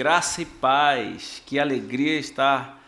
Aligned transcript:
graça 0.00 0.40
e 0.40 0.46
paz. 0.46 1.42
Que 1.44 1.58
alegria 1.58 2.18
estar 2.18 2.82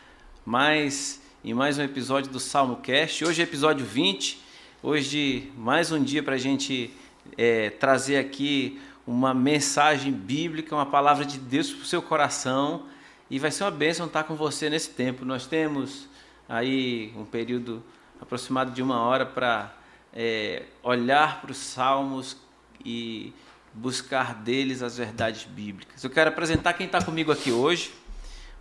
mais 0.47 1.21
em 1.45 1.53
mais 1.53 1.77
um 1.77 1.83
episódio 1.83 2.33
do 2.33 2.41
Salmo 2.41 2.77
Cast. 2.77 3.23
Hoje 3.23 3.43
é 3.43 3.45
episódio 3.45 3.85
20. 3.85 4.43
Hoje 4.83 5.53
mais 5.55 5.93
um 5.93 6.03
dia 6.03 6.23
para 6.23 6.37
a 6.37 6.39
gente 6.39 6.91
é, 7.37 7.69
trazer 7.69 8.17
aqui 8.17 8.81
uma 9.07 9.35
mensagem 9.35 10.11
bíblica, 10.11 10.75
uma 10.75 10.87
palavra 10.87 11.27
de 11.27 11.37
Deus 11.37 11.71
para 11.71 11.83
o 11.83 11.85
seu 11.85 12.01
coração. 12.01 12.85
E 13.29 13.39
vai 13.39 13.51
ser 13.51 13.65
uma 13.65 13.71
bênção 13.71 14.07
estar 14.07 14.25
com 14.25 14.35
você 14.35 14.71
nesse 14.71 14.89
tempo. 14.89 15.23
Nós 15.23 15.47
temos 15.47 16.09
aí 16.49 17.13
um 17.15 17.27
período 17.27 17.83
aproximado 18.23 18.71
de 18.71 18.83
uma 18.83 19.03
hora 19.03 19.27
para 19.27 19.71
é, 20.15 20.63
olhar 20.83 21.43
para 21.43 21.51
os 21.51 21.59
salmos 21.59 22.39
e 22.83 23.35
buscar 23.73 24.35
deles 24.35 24.83
as 24.83 24.97
verdades 24.97 25.45
bíblicas. 25.45 26.03
Eu 26.03 26.11
quero 26.11 26.31
apresentar 26.31 26.73
quem 26.75 26.87
está 26.87 27.03
comigo 27.03 27.33
aqui 27.33 27.51
hoje. 27.51 27.93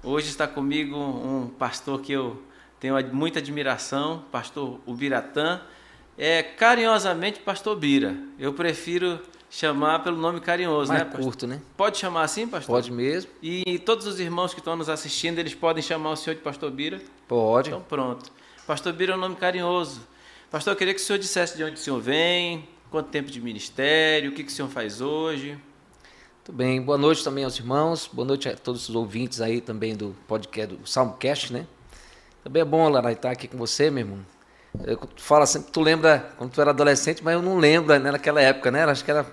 Hoje 0.04 0.30
está 0.30 0.48
comigo 0.48 0.96
um 0.98 1.48
pastor 1.48 2.02
que 2.02 2.12
eu 2.12 2.42
tenho 2.80 2.96
muita 3.14 3.40
admiração, 3.40 4.24
pastor 4.32 4.80
Ubiratã. 4.86 5.62
É 6.18 6.42
carinhosamente 6.42 7.40
pastor 7.40 7.76
Bira. 7.76 8.16
Eu 8.40 8.54
prefiro 8.54 9.20
chamar 9.50 10.00
pelo 10.00 10.18
nome 10.18 10.40
carinhoso, 10.40 10.92
Mais 10.92 11.04
né? 11.04 11.12
curto, 11.14 11.46
né? 11.46 11.62
Pode 11.76 11.98
chamar 11.98 12.24
assim, 12.24 12.48
pastor? 12.48 12.76
Pode 12.76 12.92
mesmo? 12.92 13.30
E 13.42 13.78
todos 13.80 14.08
os 14.08 14.20
irmãos 14.20 14.54
que 14.54 14.60
estão 14.60 14.76
nos 14.76 14.90
assistindo, 14.90 15.40
eles 15.40 15.54
podem 15.54 15.84
chamar 15.84 16.12
o 16.12 16.16
senhor 16.16 16.36
de 16.36 16.42
pastor 16.42 16.72
Bira? 16.72 17.02
Pode. 17.28 17.70
Então 17.70 17.82
pronto. 17.82 18.32
Pastor 18.66 18.94
Bira 18.94 19.14
é 19.14 19.16
um 19.16 19.20
nome 19.20 19.36
carinhoso. 19.36 20.02
Pastor, 20.50 20.74
eu 20.74 20.78
queria 20.78 20.94
que 20.94 21.02
o 21.02 21.04
senhor 21.04 21.20
dissesse 21.20 21.58
de 21.58 21.64
onde 21.64 21.76
o 21.76 21.78
senhor 21.78 22.00
vem, 22.00 22.68
quanto 22.92 23.08
tempo 23.08 23.32
de 23.32 23.40
ministério, 23.40 24.32
o 24.32 24.34
que, 24.34 24.44
que 24.44 24.52
o 24.52 24.54
senhor 24.54 24.68
faz 24.68 25.00
hoje. 25.00 25.58
Muito 26.38 26.52
bem. 26.52 26.82
Boa 26.82 26.98
noite 26.98 27.24
também 27.24 27.46
aos 27.46 27.58
irmãos. 27.58 28.10
Boa 28.12 28.28
noite 28.28 28.50
a 28.50 28.56
todos 28.56 28.90
os 28.90 28.96
ouvintes 28.96 29.40
aí 29.40 29.62
também 29.62 29.96
do 29.96 30.14
podcast 30.28 30.76
do 30.76 30.86
Salmocast, 30.86 31.54
né? 31.54 31.66
Também 32.44 32.62
é 32.62 32.66
bom, 32.66 32.90
Lara, 32.90 33.12
estar 33.14 33.32
aqui 33.32 33.48
com 33.48 33.58
você, 33.58 33.90
meu 33.90 34.04
irmão. 34.04 34.20
Eu 34.84 35.00
falo 35.18 35.46
sempre, 35.46 35.72
tu 35.72 35.82
lembra 35.82 36.32
quando 36.38 36.52
tu 36.52 36.62
era 36.62 36.72
adolescente, 36.72 37.24
mas 37.24 37.34
eu 37.34 37.42
não 37.42 37.58
lembro 37.58 37.98
né, 37.98 38.12
naquela 38.12 38.42
época, 38.42 38.72
né? 38.72 38.84
Acho 38.84 39.06
que 39.06 39.12
era 39.12 39.26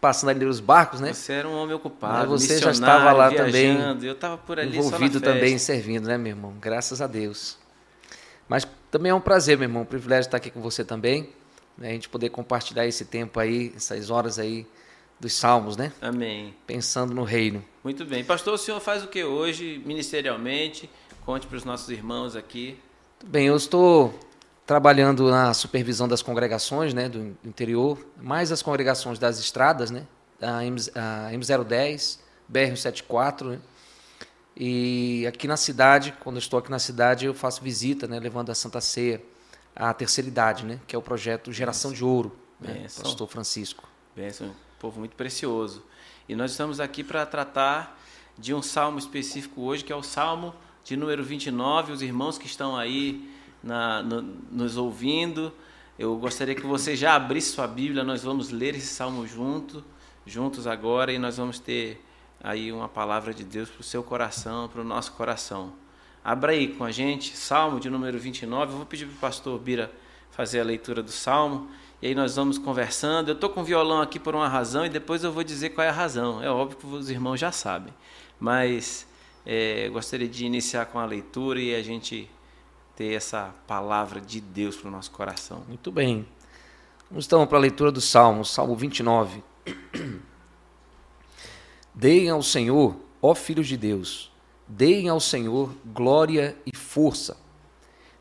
passando 0.00 0.30
ali 0.30 0.46
os 0.46 0.60
barcos, 0.60 1.00
né? 1.00 1.12
Você 1.12 1.32
era 1.34 1.48
um 1.48 1.54
homem 1.54 1.74
ocupado, 1.74 2.30
Mas 2.30 2.42
você 2.42 2.58
já 2.58 2.70
estava 2.70 3.12
lá 3.12 3.30
também, 3.30 3.74
viajando. 3.76 4.06
Eu 4.06 4.12
estava 4.12 4.38
por 4.38 4.58
ali 4.58 4.78
envolvido 4.78 5.20
também, 5.20 5.58
servindo, 5.58 6.06
né, 6.06 6.16
meu 6.16 6.30
irmão? 6.30 6.54
Graças 6.60 7.02
a 7.02 7.06
Deus. 7.06 7.58
Mas 8.48 8.66
também 8.90 9.10
é 9.10 9.14
um 9.14 9.20
prazer, 9.20 9.58
meu 9.58 9.68
irmão, 9.68 9.82
um 9.82 9.86
privilégio 9.86 10.28
estar 10.28 10.36
aqui 10.36 10.50
com 10.50 10.60
você 10.60 10.84
também, 10.84 11.30
né? 11.76 11.90
a 11.90 11.92
gente 11.92 12.08
poder 12.08 12.30
compartilhar 12.30 12.86
esse 12.86 13.04
tempo 13.04 13.38
aí, 13.40 13.72
essas 13.76 14.10
horas 14.10 14.38
aí 14.38 14.66
dos 15.18 15.34
salmos, 15.34 15.76
né? 15.76 15.92
Amém. 16.00 16.54
Pensando 16.66 17.14
no 17.14 17.22
reino. 17.22 17.64
Muito 17.84 18.04
bem. 18.04 18.24
Pastor, 18.24 18.54
o 18.54 18.58
senhor 18.58 18.80
faz 18.80 19.04
o 19.04 19.06
que 19.06 19.22
hoje, 19.22 19.80
ministerialmente? 19.86 20.90
Conte 21.24 21.46
para 21.46 21.56
os 21.56 21.64
nossos 21.64 21.88
irmãos 21.90 22.34
aqui. 22.34 22.76
Bem, 23.24 23.46
eu 23.46 23.56
estou 23.56 24.12
trabalhando 24.66 25.30
na 25.30 25.54
supervisão 25.54 26.08
das 26.08 26.22
congregações, 26.22 26.92
né, 26.92 27.08
do 27.08 27.36
interior, 27.44 27.98
mais 28.16 28.50
as 28.50 28.62
congregações 28.62 29.18
das 29.18 29.38
estradas, 29.38 29.90
né, 29.90 30.06
a, 30.40 30.64
M, 30.64 30.76
a 30.94 31.30
M010, 31.32 32.18
BR-174, 32.50 33.44
né, 33.44 33.58
e 34.56 35.26
aqui 35.26 35.46
na 35.46 35.56
cidade, 35.56 36.14
quando 36.20 36.36
eu 36.36 36.40
estou 36.40 36.58
aqui 36.58 36.70
na 36.70 36.78
cidade, 36.78 37.26
eu 37.26 37.34
faço 37.34 37.62
visita, 37.62 38.06
né, 38.06 38.18
levando 38.18 38.50
a 38.50 38.54
Santa 38.54 38.80
Ceia 38.80 39.22
à 39.74 39.92
terceira 39.94 40.28
idade, 40.28 40.64
né, 40.64 40.80
que 40.86 40.94
é 40.94 40.98
o 40.98 41.02
projeto 41.02 41.52
Geração 41.52 41.92
de 41.92 42.04
Ouro, 42.04 42.36
né, 42.60 42.74
Benção. 42.74 43.04
pastor 43.04 43.28
Francisco. 43.28 43.88
Bênção, 44.14 44.48
um 44.48 44.54
povo 44.78 44.98
muito 45.00 45.16
precioso. 45.16 45.82
E 46.28 46.34
nós 46.34 46.50
estamos 46.52 46.80
aqui 46.80 47.02
para 47.02 47.24
tratar 47.26 47.98
de 48.38 48.52
um 48.54 48.62
salmo 48.62 48.98
específico 48.98 49.62
hoje, 49.62 49.82
que 49.84 49.92
é 49.92 49.96
o 49.96 50.02
salmo 50.02 50.54
de 50.84 50.96
número 50.96 51.22
29. 51.24 51.92
Os 51.92 52.02
irmãos 52.02 52.38
que 52.38 52.46
estão 52.46 52.76
aí 52.76 53.30
na, 53.62 54.02
no- 54.02 54.22
nos 54.22 54.76
ouvindo, 54.76 55.52
eu 55.98 56.16
gostaria 56.16 56.54
que 56.54 56.66
você 56.66 56.94
já 56.96 57.14
abrisse 57.14 57.52
sua 57.52 57.66
Bíblia, 57.66 58.02
nós 58.04 58.22
vamos 58.22 58.50
ler 58.50 58.74
esse 58.74 58.86
salmo 58.88 59.26
junto, 59.26 59.84
juntos 60.26 60.66
agora, 60.66 61.12
e 61.12 61.18
nós 61.18 61.36
vamos 61.36 61.58
ter 61.58 62.02
aí 62.42 62.72
uma 62.72 62.88
palavra 62.88 63.32
de 63.34 63.44
Deus 63.44 63.68
para 63.70 63.80
o 63.80 63.84
seu 63.84 64.02
coração, 64.02 64.68
para 64.68 64.80
o 64.80 64.84
nosso 64.84 65.12
coração. 65.12 65.72
Abra 66.24 66.52
aí 66.52 66.68
com 66.68 66.84
a 66.84 66.90
gente, 66.90 67.36
salmo 67.36 67.80
de 67.80 67.90
número 67.90 68.18
29. 68.18 68.72
Eu 68.72 68.76
vou 68.76 68.86
pedir 68.86 69.06
para 69.06 69.14
o 69.14 69.18
pastor 69.18 69.58
Bira 69.58 69.90
fazer 70.30 70.60
a 70.60 70.64
leitura 70.64 71.02
do 71.02 71.10
salmo. 71.10 71.68
E 72.00 72.06
aí 72.08 72.14
nós 72.14 72.36
vamos 72.36 72.58
conversando. 72.58 73.28
Eu 73.28 73.34
estou 73.34 73.50
com 73.50 73.60
o 73.60 73.64
violão 73.64 74.00
aqui 74.00 74.18
por 74.18 74.34
uma 74.34 74.48
razão 74.48 74.86
e 74.86 74.88
depois 74.88 75.22
eu 75.24 75.32
vou 75.32 75.44
dizer 75.44 75.70
qual 75.70 75.84
é 75.84 75.90
a 75.90 75.92
razão. 75.92 76.42
É 76.42 76.50
óbvio 76.50 76.78
que 76.78 76.86
os 76.86 77.10
irmãos 77.10 77.38
já 77.38 77.52
sabem. 77.52 77.92
Mas 78.40 79.06
é, 79.44 79.88
gostaria 79.88 80.28
de 80.28 80.44
iniciar 80.44 80.86
com 80.86 80.98
a 80.98 81.04
leitura 81.04 81.60
e 81.60 81.74
a 81.74 81.82
gente 81.82 82.30
ter 82.96 83.14
essa 83.14 83.54
palavra 83.66 84.20
de 84.20 84.40
Deus 84.40 84.76
para 84.76 84.88
o 84.88 84.90
nosso 84.90 85.10
coração. 85.10 85.62
Muito 85.68 85.92
bem. 85.92 86.26
Vamos 87.10 87.26
então 87.26 87.46
para 87.46 87.58
a 87.58 87.60
leitura 87.60 87.92
do 87.92 88.00
Salmo, 88.00 88.44
Salmo 88.44 88.74
29. 88.74 89.42
Deem 91.94 92.30
ao 92.30 92.42
Senhor, 92.42 92.96
ó 93.20 93.34
filhos 93.34 93.68
de 93.68 93.76
Deus, 93.76 94.31
deem 94.74 95.10
ao 95.10 95.20
Senhor 95.20 95.74
glória 95.84 96.56
e 96.64 96.74
força. 96.74 97.36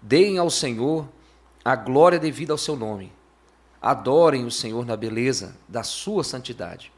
Deem 0.02 0.38
ao 0.38 0.50
Senhor 0.50 1.08
a 1.64 1.78
glória 1.78 2.20
devida 2.20 2.52
ao 2.52 2.58
seu 2.58 2.76
nome. 2.76 3.10
Adorem 3.82 4.46
o 4.46 4.52
Senhor 4.52 4.86
na 4.86 4.98
beleza 4.98 5.56
da 5.66 5.82
sua 5.82 6.26
santidade. 6.26 6.92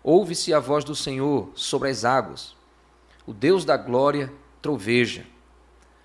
Ouve-se 0.00 0.54
a 0.54 0.60
voz 0.60 0.84
do 0.84 0.94
Senhor 0.94 1.50
sobre 1.56 1.90
as 1.90 2.04
águas. 2.04 2.54
O 3.26 3.32
Deus 3.32 3.64
da 3.64 3.76
glória 3.76 4.32
troveja. 4.62 5.26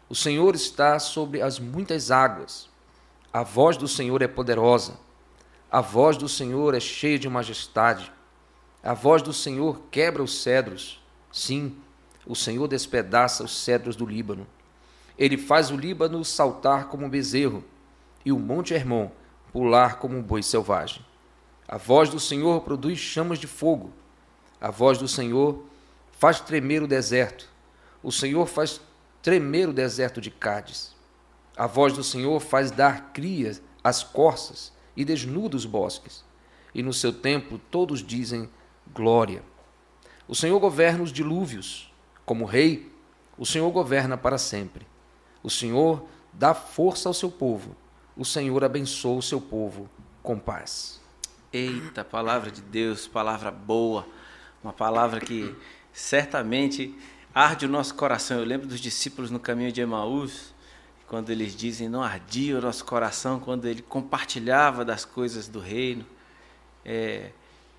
O 0.09 0.15
Senhor 0.15 0.55
está 0.55 0.97
sobre 0.97 1.43
as 1.43 1.59
muitas 1.59 2.09
águas. 2.09 2.67
A 3.31 3.43
voz 3.43 3.77
do 3.77 3.87
Senhor 3.87 4.23
é 4.23 4.27
poderosa. 4.27 4.97
A 5.71 5.79
voz 5.79 6.17
do 6.17 6.27
Senhor 6.27 6.73
é 6.73 6.79
cheia 6.79 7.19
de 7.19 7.29
majestade. 7.29 8.11
A 8.81 8.95
voz 8.95 9.21
do 9.21 9.31
Senhor 9.31 9.79
quebra 9.91 10.23
os 10.23 10.41
cedros. 10.41 10.99
Sim, 11.31 11.77
o 12.25 12.35
Senhor 12.35 12.67
despedaça 12.67 13.43
os 13.43 13.63
cedros 13.63 13.95
do 13.95 14.05
Líbano. 14.05 14.47
Ele 15.17 15.37
faz 15.37 15.69
o 15.69 15.77
Líbano 15.77 16.23
saltar 16.23 16.87
como 16.87 17.05
um 17.05 17.09
bezerro 17.09 17.63
e 18.25 18.31
o 18.31 18.39
Monte 18.39 18.73
Hermon 18.73 19.09
pular 19.51 19.99
como 19.99 20.17
um 20.17 20.21
boi 20.21 20.41
selvagem. 20.41 21.05
A 21.67 21.77
voz 21.77 22.09
do 22.09 22.19
Senhor 22.19 22.61
produz 22.61 22.97
chamas 22.97 23.39
de 23.39 23.47
fogo. 23.47 23.91
A 24.59 24.71
voz 24.71 24.97
do 24.97 25.07
Senhor 25.07 25.63
faz 26.11 26.39
tremer 26.39 26.81
o 26.81 26.87
deserto. 26.87 27.49
O 28.01 28.11
Senhor 28.11 28.47
faz 28.47 28.81
tremer 29.21 29.69
o 29.69 29.73
deserto 29.73 30.19
de 30.19 30.31
Cádiz. 30.31 30.95
A 31.55 31.67
voz 31.67 31.93
do 31.93 32.03
Senhor 32.03 32.39
faz 32.39 32.71
dar 32.71 33.13
crias 33.13 33.61
às 33.83 34.03
corças 34.03 34.73
e 34.95 35.05
desnuda 35.05 35.55
os 35.55 35.65
bosques. 35.65 36.23
E 36.73 36.81
no 36.81 36.93
seu 36.93 37.13
templo 37.13 37.61
todos 37.69 38.03
dizem 38.03 38.49
glória. 38.93 39.43
O 40.27 40.35
Senhor 40.35 40.59
governa 40.59 41.03
os 41.03 41.11
dilúvios. 41.11 41.92
Como 42.25 42.45
rei, 42.45 42.91
o 43.37 43.45
Senhor 43.45 43.69
governa 43.71 44.17
para 44.17 44.37
sempre. 44.37 44.85
O 45.41 45.49
Senhor 45.49 46.05
dá 46.31 46.53
força 46.53 47.09
ao 47.09 47.13
seu 47.13 47.29
povo. 47.29 47.75
O 48.15 48.23
Senhor 48.23 48.63
abençoa 48.63 49.17
o 49.17 49.21
seu 49.21 49.41
povo 49.41 49.89
com 50.21 50.39
paz. 50.39 51.01
Eita, 51.51 52.03
palavra 52.03 52.49
de 52.49 52.61
Deus, 52.61 53.07
palavra 53.07 53.51
boa, 53.51 54.07
uma 54.63 54.73
palavra 54.73 55.19
que 55.19 55.55
certamente 55.91 56.97
arde 57.33 57.65
o 57.65 57.69
nosso 57.69 57.93
coração. 57.95 58.39
Eu 58.39 58.45
lembro 58.45 58.67
dos 58.67 58.79
discípulos 58.79 59.29
no 59.29 59.39
caminho 59.39 59.71
de 59.71 59.81
Emaús, 59.81 60.53
quando 61.07 61.29
eles 61.29 61.55
dizem 61.55 61.89
não 61.89 62.01
ardia 62.01 62.57
o 62.57 62.61
nosso 62.61 62.85
coração, 62.85 63.39
quando 63.39 63.65
ele 63.67 63.81
compartilhava 63.81 64.85
das 64.85 65.05
coisas 65.05 65.47
do 65.47 65.59
reino. 65.59 66.05
É 66.85 67.31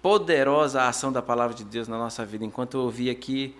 poderosa 0.03 0.83
a 0.83 0.89
ação 0.89 1.11
da 1.11 1.23
palavra 1.23 1.57
de 1.57 1.65
Deus 1.65 1.89
na 1.89 1.97
nossa 1.97 2.25
vida. 2.27 2.45
Enquanto 2.45 2.77
eu 2.77 2.83
ouvia 2.83 3.11
aqui, 3.11 3.57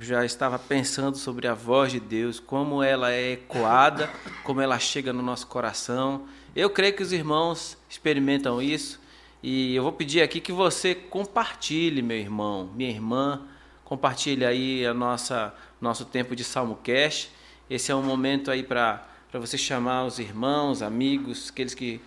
já 0.00 0.24
estava 0.24 0.58
pensando 0.58 1.16
sobre 1.16 1.46
a 1.46 1.54
voz 1.54 1.92
de 1.92 2.00
Deus, 2.00 2.38
como 2.38 2.82
ela 2.82 3.12
é 3.12 3.32
ecoada, 3.32 4.10
como 4.44 4.60
ela 4.60 4.78
chega 4.78 5.12
no 5.12 5.22
nosso 5.22 5.46
coração. 5.46 6.26
Eu 6.54 6.68
creio 6.68 6.94
que 6.94 7.02
os 7.02 7.12
irmãos 7.12 7.78
experimentam 7.88 8.60
isso. 8.60 9.00
E 9.42 9.74
eu 9.74 9.82
vou 9.82 9.92
pedir 9.92 10.20
aqui 10.20 10.40
que 10.40 10.52
você 10.52 10.94
compartilhe, 10.94 12.02
meu 12.02 12.16
irmão, 12.16 12.70
minha 12.74 12.90
irmã, 12.90 13.46
compartilhe 13.84 14.44
aí 14.44 14.84
a 14.84 14.92
nossa 14.92 15.54
nosso 15.80 16.04
tempo 16.04 16.34
de 16.34 16.42
Salmocast. 16.44 17.30
Esse 17.70 17.92
é 17.92 17.94
um 17.94 18.02
momento 18.02 18.50
aí 18.50 18.62
para 18.62 19.06
você 19.34 19.56
chamar 19.56 20.04
os 20.04 20.18
irmãos, 20.18 20.82
amigos, 20.82 21.50
aqueles 21.50 21.74
que, 21.74 22.00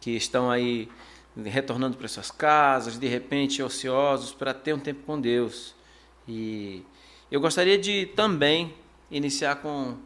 que 0.00 0.12
estão 0.12 0.50
aí 0.50 0.88
retornando 1.44 1.96
para 1.96 2.08
suas 2.08 2.30
casas, 2.30 2.98
de 2.98 3.06
repente 3.06 3.62
ociosos, 3.62 4.32
para 4.32 4.54
ter 4.54 4.72
um 4.72 4.78
tempo 4.78 5.02
com 5.04 5.20
Deus. 5.20 5.74
E 6.26 6.84
eu 7.30 7.40
gostaria 7.40 7.76
de 7.76 8.06
também 8.06 8.74
iniciar 9.10 9.56
com 9.56 9.96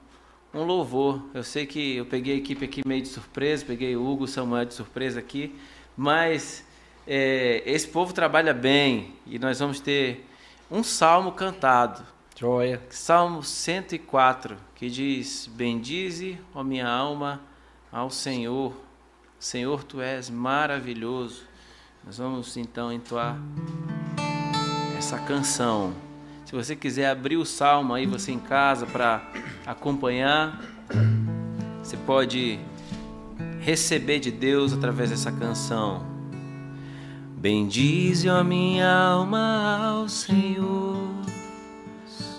um 0.53 0.65
louvor. 0.65 1.23
Eu 1.33 1.45
sei 1.45 1.67
que 1.67 1.97
eu 1.97 2.07
peguei 2.07 2.35
a 2.35 2.37
equipe 2.39 2.65
aqui 2.65 2.83
meio 2.87 3.03
de 3.03 3.09
surpresa, 3.09 3.65
peguei 3.65 3.97
o 3.97 4.05
Hugo, 4.05 4.25
o 4.25 4.29
Samuel 4.29 4.65
de 4.65 4.75
surpresa 4.75 5.21
aqui, 5.21 5.55
mas 5.97 6.65
é, 7.07 7.63
esse 7.65 7.89
povo 7.89 8.13
trabalha 8.13 8.53
bem 8.53 9.15
e 9.27 9.39
nós 9.39 9.59
vamos 9.59 9.81
ter 9.81 10.27
um 10.71 10.83
salmo 10.83 11.33
cantado. 11.33 12.05
Joia. 12.39 12.83
Salmo 12.91 13.43
104, 13.43 14.57
que 14.75 14.91
diz: 14.91 15.49
Bendize, 15.53 16.41
ó 16.55 16.65
minha 16.65 16.89
alma, 16.89 17.41
ao 17.91 18.11
Senhor. 18.11 18.75
Senhor, 19.39 19.85
tu 19.85 20.01
és 20.01 20.29
maravilhoso. 20.29 21.45
Nós 22.05 22.19
vamos 22.19 22.57
então 22.57 22.93
entoar 22.93 23.37
essa 24.99 25.19
canção. 25.19 25.95
Se 26.53 26.57
você 26.57 26.77
quiser 26.77 27.09
abrir 27.09 27.39
o 27.39 27.47
salmo 27.47 27.95
aí, 27.95 28.05
você 28.05 28.31
em 28.31 28.39
casa, 28.39 28.85
para 28.85 29.23
acompanhar, 29.67 30.61
você 31.83 31.97
pode 31.97 32.59
receber 33.59 34.19
de 34.19 34.31
Deus 34.31 34.75
através 34.75 35.09
dessa 35.09 35.33
canção. 35.33 36.05
Bendize, 37.39 38.29
ó 38.29 38.45
minha 38.45 38.87
alma, 38.87 39.79
ao 39.83 40.11
Senhor. 40.11 40.99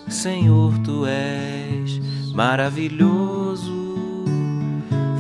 Senhor, 0.07 0.77
tu 0.83 1.07
és 1.07 1.98
maravilhoso, 2.36 3.95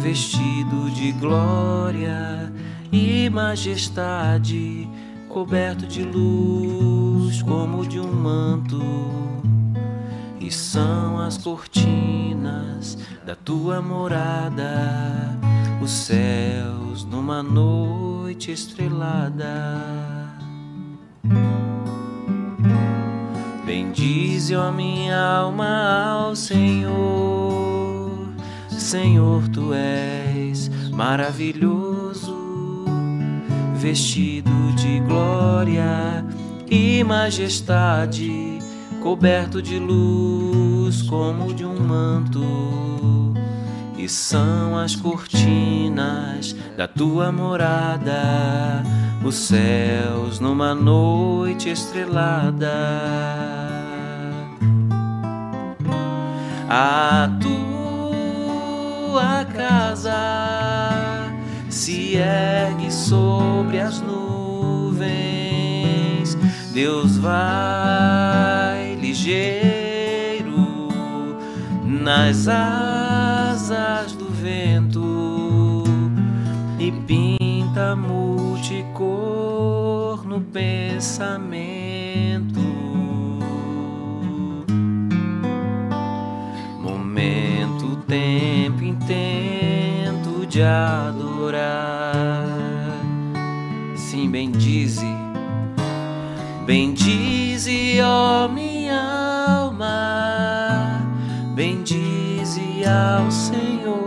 vestido 0.03 0.91
de 0.91 1.13
glória 1.13 2.53
e 2.91 3.27
majestade, 3.27 4.87
coberto 5.27 5.87
de 5.87 6.03
luz 6.03 7.02
como 7.41 7.85
de 7.85 7.99
um 7.99 8.13
manto. 8.13 8.81
E 10.39 10.51
são 10.51 11.19
as 11.19 11.37
cortinas 11.37 12.97
da 13.25 13.35
tua 13.35 13.81
morada, 13.81 15.39
os 15.81 15.91
céus 15.91 17.05
numa 17.05 17.41
noite 17.41 18.51
estrelada. 18.51 19.81
Bendize, 23.65 24.55
ó 24.55 24.71
minha 24.71 25.17
alma, 25.17 26.25
ao 26.25 26.35
Senhor. 26.35 28.27
Senhor, 28.69 29.47
tu 29.47 29.73
és 29.73 30.69
maravilhoso, 30.91 32.35
vestido 33.75 34.51
de 34.75 34.99
glória 34.99 36.22
e 36.73 37.03
majestade, 37.03 38.57
coberto 38.99 39.61
de 39.61 39.77
luz 39.77 41.03
como 41.03 41.53
de 41.53 41.63
um 41.63 41.79
manto. 41.79 42.43
E 43.95 44.09
são 44.09 44.75
as 44.75 44.95
cortinas 44.95 46.55
da 46.75 46.87
tua 46.87 47.31
morada, 47.31 48.81
os 49.23 49.35
céus 49.35 50.39
numa 50.39 50.73
noite 50.73 51.69
estrelada. 51.69 52.73
A 56.67 57.29
tua 57.39 58.35
casa 59.45 61.29
se 61.69 62.15
ergue 62.15 62.91
sobre 62.91 63.79
as 63.79 64.01
nuvens, 64.01 64.42
Deus 66.73 67.17
vai 67.17 68.95
ligeiro 68.95 70.89
nas 71.83 72.47
asas 72.47 74.13
do 74.13 74.25
vento 74.31 75.83
e 76.79 76.91
pinta 76.91 77.95
multicor 77.95 79.05
no 80.25 80.41
pensamento. 80.41 81.53
Momento, 86.81 87.97
tempo, 88.07 88.83
intento 88.83 90.47
de 90.47 90.63
adorar. 90.63 92.47
Sim, 93.95 94.27
bendize, 94.31 95.05
bendize, 96.65 98.01
ó 98.01 98.47
minha 98.47 98.99
alma, 99.47 101.01
bendize 101.55 102.83
ao 102.85 103.29
Senhor, 103.31 104.03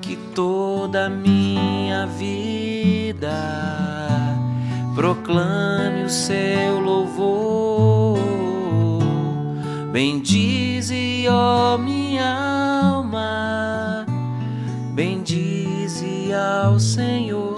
que 0.00 0.16
toda 0.34 1.08
minha 1.08 2.06
vida 2.06 3.32
proclame 4.94 6.04
o 6.04 6.08
seu 6.08 6.80
louvor. 6.80 8.18
Bendize, 9.92 11.28
ó 11.28 11.76
minha 11.76 12.88
alma, 12.94 14.06
bendize 14.94 16.32
ao 16.32 16.78
Senhor, 16.80 17.51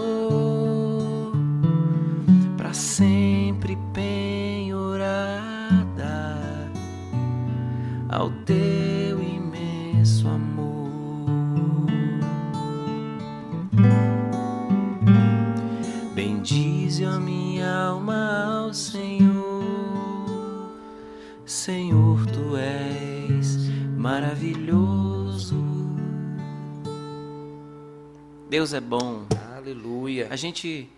Deus 28.55 28.73
é 28.73 28.81
bom. 28.81 29.27
Aleluia. 29.57 30.29
A 30.31 30.37
gente 30.37 30.89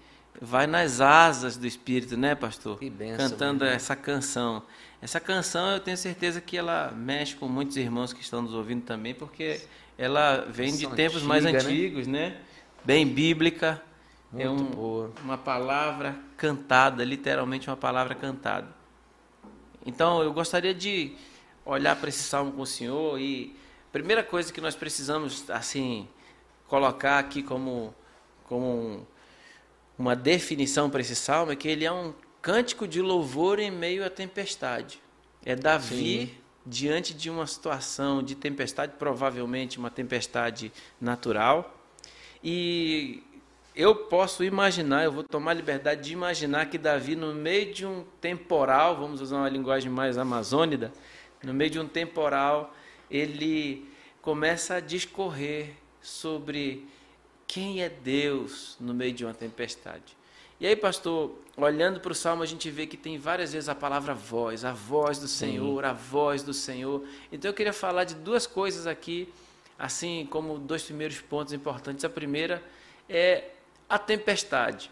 vai 0.43 0.67
nas 0.67 1.00
asas 1.00 1.56
do 1.56 1.67
Espírito, 1.67 2.14
né, 2.14 2.35
pastor? 2.35 2.79
Que 2.79 2.91
bênção, 2.91 3.31
Cantando 3.31 3.64
irmão. 3.64 3.75
essa 3.75 3.97
canção. 3.97 4.62
Essa 5.00 5.19
canção 5.19 5.70
eu 5.70 5.81
tenho 5.81 5.97
certeza 5.97 6.38
que 6.38 6.55
ela 6.55 6.93
mexe 6.94 7.35
com 7.35 7.49
muitos 7.49 7.79
irmãos 7.79 8.12
que 8.12 8.20
estão 8.20 8.43
nos 8.43 8.53
ouvindo 8.53 8.82
também, 8.82 9.14
porque 9.14 9.62
ela 9.97 10.44
vem 10.50 10.76
de 10.76 10.87
tempos 10.88 11.23
mais 11.23 11.47
antiga, 11.47 11.62
né? 11.62 11.70
antigos, 11.70 12.06
né? 12.06 12.37
Bem 12.85 13.06
bíblica. 13.06 13.82
é 14.38 14.47
Muito 14.47 14.62
um- 14.62 14.67
boa. 14.76 15.12
uma 15.25 15.38
palavra 15.38 16.14
cantada, 16.37 17.03
literalmente 17.06 17.70
uma 17.70 17.76
palavra 17.79 18.14
cantada. 18.14 18.69
Então 19.87 20.23
eu 20.23 20.31
gostaria 20.31 20.75
de 20.75 21.17
olhar 21.65 21.96
para 21.96 22.10
esse 22.10 22.22
salmo 22.22 22.53
com 22.53 22.60
o 22.60 22.67
senhor 22.67 23.19
e 23.19 23.56
a 23.89 23.93
primeira 23.94 24.22
coisa 24.22 24.53
que 24.53 24.60
nós 24.60 24.77
precisamos 24.77 25.48
assim 25.48 26.06
colocar 26.69 27.19
aqui 27.19 27.43
como 27.43 27.94
como 28.44 28.65
um- 28.67 29.05
uma 29.99 30.15
definição 30.15 30.89
para 30.89 31.01
esse 31.01 31.17
salmo 31.17 31.51
é 31.51 31.56
que 31.56 31.67
ele 31.67 31.85
é 31.85 31.91
um 31.91 32.15
cântico 32.41 32.87
de 32.87 33.03
louvor 33.03 33.58
em 33.58 33.70
meio 33.73 34.05
à 34.05 34.11
tempestade. 34.11 35.01
É 35.44 35.56
Davi 35.56 36.39
diante 36.65 37.13
de 37.15 37.29
uma 37.29 37.46
situação 37.46 38.23
de 38.23 38.35
tempestade, 38.37 38.93
provavelmente 38.99 39.79
uma 39.79 39.91
tempestade 39.91 40.73
natural. 41.01 41.75
E 42.43 43.23
eu 43.75 43.94
posso 43.94 44.44
imaginar, 44.44 45.05
eu 45.05 45.13
vou 45.13 45.25
tomar 45.25 45.51
a 45.53 45.55
liberdade 45.55 46.03
de 46.03 46.13
imaginar 46.13 46.67
que 46.67 46.79
Davi, 46.79 47.17
no 47.17 47.35
meio 47.35 47.73
de 47.75 47.85
um 47.87 48.05
temporal, 48.20 48.96
vamos 48.96 49.20
usar 49.20 49.39
uma 49.39 49.49
linguagem 49.49 49.91
mais 49.91 50.19
amazônida, 50.19 50.93
no 51.43 51.53
meio 51.53 51.70
de 51.70 51.81
um 51.81 51.89
temporal, 51.89 52.73
ele 53.11 53.89
começa 54.23 54.77
a 54.77 54.81
discorrer 54.81 55.75
sobre 56.06 56.86
quem 57.46 57.82
é 57.82 57.89
Deus 57.89 58.77
no 58.81 58.94
meio 58.94 59.13
de 59.13 59.25
uma 59.25 59.34
tempestade. 59.34 60.17
E 60.60 60.67
aí, 60.67 60.75
pastor, 60.77 61.32
olhando 61.56 62.01
para 62.01 62.13
o 62.13 62.15
salmo, 62.15 62.43
a 62.43 62.46
gente 62.46 62.70
vê 62.70 62.86
que 62.86 62.96
tem 62.96 63.19
várias 63.19 63.53
vezes 63.53 63.69
a 63.69 63.75
palavra 63.75 64.15
voz, 64.15 64.65
a 64.65 64.72
voz 64.72 65.19
do 65.19 65.27
Senhor, 65.29 65.84
a 65.84 65.93
voz 65.93 66.43
do 66.43 66.55
Senhor. 66.55 67.05
Então 67.31 67.51
eu 67.51 67.55
queria 67.55 67.72
falar 67.72 68.05
de 68.05 68.15
duas 68.15 68.46
coisas 68.46 68.86
aqui, 68.86 69.29
assim 69.79 70.27
como 70.31 70.58
dois 70.58 70.82
primeiros 70.82 71.20
pontos 71.20 71.53
importantes. 71.53 72.05
A 72.05 72.08
primeira 72.08 72.63
é 73.08 73.51
a 73.89 73.98
tempestade. 73.98 74.91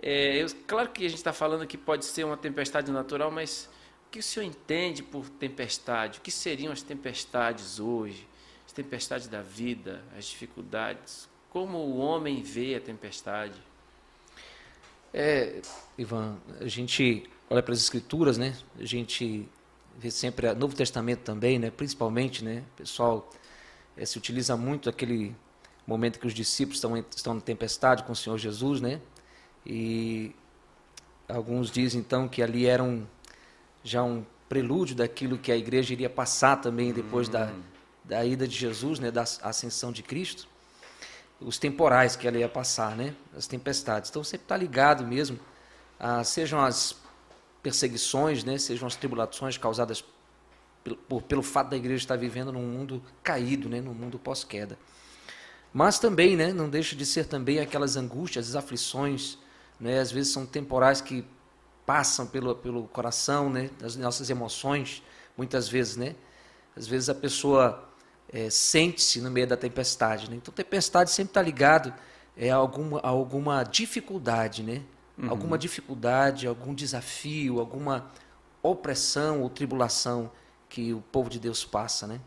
É, 0.00 0.42
eu- 0.42 0.48
claro 0.66 0.88
que 0.88 1.04
a 1.04 1.08
gente 1.08 1.18
está 1.18 1.32
falando 1.32 1.66
que 1.66 1.76
pode 1.76 2.04
ser 2.04 2.24
uma 2.24 2.36
tempestade 2.36 2.90
natural, 2.90 3.30
mas 3.30 3.68
o 4.06 4.10
que 4.10 4.18
o 4.18 4.22
senhor 4.22 4.46
entende 4.46 5.02
por 5.02 5.28
tempestade? 5.28 6.18
O 6.18 6.22
que 6.22 6.30
seriam 6.30 6.72
as 6.72 6.82
tempestades 6.82 7.78
hoje? 7.78 8.26
As 8.78 8.84
tempestades 8.84 9.26
da 9.26 9.42
vida, 9.42 10.04
as 10.16 10.26
dificuldades? 10.26 11.28
Como 11.50 11.78
o 11.78 11.98
homem 11.98 12.42
vê 12.44 12.76
a 12.76 12.80
tempestade? 12.80 13.60
É, 15.12 15.60
Ivan, 15.98 16.38
a 16.60 16.68
gente 16.68 17.28
olha 17.50 17.60
para 17.60 17.72
as 17.72 17.80
escrituras, 17.80 18.38
né? 18.38 18.56
A 18.78 18.84
gente 18.84 19.48
vê 19.98 20.12
sempre 20.12 20.46
o 20.46 20.54
Novo 20.54 20.76
Testamento 20.76 21.22
também, 21.22 21.58
né? 21.58 21.72
Principalmente, 21.72 22.44
né? 22.44 22.62
O 22.74 22.76
pessoal 22.76 23.28
eh, 23.96 24.06
se 24.06 24.16
utiliza 24.16 24.56
muito 24.56 24.88
aquele 24.88 25.34
momento 25.84 26.20
que 26.20 26.26
os 26.28 26.34
discípulos 26.34 26.76
estão 26.76 26.96
estão 26.96 27.34
na 27.34 27.40
tempestade 27.40 28.04
com 28.04 28.12
o 28.12 28.16
Senhor 28.16 28.38
Jesus, 28.38 28.80
né? 28.80 29.00
E 29.66 30.32
alguns 31.28 31.68
dizem 31.68 32.00
então 32.00 32.28
que 32.28 32.44
ali 32.44 32.66
era 32.66 32.84
um, 32.84 33.04
já 33.82 34.04
um 34.04 34.24
prelúdio 34.48 34.94
daquilo 34.94 35.36
que 35.36 35.50
a 35.50 35.56
igreja 35.56 35.92
iria 35.92 36.08
passar 36.08 36.60
também 36.60 36.92
depois 36.92 37.28
da, 37.28 37.46
Hum. 37.46 37.46
da 37.46 37.77
ida 38.24 38.46
de 38.48 38.56
Jesus, 38.56 38.98
né, 38.98 39.10
da 39.10 39.22
ascensão 39.22 39.92
de 39.92 40.02
Cristo. 40.02 40.48
Os 41.40 41.58
temporais 41.58 42.16
que 42.16 42.26
ela 42.26 42.38
ia 42.38 42.48
passar, 42.48 42.96
né, 42.96 43.14
as 43.36 43.46
tempestades. 43.46 44.10
Então 44.10 44.24
sempre 44.24 44.44
está 44.44 44.56
ligado 44.56 45.06
mesmo, 45.06 45.38
a, 45.98 46.24
sejam 46.24 46.60
as 46.60 46.96
perseguições, 47.62 48.44
né, 48.44 48.58
sejam 48.58 48.86
as 48.86 48.96
tribulações 48.96 49.58
causadas 49.58 50.04
pelo, 50.82 50.96
por, 50.96 51.22
pelo 51.22 51.42
fato 51.42 51.70
da 51.70 51.76
igreja 51.76 52.02
estar 52.02 52.16
vivendo 52.16 52.52
num 52.52 52.66
mundo 52.66 53.02
caído, 53.22 53.68
né, 53.68 53.80
num 53.80 53.94
mundo 53.94 54.18
pós-queda. 54.18 54.78
Mas 55.72 55.98
também, 55.98 56.36
né, 56.36 56.52
não 56.52 56.68
deixa 56.68 56.96
de 56.96 57.04
ser 57.04 57.26
também 57.26 57.58
aquelas 57.58 57.96
angústias, 57.96 58.48
as 58.48 58.56
aflições, 58.56 59.38
né, 59.78 60.00
às 60.00 60.10
vezes 60.10 60.32
são 60.32 60.46
temporais 60.46 61.00
que 61.00 61.24
passam 61.84 62.26
pelo, 62.26 62.54
pelo 62.54 62.84
coração, 62.88 63.50
né, 63.50 63.70
das 63.78 63.96
nossas 63.96 64.30
emoções, 64.30 65.02
muitas 65.36 65.68
vezes, 65.68 65.96
né, 65.96 66.14
às 66.76 66.86
vezes 66.86 67.08
a 67.08 67.14
pessoa 67.14 67.88
é, 68.32 68.50
sente-se 68.50 69.20
no 69.20 69.30
meio 69.30 69.46
da 69.46 69.56
tempestade, 69.56 70.30
né, 70.30 70.36
então 70.36 70.52
tempestade 70.52 71.10
sempre 71.10 71.30
está 71.30 71.42
ligado 71.42 71.92
é, 72.36 72.50
a 72.50 72.56
alguma, 72.56 73.00
a 73.00 73.08
alguma 73.08 73.62
dificuldade, 73.64 74.62
né, 74.62 74.82
Uhum. 75.18 75.30
alguma 75.30 75.58
dificuldade, 75.58 76.46
algum 76.46 76.72
desafio, 76.72 77.58
alguma 77.58 78.08
opressão 78.62 79.42
ou 79.42 79.50
tribulação 79.50 80.30
que 80.68 80.94
o 80.94 81.00
povo 81.00 81.28
de 81.28 81.40
Deus 81.40 81.64
passa, 81.64 82.06
né. 82.06 82.20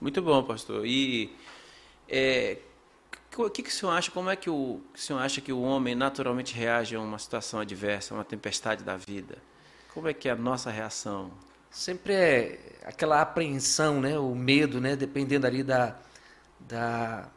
Muito 0.00 0.20
bom, 0.20 0.42
pastor. 0.42 0.84
E 0.84 1.34
é, 2.08 2.58
o 3.36 3.48
que, 3.48 3.62
que 3.62 3.68
o 3.68 3.72
senhor 3.72 3.92
acha? 3.92 4.10
Como 4.10 4.28
é 4.28 4.36
que 4.36 4.50
o, 4.50 4.80
que 4.92 4.98
o 4.98 5.02
senhor 5.02 5.20
acha 5.20 5.40
que 5.40 5.52
o 5.52 5.62
homem 5.62 5.94
naturalmente 5.94 6.54
reage 6.54 6.96
a 6.96 7.00
uma 7.00 7.18
situação 7.18 7.60
adversa, 7.60 8.12
a 8.12 8.18
uma 8.18 8.24
tempestade 8.24 8.82
da 8.82 8.96
vida? 8.96 9.38
Como 9.92 10.08
é 10.08 10.12
que 10.12 10.28
é 10.28 10.32
a 10.32 10.36
nossa 10.36 10.70
reação? 10.70 11.30
Sempre 11.74 12.14
é 12.14 12.58
aquela 12.84 13.20
apreensão, 13.20 14.00
né, 14.00 14.16
o 14.18 14.34
medo, 14.34 14.80
né, 14.80 14.94
dependendo 14.94 15.46
ali 15.46 15.62
da, 15.62 15.96
da, 16.60 17.28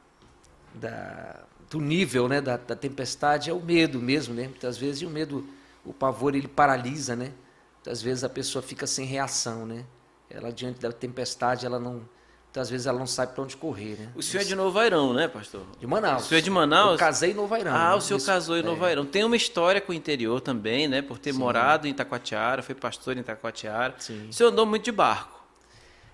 da 0.75 1.43
do 1.69 1.81
nível, 1.81 2.29
né, 2.29 2.39
da, 2.39 2.55
da 2.55 2.75
tempestade, 2.75 3.49
é 3.49 3.53
o 3.53 3.59
medo 3.59 3.99
mesmo, 3.99 4.33
né, 4.33 4.43
muitas 4.43 4.77
vezes 4.77 5.01
e 5.01 5.05
o 5.05 5.09
medo, 5.09 5.45
o 5.83 5.91
pavor 5.91 6.35
ele 6.35 6.47
paralisa, 6.47 7.15
né, 7.15 7.33
muitas 7.77 8.01
vezes 8.01 8.23
a 8.23 8.29
pessoa 8.29 8.61
fica 8.61 8.85
sem 8.85 9.05
reação, 9.05 9.65
né, 9.65 9.83
ela 10.29 10.51
diante 10.51 10.79
da 10.79 10.91
tempestade 10.91 11.65
ela 11.65 11.79
não, 11.79 12.07
muitas 12.57 12.69
vezes 12.71 12.87
ela 12.87 12.97
não 12.97 13.05
sabe 13.05 13.33
para 13.33 13.43
onde 13.43 13.55
correr, 13.55 13.97
né. 13.99 14.09
O 14.15 14.21
senhor 14.23 14.41
é 14.41 14.45
de 14.45 14.55
Novairão, 14.55 15.13
né, 15.13 15.27
pastor? 15.27 15.61
De 15.79 15.85
Manaus. 15.85 16.23
O 16.25 16.27
senhor 16.27 16.39
é 16.39 16.41
de 16.41 16.49
Manaus? 16.49 16.93
Eu 16.93 16.97
casei 16.97 17.31
em 17.31 17.33
Novairão. 17.35 17.71
Ah, 17.75 17.89
né, 17.91 17.95
o 17.95 18.01
senhor 18.01 18.17
isso- 18.17 18.25
casou 18.25 18.57
em 18.57 18.61
é. 18.61 18.63
Novairão. 18.63 19.05
Tem 19.05 19.23
uma 19.23 19.35
história 19.35 19.79
com 19.79 19.91
o 19.91 19.95
interior 19.95 20.41
também, 20.41 20.87
né? 20.87 21.03
Por 21.03 21.19
ter 21.19 21.33
Sim. 21.33 21.39
morado 21.39 21.87
em 21.87 21.91
Itacoatiara, 21.91 22.63
foi 22.63 22.73
pastor 22.73 23.15
em 23.15 23.19
Itacoatiara. 23.19 23.93
Sim. 23.99 24.27
O 24.29 24.33
senhor 24.33 24.49
andou 24.51 24.65
muito 24.65 24.83
de 24.85 24.91
barco. 24.91 25.36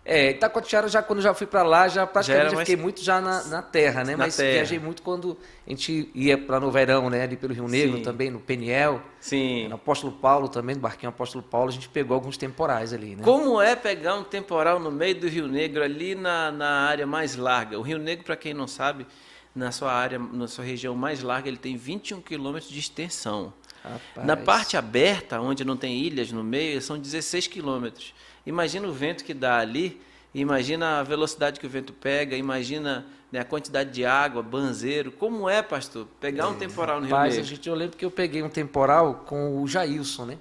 É, 0.06 0.32
Itacoatiara, 0.32 0.90
já 0.90 1.02
quando 1.02 1.22
já 1.22 1.34
fui 1.34 1.48
para 1.48 1.64
lá, 1.64 1.88
já 1.88 2.06
praticamente 2.06 2.50
já 2.50 2.56
mais- 2.58 2.68
fiquei 2.68 2.82
muito 2.82 3.02
já 3.02 3.22
na, 3.22 3.42
na 3.46 3.62
terra, 3.62 4.04
né? 4.04 4.12
Na 4.18 4.26
Mas 4.26 4.36
terra. 4.36 4.52
viajei 4.52 4.78
muito 4.78 5.02
quando 5.02 5.38
a 5.66 5.70
gente 5.70 6.10
ia 6.14 6.38
para 6.38 6.60
Noveirão, 6.60 7.10
né? 7.10 7.24
Ali 7.24 7.38
pelo 7.38 7.54
Rio 7.54 7.70
Negro 7.70 7.98
Sim. 7.98 8.04
também, 8.04 8.30
no 8.30 8.40
Peniel. 8.42 9.02
Sim. 9.22 9.70
No 9.70 9.76
Apóstolo 9.76 10.12
Paulo 10.12 10.50
também, 10.50 10.76
no 10.76 10.82
barquinho 10.82 11.10
Apóstolo 11.10 11.42
Paulo, 11.42 11.70
a 11.70 11.72
gente 11.72 11.88
pegou 11.88 12.16
alguns 12.16 12.36
temporais 12.36 12.92
ali, 12.92 13.16
né? 13.16 13.24
Como 13.24 13.62
é 13.62 13.78
pegar 13.78 14.16
um 14.16 14.26
temporal 14.26 14.78
no 14.78 14.92
meio 14.92 15.16
do 15.16 15.28
Rio 15.30 15.48
Negro, 15.48 15.82
ali 15.82 16.16
na, 16.16 16.52
na 16.52 16.70
área 16.82 17.08
mais 17.08 17.38
larga? 17.38 17.80
O 17.80 17.82
Rio 17.82 17.98
Negro, 17.98 18.26
para 18.26 18.36
quem 18.36 18.54
não 18.54 18.68
sabe, 18.68 19.08
na 19.56 19.72
sua 19.72 19.94
área, 19.94 20.20
na 20.20 20.50
sua 20.50 20.66
região 20.66 20.96
mais 20.96 21.24
larga, 21.24 21.48
ele 21.48 21.56
tem 21.58 21.78
21 21.78 22.20
quilômetros 22.20 22.70
de 22.70 22.78
extensão. 22.78 23.54
Rapaz. 23.82 24.28
Na 24.28 24.36
parte 24.36 24.76
aberta, 24.76 25.40
onde 25.40 25.64
não 25.64 25.78
tem 25.78 25.98
ilhas 25.98 26.30
no 26.32 26.44
meio, 26.44 26.82
são 26.82 26.98
16 27.00 27.48
quilômetros. 27.48 28.14
Imagina 28.46 28.88
o 28.88 28.92
vento 28.92 29.24
que 29.24 29.34
dá 29.34 29.58
ali, 29.58 30.02
imagina 30.34 31.00
a 31.00 31.04
velocidade 31.04 31.60
que 31.60 31.66
o 31.66 31.70
vento 31.70 31.94
pega, 31.94 32.36
imagina 32.36 33.06
né, 33.32 33.40
a 33.40 33.46
quantidade 33.46 33.92
de 33.92 34.06
água, 34.06 34.44
banzeiro. 34.44 35.12
Como 35.12 35.50
é, 35.50 35.62
pastor, 35.62 36.08
pegar 36.20 36.48
um 36.48 36.56
temporal 36.56 37.00
no 37.00 37.08
Rio 37.08 37.16
Rapaz, 37.16 37.34
a 37.34 37.38
Negro? 37.38 37.50
gente, 37.50 37.70
eu 37.70 37.76
lembro 37.76 37.98
que 37.98 38.06
eu 38.06 38.12
peguei 38.12 38.44
um 38.44 38.50
temporal 38.50 39.24
com 39.26 39.62
o 39.62 39.68
Jailson, 39.68 40.26
né? 40.26 40.38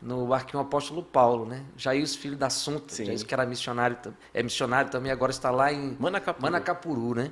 No 0.00 0.26
barquinho 0.26 0.62
Apóstolo 0.62 1.02
Paulo, 1.02 1.46
né? 1.46 1.64
Jailson, 1.76 2.18
filho 2.18 2.36
da 2.36 2.46
Assunta. 2.46 2.94
Jailson 2.94 3.24
que 3.24 3.32
era 3.32 3.46
missionário, 3.46 3.96
é 4.32 4.42
missionário 4.42 4.90
também, 4.90 5.12
agora 5.12 5.30
está 5.30 5.50
lá 5.50 5.72
em 5.72 5.96
Manacapuru. 5.98 6.42
Manacapuru, 6.42 7.14
né? 7.14 7.30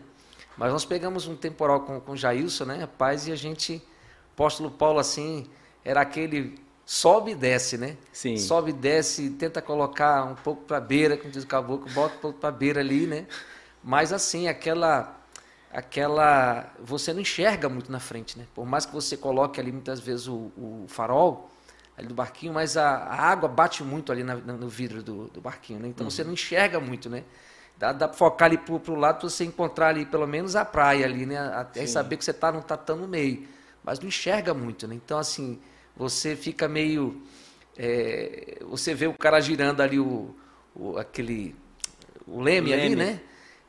Mas 0.56 0.72
nós 0.72 0.84
pegamos 0.84 1.26
um 1.26 1.34
temporal 1.34 1.80
com, 1.80 2.00
com 2.00 2.12
o 2.12 2.16
Jailson, 2.16 2.64
né, 2.66 2.76
rapaz, 2.76 3.26
e 3.26 3.32
a 3.32 3.36
gente, 3.36 3.82
apóstolo 4.34 4.70
Paulo, 4.70 4.98
assim, 4.98 5.46
era 5.84 6.00
aquele 6.00 6.54
sobe 6.92 7.30
e 7.30 7.34
desce, 7.34 7.78
né? 7.78 7.96
Sim. 8.12 8.36
Sobe 8.36 8.68
e 8.68 8.72
desce, 8.74 9.30
tenta 9.30 9.62
colocar 9.62 10.24
um 10.24 10.34
pouco 10.34 10.64
para 10.64 10.76
a 10.76 10.80
beira, 10.80 11.16
como 11.16 11.30
diz 11.32 11.42
o 11.42 11.46
caboclo, 11.46 11.88
bota 11.90 12.16
um 12.16 12.20
pouco 12.20 12.38
para 12.38 12.50
a 12.50 12.52
beira 12.52 12.80
ali, 12.80 13.06
né? 13.06 13.26
Mas 13.82 14.12
assim, 14.12 14.46
aquela 14.46 15.18
aquela 15.72 16.70
você 16.78 17.14
não 17.14 17.22
enxerga 17.22 17.66
muito 17.66 17.90
na 17.90 17.98
frente, 17.98 18.38
né? 18.38 18.44
Por 18.54 18.66
mais 18.66 18.84
que 18.84 18.92
você 18.92 19.16
coloque 19.16 19.58
ali 19.58 19.72
muitas 19.72 20.00
vezes 20.00 20.28
o, 20.28 20.52
o 20.54 20.84
farol 20.86 21.50
ali 21.96 22.06
do 22.06 22.12
barquinho, 22.14 22.52
mas 22.52 22.76
a, 22.76 22.90
a 22.90 23.22
água 23.22 23.48
bate 23.48 23.82
muito 23.82 24.12
ali 24.12 24.22
na- 24.22 24.36
no 24.36 24.68
vidro 24.68 25.02
do, 25.02 25.28
do 25.28 25.40
barquinho, 25.40 25.80
né? 25.80 25.88
Então 25.88 26.10
você 26.10 26.22
não 26.22 26.34
enxerga 26.34 26.78
muito, 26.78 27.08
né? 27.08 27.24
Dá, 27.78 27.90
dá 27.92 28.06
para 28.06 28.18
focar 28.18 28.46
ali 28.46 28.58
pro, 28.58 28.78
pro 28.78 28.94
lado 28.96 29.20
para 29.20 29.30
você 29.30 29.44
encontrar 29.44 29.88
ali 29.88 30.04
pelo 30.04 30.26
menos 30.26 30.54
a 30.56 30.64
praia 30.64 31.06
ali, 31.06 31.24
né? 31.24 31.38
Até 31.54 31.86
Sim. 31.86 31.92
saber 31.94 32.18
que 32.18 32.24
você 32.24 32.34
tá, 32.34 32.52
não 32.52 32.60
tá 32.60 32.76
tão 32.76 32.96
no 32.96 33.08
meio, 33.08 33.48
mas 33.82 33.98
não 33.98 34.08
enxerga 34.08 34.52
muito, 34.52 34.86
né? 34.86 34.94
Então 34.94 35.18
assim, 35.18 35.58
você 35.96 36.36
fica 36.36 36.68
meio 36.68 37.22
é, 37.76 38.58
você 38.62 38.94
vê 38.94 39.06
o 39.06 39.14
cara 39.14 39.40
girando 39.40 39.80
ali 39.80 39.98
o, 39.98 40.34
o- 40.74 40.98
aquele 40.98 41.54
o 42.26 42.40
leme, 42.40 42.70
O 42.70 42.74
ali, 42.74 42.94
leme. 42.94 42.96
né? 42.96 43.20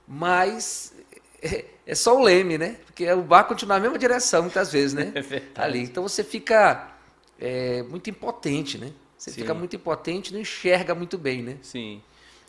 Mas 0.07 0.93
é, 1.41 1.65
é 1.85 1.95
só 1.95 2.17
o 2.17 2.23
leme, 2.23 2.57
né? 2.57 2.77
Porque 2.85 3.09
o 3.11 3.21
barco 3.21 3.49
continua 3.53 3.75
na 3.77 3.81
mesma 3.81 3.97
direção 3.97 4.43
muitas 4.43 4.71
vezes, 4.71 4.93
né? 4.93 5.11
É 5.55 5.61
ali. 5.61 5.79
Então 5.79 6.03
você 6.03 6.23
fica 6.23 6.91
é, 7.39 7.83
muito 7.83 8.09
impotente, 8.09 8.77
né? 8.77 8.91
Você 9.17 9.31
Sim. 9.31 9.41
fica 9.41 9.53
muito 9.53 9.75
impotente, 9.75 10.33
não 10.33 10.39
enxerga 10.39 10.93
muito 10.93 11.17
bem, 11.17 11.41
né? 11.41 11.57
Sim. 11.61 12.01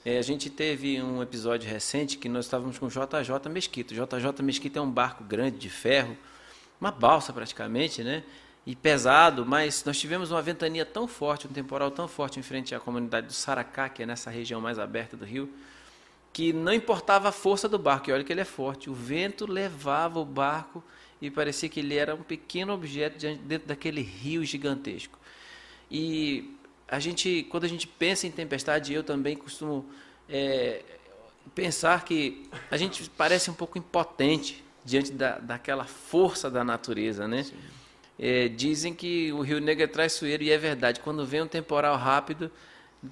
É, 0.04 0.18
a 0.18 0.22
gente 0.22 0.50
teve 0.50 1.00
um 1.00 1.22
episódio 1.22 1.68
recente 1.70 2.18
que 2.18 2.28
nós 2.28 2.44
estávamos 2.44 2.78
com 2.78 2.86
o 2.86 2.90
JJ 2.90 3.48
Mesquita. 3.50 3.94
O 3.94 3.96
JJ 3.96 4.42
Mesquita 4.42 4.78
é 4.78 4.82
um 4.82 4.90
barco 4.90 5.24
grande 5.24 5.56
de 5.58 5.70
ferro, 5.70 6.16
uma 6.80 6.90
balsa 6.90 7.32
praticamente, 7.32 8.02
né? 8.02 8.22
E 8.66 8.74
pesado, 8.74 9.44
mas 9.44 9.84
nós 9.84 9.98
tivemos 9.98 10.30
uma 10.30 10.40
ventania 10.40 10.86
tão 10.86 11.06
forte, 11.06 11.46
um 11.46 11.50
temporal 11.50 11.90
tão 11.90 12.08
forte 12.08 12.40
em 12.40 12.42
frente 12.42 12.74
à 12.74 12.80
comunidade 12.80 13.26
do 13.26 13.32
Saracá, 13.32 13.88
que 13.90 14.02
é 14.02 14.06
nessa 14.06 14.30
região 14.30 14.60
mais 14.60 14.78
aberta 14.78 15.16
do 15.16 15.24
rio, 15.24 15.52
que 16.32 16.52
não 16.52 16.72
importava 16.72 17.28
a 17.28 17.32
força 17.32 17.68
do 17.68 17.78
barco, 17.78 18.08
e 18.08 18.12
olha 18.12 18.24
que 18.24 18.32
ele 18.32 18.40
é 18.40 18.44
forte, 18.44 18.88
o 18.88 18.94
vento 18.94 19.46
levava 19.50 20.18
o 20.18 20.24
barco 20.24 20.82
e 21.20 21.30
parecia 21.30 21.68
que 21.68 21.80
ele 21.80 21.94
era 21.94 22.14
um 22.14 22.22
pequeno 22.22 22.72
objeto 22.72 23.18
dentro 23.18 23.68
daquele 23.68 24.00
rio 24.00 24.44
gigantesco. 24.44 25.18
E 25.90 26.56
a 26.88 26.98
gente, 26.98 27.46
quando 27.50 27.64
a 27.64 27.68
gente 27.68 27.86
pensa 27.86 28.26
em 28.26 28.30
tempestade, 28.30 28.92
eu 28.92 29.04
também 29.04 29.36
costumo 29.36 29.86
é, 30.28 30.82
pensar 31.54 32.04
que 32.04 32.48
a 32.70 32.76
gente 32.76 33.08
parece 33.10 33.50
um 33.50 33.54
pouco 33.54 33.78
impotente 33.78 34.64
diante 34.84 35.12
da, 35.12 35.38
daquela 35.38 35.84
força 35.84 36.50
da 36.50 36.64
natureza, 36.64 37.28
né? 37.28 37.44
É, 38.18 38.48
dizem 38.48 38.94
que 38.94 39.32
o 39.32 39.40
Rio 39.40 39.60
Negro 39.60 39.84
é 39.84 39.86
traiçoeiro 39.86 40.42
e 40.42 40.50
é 40.50 40.58
verdade. 40.58 41.00
Quando 41.00 41.26
vem 41.26 41.42
um 41.42 41.48
temporal 41.48 41.96
rápido, 41.96 42.50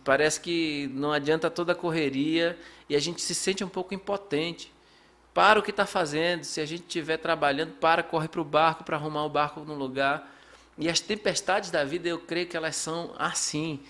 parece 0.04 0.40
que 0.40 0.88
não 0.94 1.12
adianta 1.12 1.50
toda 1.50 1.72
a 1.72 1.74
correria 1.74 2.58
e 2.88 2.94
a 2.94 3.00
gente 3.00 3.20
se 3.20 3.34
sente 3.34 3.64
um 3.64 3.68
pouco 3.68 3.94
impotente. 3.94 4.72
Para 5.34 5.58
o 5.58 5.62
que 5.62 5.70
está 5.70 5.86
fazendo, 5.86 6.44
se 6.44 6.60
a 6.60 6.66
gente 6.66 6.82
estiver 6.82 7.16
trabalhando, 7.16 7.72
para, 7.72 8.02
corre 8.02 8.28
para 8.28 8.40
o 8.40 8.44
barco 8.44 8.84
para 8.84 8.96
arrumar 8.96 9.24
o 9.24 9.30
barco 9.30 9.60
no 9.60 9.74
lugar. 9.74 10.30
E 10.76 10.88
as 10.88 11.00
tempestades 11.00 11.70
da 11.70 11.84
vida, 11.84 12.08
eu 12.08 12.18
creio 12.18 12.46
que 12.46 12.56
elas 12.56 12.76
são 12.76 13.14
assim. 13.18 13.80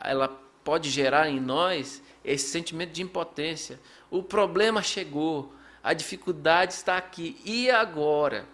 Ela 0.00 0.28
pode 0.62 0.88
gerar 0.88 1.28
em 1.28 1.40
nós 1.40 2.00
esse 2.24 2.48
sentimento 2.48 2.92
de 2.92 3.02
impotência. 3.02 3.78
O 4.10 4.22
problema 4.22 4.82
chegou, 4.82 5.52
a 5.82 5.92
dificuldade 5.92 6.72
está 6.72 6.96
aqui. 6.96 7.36
E 7.44 7.70
agora? 7.70 8.46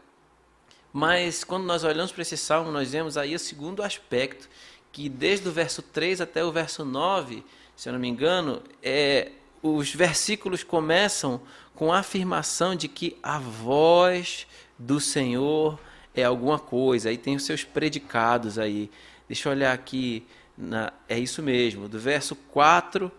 Mas 0.92 1.44
quando 1.44 1.64
nós 1.64 1.84
olhamos 1.84 2.10
para 2.12 2.22
esse 2.22 2.36
salmo, 2.36 2.70
nós 2.72 2.90
vemos 2.90 3.16
aí 3.16 3.34
o 3.34 3.38
segundo 3.38 3.82
aspecto, 3.82 4.48
que 4.92 5.08
desde 5.08 5.48
o 5.48 5.52
verso 5.52 5.82
3 5.82 6.20
até 6.20 6.44
o 6.44 6.50
verso 6.50 6.84
9, 6.84 7.44
se 7.76 7.88
eu 7.88 7.92
não 7.92 8.00
me 8.00 8.08
engano, 8.08 8.60
é, 8.82 9.30
os 9.62 9.94
versículos 9.94 10.64
começam 10.64 11.40
com 11.74 11.92
a 11.92 12.00
afirmação 12.00 12.74
de 12.74 12.88
que 12.88 13.16
a 13.22 13.38
voz 13.38 14.46
do 14.78 14.98
Senhor 15.00 15.78
é 16.14 16.24
alguma 16.24 16.58
coisa, 16.58 17.08
aí 17.08 17.16
tem 17.16 17.36
os 17.36 17.44
seus 17.44 17.62
predicados 17.62 18.58
aí. 18.58 18.90
Deixa 19.28 19.48
eu 19.48 19.52
olhar 19.52 19.72
aqui, 19.72 20.26
na- 20.58 20.92
é 21.08 21.18
isso 21.18 21.40
mesmo, 21.42 21.88
do 21.88 21.98
verso 21.98 22.34
4 22.34 23.12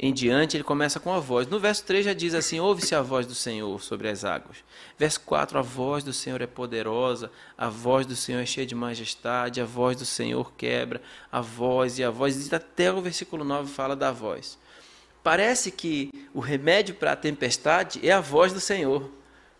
em 0.00 0.12
diante, 0.12 0.56
ele 0.56 0.62
começa 0.62 1.00
com 1.00 1.12
a 1.12 1.18
voz. 1.18 1.48
No 1.48 1.58
verso 1.58 1.82
3 1.84 2.04
já 2.04 2.12
diz 2.12 2.32
assim: 2.32 2.60
Ouve-se 2.60 2.94
a 2.94 3.02
voz 3.02 3.26
do 3.26 3.34
Senhor 3.34 3.82
sobre 3.82 4.08
as 4.08 4.24
águas. 4.24 4.58
Verso 4.96 5.20
4: 5.22 5.58
A 5.58 5.62
voz 5.62 6.04
do 6.04 6.12
Senhor 6.12 6.40
é 6.40 6.46
poderosa, 6.46 7.32
a 7.56 7.68
voz 7.68 8.06
do 8.06 8.14
Senhor 8.14 8.40
é 8.40 8.46
cheia 8.46 8.66
de 8.66 8.76
majestade, 8.76 9.60
a 9.60 9.64
voz 9.64 9.96
do 9.96 10.06
Senhor 10.06 10.52
quebra, 10.52 11.02
a 11.32 11.40
voz 11.40 11.98
e 11.98 12.04
a 12.04 12.10
voz. 12.10 12.52
Até 12.52 12.92
o 12.92 13.00
versículo 13.00 13.42
9 13.44 13.68
fala 13.72 13.96
da 13.96 14.12
voz. 14.12 14.56
Parece 15.20 15.72
que 15.72 16.10
o 16.32 16.38
remédio 16.38 16.94
para 16.94 17.12
a 17.12 17.16
tempestade 17.16 18.06
é 18.06 18.12
a 18.12 18.20
voz 18.20 18.52
do 18.52 18.60
Senhor, 18.60 19.10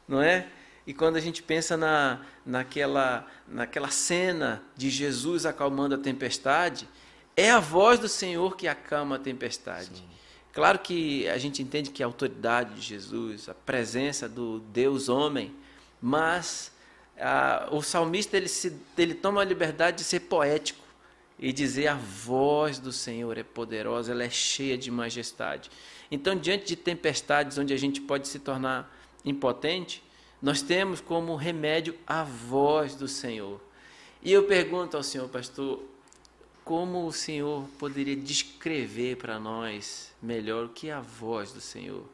não 0.07 0.23
é? 0.23 0.47
E 0.87 0.95
quando 0.95 1.16
a 1.16 1.21
gente 1.21 1.42
pensa 1.42 1.76
na, 1.76 2.21
naquela, 2.47 3.26
naquela 3.47 3.90
cena 3.90 4.62
de 4.76 4.88
Jesus 4.88 5.45
acalmando 5.45 5.97
a 5.97 5.99
tempestade, 5.99 6.88
é 7.37 7.50
a 7.50 7.59
voz 7.59 7.99
do 7.99 8.09
Senhor 8.09 8.57
que 8.57 8.66
acalma 8.66 9.16
a 9.16 9.18
tempestade. 9.18 9.99
Sim. 9.99 10.18
Claro 10.58 10.80
que 10.80 11.28
a 11.28 11.38
gente 11.38 11.62
entende 11.62 11.88
que 11.88 12.02
a 12.02 12.06
autoridade 12.06 12.74
de 12.74 12.80
Jesus, 12.80 13.48
a 13.48 13.54
presença 13.54 14.28
do 14.28 14.58
Deus 14.58 15.08
homem, 15.08 15.54
mas 16.02 16.72
a, 17.16 17.68
o 17.70 17.80
salmista 17.80 18.36
ele, 18.36 18.48
se, 18.48 18.76
ele 18.98 19.14
toma 19.14 19.40
a 19.40 19.44
liberdade 19.44 19.98
de 19.98 20.02
ser 20.02 20.18
poético 20.18 20.84
e 21.38 21.52
dizer 21.52 21.86
a 21.86 21.94
voz 21.94 22.80
do 22.80 22.90
Senhor 22.90 23.38
é 23.38 23.44
poderosa, 23.44 24.10
ela 24.10 24.24
é 24.24 24.30
cheia 24.30 24.76
de 24.76 24.90
majestade. 24.90 25.70
Então, 26.10 26.34
diante 26.34 26.66
de 26.66 26.74
tempestades 26.74 27.56
onde 27.56 27.72
a 27.72 27.78
gente 27.78 28.00
pode 28.00 28.26
se 28.26 28.40
tornar 28.40 28.92
impotente, 29.24 30.02
nós 30.42 30.60
temos 30.60 31.00
como 31.00 31.36
remédio 31.36 31.94
a 32.04 32.24
voz 32.24 32.96
do 32.96 33.06
Senhor. 33.06 33.60
E 34.20 34.32
eu 34.32 34.42
pergunto 34.42 34.96
ao 34.96 35.04
Senhor, 35.04 35.28
pastor, 35.28 35.80
como 36.68 37.06
o 37.06 37.12
Senhor 37.12 37.66
poderia 37.78 38.14
descrever 38.14 39.16
para 39.16 39.40
nós 39.40 40.12
melhor 40.20 40.66
o 40.66 40.68
que 40.68 40.90
é 40.90 40.92
a 40.92 41.00
voz 41.00 41.50
do 41.50 41.62
Senhor? 41.62 42.04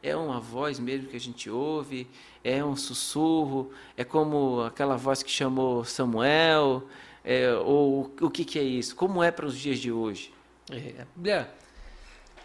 É 0.00 0.14
uma 0.14 0.38
voz 0.38 0.78
mesmo 0.78 1.08
que 1.08 1.16
a 1.16 1.20
gente 1.20 1.50
ouve? 1.50 2.06
É 2.44 2.64
um 2.64 2.76
sussurro? 2.76 3.72
É 3.96 4.04
como 4.04 4.60
aquela 4.62 4.96
voz 4.96 5.24
que 5.24 5.30
chamou 5.30 5.84
Samuel? 5.84 6.86
É, 7.24 7.52
ou 7.54 8.14
o 8.20 8.30
que, 8.30 8.44
que, 8.44 8.60
é 8.60 8.62
isso? 8.62 8.94
Como 8.94 9.24
é 9.24 9.32
para 9.32 9.44
os 9.44 9.58
dias 9.58 9.80
de 9.80 9.90
hoje? 9.90 10.32
É, 10.70 11.02
a, 11.02 11.06
Bíblia, 11.16 11.54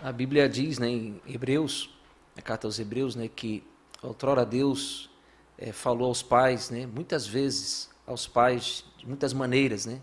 a 0.02 0.12
Bíblia 0.12 0.50
diz 0.50 0.80
né, 0.80 0.90
em 0.90 1.22
Hebreus, 1.28 1.96
a 2.36 2.42
carta 2.42 2.66
aos 2.66 2.80
Hebreus, 2.80 3.16
né, 3.16 3.28
que 3.28 3.64
outrora 4.02 4.44
Deus 4.44 5.12
é, 5.60 5.72
falou 5.72 6.08
aos 6.08 6.24
pais, 6.24 6.72
né, 6.72 6.88
muitas 6.88 7.28
vezes, 7.28 7.88
aos 8.08 8.26
pais 8.26 8.84
de 8.98 9.08
muitas 9.08 9.32
maneiras, 9.32 9.86
né, 9.86 10.02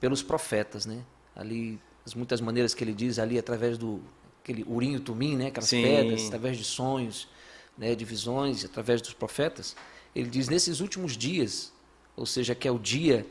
pelos 0.00 0.22
profetas, 0.22 0.86
né? 0.86 1.04
Ali, 1.36 1.78
as 2.04 2.14
muitas 2.14 2.40
maneiras 2.40 2.74
que 2.74 2.82
ele 2.82 2.94
diz 2.94 3.18
ali, 3.18 3.38
através 3.38 3.78
do 3.78 4.00
aquele 4.42 4.64
urim 4.66 4.96
e 4.96 5.00
tumim, 5.00 5.36
né? 5.36 5.48
Aquelas 5.48 5.68
Sim. 5.68 5.82
pedras, 5.82 6.26
através 6.26 6.56
de 6.56 6.64
sonhos, 6.64 7.28
né? 7.76 7.94
De 7.94 8.04
visões, 8.04 8.64
através 8.64 9.00
dos 9.02 9.12
profetas. 9.12 9.76
Ele 10.14 10.28
diz, 10.28 10.48
nesses 10.48 10.80
últimos 10.80 11.16
dias, 11.16 11.72
ou 12.16 12.26
seja, 12.26 12.54
que 12.54 12.66
é 12.66 12.70
o 12.70 12.78
dia 12.78 13.26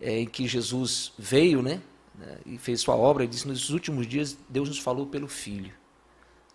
é, 0.00 0.20
em 0.20 0.26
que 0.26 0.46
Jesus 0.46 1.12
veio, 1.18 1.60
né? 1.60 1.82
né 2.14 2.38
e 2.46 2.56
fez 2.56 2.80
sua 2.80 2.96
obra, 2.96 3.24
ele 3.24 3.30
disse, 3.30 3.46
nesses 3.46 3.70
últimos 3.70 4.06
dias, 4.06 4.36
Deus 4.48 4.68
nos 4.68 4.78
falou 4.78 5.06
pelo 5.06 5.28
Filho. 5.28 5.72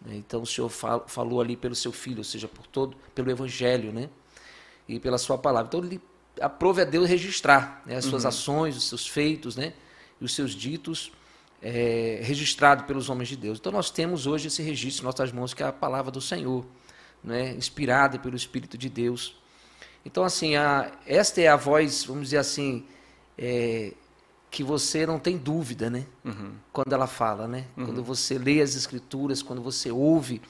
Né? 0.01 0.15
Então, 0.15 0.41
o 0.41 0.47
Senhor 0.47 0.69
fal, 0.69 1.05
falou 1.07 1.41
ali 1.41 1.55
pelo 1.55 1.75
seu 1.75 1.91
Filho, 1.91 2.19
ou 2.19 2.23
seja, 2.23 2.47
por 2.47 2.65
todo, 2.65 2.95
pelo 3.13 3.29
Evangelho, 3.29 3.91
né? 3.91 4.09
E 4.87 4.99
pela 4.99 5.17
sua 5.17 5.37
palavra. 5.37 5.67
Então, 5.67 5.83
ele 5.83 6.01
aprove 6.41 6.81
a 6.81 6.85
Deus 6.85 7.09
registrar 7.09 7.81
né, 7.85 7.95
as 7.95 8.05
suas 8.05 8.23
uhum. 8.23 8.29
ações, 8.29 8.77
os 8.77 8.87
seus 8.87 9.07
feitos, 9.07 9.55
né, 9.55 9.73
e 10.19 10.25
os 10.25 10.33
seus 10.33 10.51
ditos 10.51 11.11
é, 11.61 12.19
registrado 12.23 12.83
pelos 12.83 13.09
homens 13.09 13.29
de 13.29 13.35
Deus. 13.35 13.59
Então 13.59 13.71
nós 13.71 13.89
temos 13.89 14.25
hoje 14.25 14.47
esse 14.47 14.61
registro 14.61 15.03
em 15.03 15.05
nossas 15.05 15.31
mãos 15.31 15.53
que 15.53 15.63
é 15.63 15.67
a 15.67 15.73
palavra 15.73 16.11
do 16.11 16.21
Senhor, 16.21 16.65
né, 17.23 17.53
inspirada 17.53 18.17
pelo 18.17 18.35
Espírito 18.35 18.77
de 18.77 18.89
Deus. 18.89 19.35
Então 20.05 20.23
assim, 20.23 20.55
a, 20.55 20.91
esta 21.05 21.41
é 21.41 21.47
a 21.47 21.55
voz, 21.55 22.03
vamos 22.05 22.23
dizer 22.25 22.37
assim, 22.37 22.85
é, 23.37 23.93
que 24.49 24.63
você 24.63 25.05
não 25.05 25.19
tem 25.19 25.37
dúvida, 25.37 25.89
né, 25.89 26.05
uhum. 26.23 26.53
quando 26.71 26.91
ela 26.93 27.07
fala, 27.07 27.47
né, 27.47 27.65
uhum. 27.77 27.85
quando 27.85 28.03
você 28.03 28.37
lê 28.37 28.61
as 28.61 28.75
Escrituras, 28.75 29.41
quando 29.41 29.61
você 29.61 29.91
ouve 29.91 30.41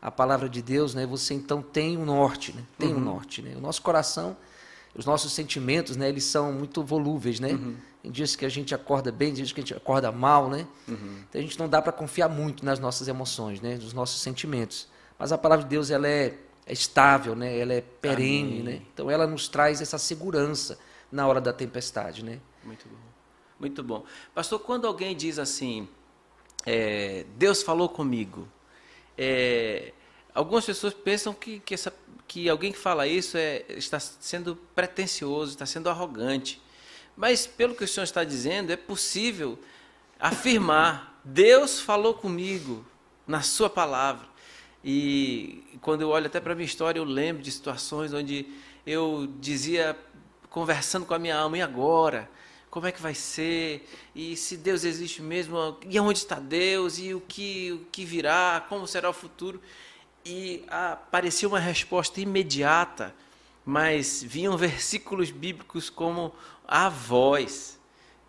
a 0.00 0.10
palavra 0.10 0.48
de 0.48 0.60
Deus, 0.60 0.94
né, 0.94 1.06
você 1.06 1.34
então 1.34 1.62
tem 1.62 1.96
um 1.96 2.04
norte, 2.04 2.52
né, 2.52 2.62
tem 2.78 2.90
um 2.90 2.96
uhum. 2.96 3.00
norte, 3.00 3.42
né. 3.42 3.54
O 3.56 3.60
nosso 3.60 3.82
coração 3.82 4.36
os 4.94 5.04
nossos 5.04 5.32
sentimentos, 5.32 5.96
né, 5.96 6.08
eles 6.08 6.24
são 6.24 6.52
muito 6.52 6.82
volúveis, 6.82 7.40
né? 7.40 7.52
Uhum. 7.52 7.76
Tem 8.02 8.12
dias 8.12 8.36
que 8.36 8.44
a 8.44 8.48
gente 8.48 8.74
acorda 8.74 9.10
bem, 9.10 9.28
tem 9.28 9.36
dias 9.36 9.52
que 9.52 9.60
a 9.60 9.62
gente 9.62 9.74
acorda 9.74 10.12
mal, 10.12 10.48
né? 10.48 10.66
Uhum. 10.86 11.18
Então 11.28 11.40
a 11.40 11.42
gente 11.42 11.58
não 11.58 11.68
dá 11.68 11.82
para 11.82 11.92
confiar 11.92 12.28
muito 12.28 12.64
nas 12.64 12.78
nossas 12.78 13.08
emoções, 13.08 13.60
né, 13.60 13.76
nos 13.76 13.92
nossos 13.92 14.20
sentimentos. 14.20 14.88
Mas 15.18 15.32
a 15.32 15.38
palavra 15.38 15.64
de 15.64 15.70
Deus 15.70 15.90
ela 15.90 16.06
é, 16.06 16.36
é 16.66 16.72
estável, 16.72 17.34
né? 17.34 17.58
Ela 17.58 17.74
é 17.74 17.80
perene, 17.80 18.60
Amém. 18.60 18.62
né? 18.62 18.82
Então 18.92 19.10
ela 19.10 19.26
nos 19.26 19.48
traz 19.48 19.80
essa 19.80 19.98
segurança 19.98 20.78
na 21.10 21.26
hora 21.26 21.40
da 21.40 21.52
tempestade, 21.52 22.24
né? 22.24 22.40
Muito 22.62 22.88
bom, 22.88 22.96
muito 23.58 23.82
bom. 23.82 24.04
Pastor, 24.34 24.60
quando 24.60 24.86
alguém 24.86 25.16
diz 25.16 25.38
assim, 25.38 25.88
é, 26.66 27.24
Deus 27.36 27.62
falou 27.62 27.88
comigo, 27.88 28.48
é, 29.16 29.92
algumas 30.34 30.64
pessoas 30.64 30.92
pensam 30.92 31.32
que, 31.32 31.60
que 31.60 31.74
essa 31.74 31.92
que 32.26 32.48
alguém 32.48 32.72
que 32.72 32.78
fala 32.78 33.06
isso 33.06 33.36
é, 33.36 33.64
está 33.68 34.00
sendo 34.00 34.56
pretensioso, 34.74 35.52
está 35.52 35.66
sendo 35.66 35.88
arrogante. 35.88 36.60
Mas, 37.16 37.46
pelo 37.46 37.74
que 37.74 37.84
o 37.84 37.88
senhor 37.88 38.04
está 38.04 38.24
dizendo, 38.24 38.72
é 38.72 38.76
possível 38.76 39.58
afirmar: 40.18 41.20
Deus 41.24 41.80
falou 41.80 42.14
comigo 42.14 42.84
na 43.26 43.42
Sua 43.42 43.70
palavra. 43.70 44.26
E 44.84 45.64
quando 45.80 46.02
eu 46.02 46.10
olho 46.10 46.26
até 46.26 46.40
para 46.40 46.52
a 46.52 46.56
minha 46.56 46.66
história, 46.66 46.98
eu 46.98 47.04
lembro 47.04 47.42
de 47.42 47.50
situações 47.50 48.12
onde 48.12 48.46
eu 48.86 49.26
dizia, 49.40 49.96
conversando 50.50 51.06
com 51.06 51.14
a 51.14 51.18
minha 51.18 51.36
alma, 51.36 51.56
e 51.56 51.62
agora? 51.62 52.28
Como 52.68 52.86
é 52.86 52.92
que 52.92 53.00
vai 53.00 53.14
ser? 53.14 53.88
E 54.14 54.36
se 54.36 54.56
Deus 54.56 54.84
existe 54.84 55.22
mesmo? 55.22 55.78
E 55.88 55.98
onde 56.00 56.18
está 56.18 56.40
Deus? 56.40 56.98
E 56.98 57.14
o 57.14 57.20
que, 57.20 57.72
o 57.72 57.86
que 57.90 58.04
virá? 58.04 58.66
Como 58.68 58.86
será 58.86 59.08
o 59.08 59.12
futuro? 59.12 59.62
E 60.24 60.64
aparecia 60.68 61.48
uma 61.48 61.58
resposta 61.58 62.20
imediata, 62.20 63.14
mas 63.64 64.22
vinham 64.22 64.56
versículos 64.56 65.30
bíblicos 65.30 65.90
como 65.90 66.32
a 66.66 66.88
voz. 66.88 67.78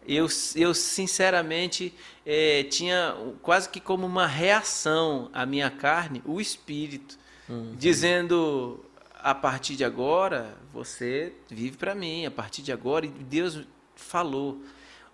Eu, 0.07 0.27
eu 0.55 0.73
sinceramente 0.73 1.93
é, 2.25 2.63
tinha 2.63 3.15
quase 3.41 3.67
que 3.69 3.79
como 3.79 4.05
uma 4.05 4.27
reação 4.27 5.29
à 5.33 5.45
minha 5.45 5.71
carne, 5.71 6.21
o 6.25 6.39
Espírito, 6.39 7.17
uhum. 7.49 7.75
dizendo: 7.75 8.85
a 9.15 9.33
partir 9.33 9.75
de 9.75 9.83
agora 9.83 10.55
você 10.71 11.33
vive 11.49 11.77
para 11.77 11.95
mim, 11.95 12.25
a 12.25 12.31
partir 12.31 12.61
de 12.61 12.71
agora, 12.71 13.05
e 13.05 13.09
Deus 13.09 13.61
falou. 13.95 14.61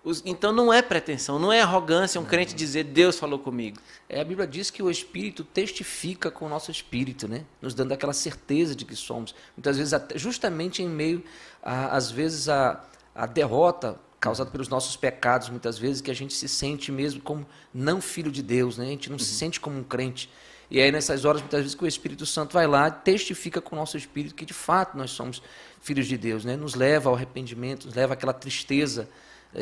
Os, 0.04 0.20
então 0.26 0.52
não 0.52 0.72
é 0.72 0.82
pretensão, 0.82 1.38
não 1.38 1.52
é 1.52 1.60
arrogância 1.60 2.20
um 2.20 2.24
crente 2.24 2.54
dizer 2.54 2.84
Deus 2.84 3.18
falou 3.18 3.38
comigo. 3.38 3.78
É, 4.08 4.20
a 4.20 4.24
Bíblia 4.24 4.48
diz 4.48 4.68
que 4.68 4.82
o 4.82 4.90
Espírito 4.90 5.44
testifica 5.44 6.28
com 6.28 6.46
o 6.46 6.48
nosso 6.48 6.72
espírito, 6.72 7.28
né? 7.28 7.44
nos 7.60 7.72
dando 7.72 7.92
aquela 7.92 8.12
certeza 8.12 8.74
de 8.74 8.84
que 8.84 8.96
somos. 8.96 9.32
Muitas 9.56 9.76
vezes, 9.78 9.94
justamente 10.16 10.82
em 10.82 10.88
meio, 10.88 11.22
a, 11.62 11.96
às 11.96 12.10
vezes, 12.10 12.48
a, 12.48 12.84
a 13.14 13.26
derrota 13.26 13.96
causada 14.18 14.50
pelos 14.50 14.68
nossos 14.68 14.96
pecados, 14.96 15.48
muitas 15.48 15.78
vezes, 15.78 16.00
que 16.00 16.10
a 16.10 16.14
gente 16.14 16.34
se 16.34 16.48
sente 16.48 16.90
mesmo 16.90 17.20
como 17.20 17.46
não 17.72 18.00
filho 18.00 18.30
de 18.32 18.42
Deus, 18.42 18.78
né? 18.78 18.86
a 18.86 18.88
gente 18.88 19.08
não 19.08 19.14
uhum. 19.14 19.20
se 19.20 19.34
sente 19.34 19.60
como 19.60 19.78
um 19.78 19.84
crente. 19.84 20.28
E 20.68 20.80
aí, 20.80 20.90
nessas 20.90 21.24
horas, 21.24 21.40
muitas 21.40 21.60
vezes, 21.60 21.74
que 21.76 21.84
o 21.84 21.86
Espírito 21.86 22.26
Santo 22.26 22.54
vai 22.54 22.66
lá 22.66 22.90
testifica 22.90 23.60
com 23.60 23.76
o 23.76 23.78
nosso 23.78 23.96
espírito 23.96 24.34
que, 24.34 24.44
de 24.44 24.54
fato, 24.54 24.96
nós 24.96 25.12
somos 25.12 25.40
filhos 25.80 26.08
de 26.08 26.16
Deus, 26.16 26.44
né? 26.44 26.56
nos 26.56 26.74
leva 26.74 27.08
ao 27.08 27.14
arrependimento, 27.14 27.86
nos 27.86 27.94
leva 27.94 28.14
àquela 28.14 28.32
tristeza 28.32 29.08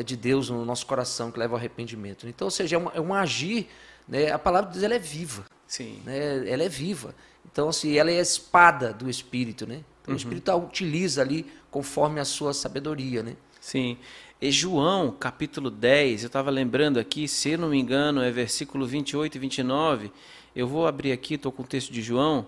de 0.03 0.15
Deus 0.15 0.49
no 0.49 0.63
nosso 0.63 0.85
coração 0.85 1.31
que 1.31 1.39
leva 1.39 1.53
ao 1.53 1.59
arrependimento. 1.59 2.27
Então, 2.27 2.45
ou 2.47 2.51
seja, 2.51 2.75
é 2.75 2.79
um, 2.79 2.89
é 2.93 3.01
um 3.01 3.13
agir, 3.13 3.67
né? 4.07 4.31
a 4.31 4.39
palavra 4.39 4.69
de 4.69 4.73
Deus 4.73 4.83
ela 4.83 4.95
é 4.95 4.99
viva. 4.99 5.45
Sim. 5.67 6.01
Né? 6.05 6.49
Ela 6.49 6.63
é 6.63 6.69
viva. 6.69 7.13
Então, 7.51 7.69
assim, 7.69 7.97
ela 7.97 8.11
é 8.11 8.19
a 8.19 8.21
espada 8.21 8.93
do 8.93 9.09
Espírito. 9.09 9.67
Né? 9.67 9.83
Então, 10.01 10.13
uhum. 10.13 10.13
O 10.13 10.17
Espírito 10.17 10.49
a 10.49 10.55
utiliza 10.55 11.21
ali 11.21 11.45
conforme 11.69 12.19
a 12.19 12.25
sua 12.25 12.53
sabedoria. 12.53 13.23
Né? 13.23 13.35
Sim. 13.59 13.97
E 14.41 14.51
João, 14.51 15.11
capítulo 15.11 15.69
10, 15.69 16.23
eu 16.23 16.27
estava 16.27 16.49
lembrando 16.49 16.99
aqui, 16.99 17.27
se 17.27 17.51
eu 17.51 17.59
não 17.59 17.69
me 17.69 17.79
engano, 17.79 18.21
é 18.21 18.31
versículo 18.31 18.87
28 18.87 19.35
e 19.35 19.39
29. 19.39 20.11
Eu 20.55 20.67
vou 20.67 20.87
abrir 20.87 21.11
aqui, 21.11 21.35
estou 21.35 21.51
com 21.51 21.63
o 21.63 21.67
texto 21.67 21.91
de 21.91 22.01
João. 22.01 22.47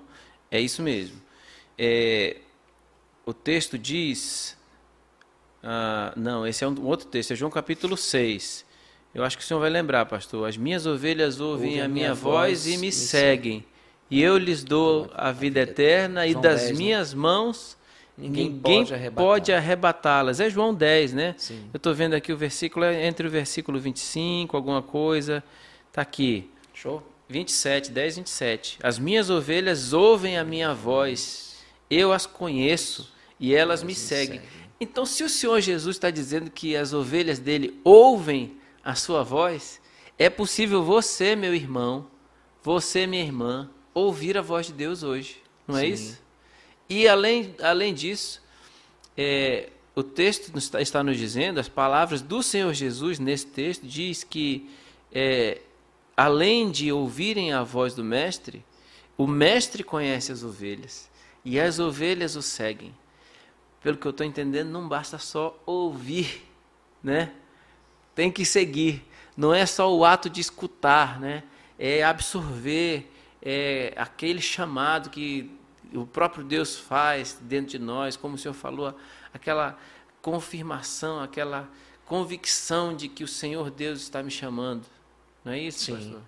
É 0.49 0.59
isso 0.59 0.81
mesmo. 0.81 1.21
É, 1.77 2.37
o 3.25 3.33
texto 3.33 3.77
diz 3.77 4.57
ah, 5.63 6.13
não, 6.17 6.45
esse 6.45 6.63
é 6.63 6.67
um 6.67 6.85
outro 6.85 7.07
texto, 7.07 7.31
é 7.31 7.35
João 7.35 7.49
capítulo 7.49 7.95
6. 7.95 8.65
Eu 9.15 9.23
acho 9.23 9.37
que 9.37 9.43
o 9.43 9.47
senhor 9.47 9.59
vai 9.59 9.69
lembrar, 9.69 10.05
pastor. 10.05 10.49
As 10.49 10.57
minhas 10.57 10.85
ovelhas 10.85 11.39
ouvem 11.39 11.79
a 11.79 11.87
minha, 11.87 12.13
voz, 12.13 12.65
e 12.67 12.77
me, 12.77 12.91
seguem. 12.91 13.63
E 14.09 14.21
eu 14.21 14.37
lhes 14.37 14.63
dou 14.63 15.09
a 15.13 15.31
vida 15.31 15.61
eterna, 15.61 16.27
e 16.27 16.33
das 16.33 16.61
10, 16.61 16.71
né? 16.71 16.77
minhas 16.77 17.13
né? 17.13 17.19
mãos 17.19 17.77
ninguém, 18.17 18.49
ninguém 18.49 19.11
pode 19.15 19.53
arrebatá-las. 19.53 20.39
É 20.39 20.49
João 20.49 20.73
10, 20.73 21.13
né? 21.13 21.35
Sim. 21.37 21.69
Eu 21.71 21.77
estou 21.77 21.93
vendo 21.93 22.15
aqui 22.15 22.33
o 22.33 22.37
versículo, 22.37 22.85
é 22.85 23.05
entre 23.05 23.27
o 23.27 23.29
versículo 23.29 23.79
25, 23.79 24.57
alguma 24.57 24.81
coisa. 24.81 25.43
Está 25.89 26.01
aqui. 26.01 26.49
Show. 26.73 27.03
27, 27.29 27.91
10, 27.91 28.17
27. 28.17 28.79
As 28.83 28.99
minhas 28.99 29.29
ovelhas 29.29 29.93
ouvem 29.93 30.37
a 30.37 30.43
minha 30.43 30.73
voz, 30.73 31.63
eu 31.89 32.11
as 32.11 32.25
conheço 32.25 33.13
e 33.39 33.53
elas 33.55 33.83
me 33.83 33.95
seguem. 33.95 34.41
Então, 34.79 35.05
se 35.05 35.23
o 35.23 35.29
Senhor 35.29 35.61
Jesus 35.61 35.95
está 35.95 36.09
dizendo 36.09 36.51
que 36.51 36.75
as 36.75 36.93
ovelhas 36.93 37.39
dele 37.39 37.79
ouvem 37.83 38.57
a 38.83 38.95
sua 38.95 39.23
voz, 39.23 39.81
é 40.17 40.29
possível 40.29 40.83
você, 40.83 41.35
meu 41.35 41.55
irmão, 41.55 42.07
você, 42.61 43.07
minha 43.07 43.23
irmã, 43.23 43.69
ouvir 43.93 44.37
a 44.37 44.41
voz 44.41 44.67
de 44.67 44.73
Deus 44.73 45.03
hoje, 45.03 45.41
não 45.67 45.77
é 45.77 45.87
isso? 45.87 46.21
E 46.89 47.07
além, 47.07 47.55
além 47.61 47.93
disso, 47.93 48.41
é, 49.17 49.69
o 49.95 50.03
texto 50.03 50.55
está, 50.57 50.81
está, 50.81 51.03
nos 51.03 51.17
dizendo, 51.17 51.59
as 51.59 51.69
palavras 51.69 52.21
do 52.21 52.41
Senhor 52.43 52.73
Jesus 52.73 53.19
nesse 53.19 53.47
texto 53.47 53.85
diz 53.85 54.23
que 54.23 54.69
é, 55.11 55.61
além 56.15 56.71
de 56.71 56.91
ouvirem 56.91 57.53
a 57.53 57.63
voz 57.63 57.93
do 57.93 58.03
mestre, 58.03 58.65
o 59.17 59.27
mestre 59.27 59.83
conhece 59.83 60.31
as 60.31 60.43
ovelhas 60.43 61.09
e 61.45 61.59
as 61.59 61.79
ovelhas 61.79 62.35
o 62.35 62.41
seguem. 62.41 62.93
Pelo 63.83 63.97
que 63.97 64.07
eu 64.07 64.11
estou 64.11 64.25
entendendo, 64.25 64.69
não 64.69 64.87
basta 64.87 65.19
só 65.19 65.61
ouvir, 65.65 66.49
né? 67.03 67.33
Tem 68.15 68.31
que 68.31 68.45
seguir. 68.45 69.05
Não 69.37 69.53
é 69.53 69.65
só 69.65 69.93
o 69.93 70.03
ato 70.03 70.29
de 70.29 70.41
escutar, 70.41 71.19
né? 71.19 71.43
É 71.77 72.03
absorver 72.03 73.11
é 73.45 73.93
aquele 73.97 74.41
chamado 74.41 75.09
que 75.09 75.51
o 75.93 76.07
próprio 76.07 76.45
Deus 76.45 76.77
faz 76.77 77.37
dentro 77.41 77.71
de 77.71 77.79
nós, 77.79 78.15
como 78.15 78.35
o 78.35 78.37
Senhor 78.37 78.53
falou, 78.53 78.97
aquela 79.33 79.77
confirmação, 80.21 81.19
aquela 81.19 81.69
convicção 82.05 82.95
de 82.95 83.09
que 83.09 83.23
o 83.23 83.27
Senhor 83.27 83.69
Deus 83.69 83.99
está 83.99 84.23
me 84.23 84.31
chamando. 84.31 84.85
Não 85.43 85.51
é 85.51 85.59
isso, 85.59 85.79
Sim. 85.79 85.95
pastor? 85.95 86.21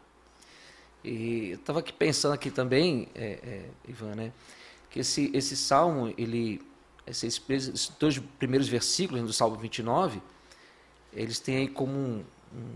E 1.06 1.50
eu 1.52 1.56
estava 1.56 1.80
aqui 1.80 1.94
pensando 1.94 2.34
aqui 2.34 2.52
também, 2.52 3.08
é, 3.16 3.40
é, 3.44 3.70
Ivan, 3.88 4.16
né, 4.16 4.34
que 4.90 5.00
esse, 5.00 5.32
esse 5.34 5.56
salmo, 5.56 6.14
ele, 6.18 6.62
esses, 7.08 7.42
esses 7.50 7.92
dois 8.00 8.20
primeiros 8.40 8.68
versículos 8.68 9.24
do 9.24 9.34
Salmo 9.34 9.56
29, 9.58 10.22
eles 11.14 11.40
têm 11.40 11.58
aí 11.58 11.68
como 11.68 11.94
um, 11.94 12.24
um, 12.54 12.74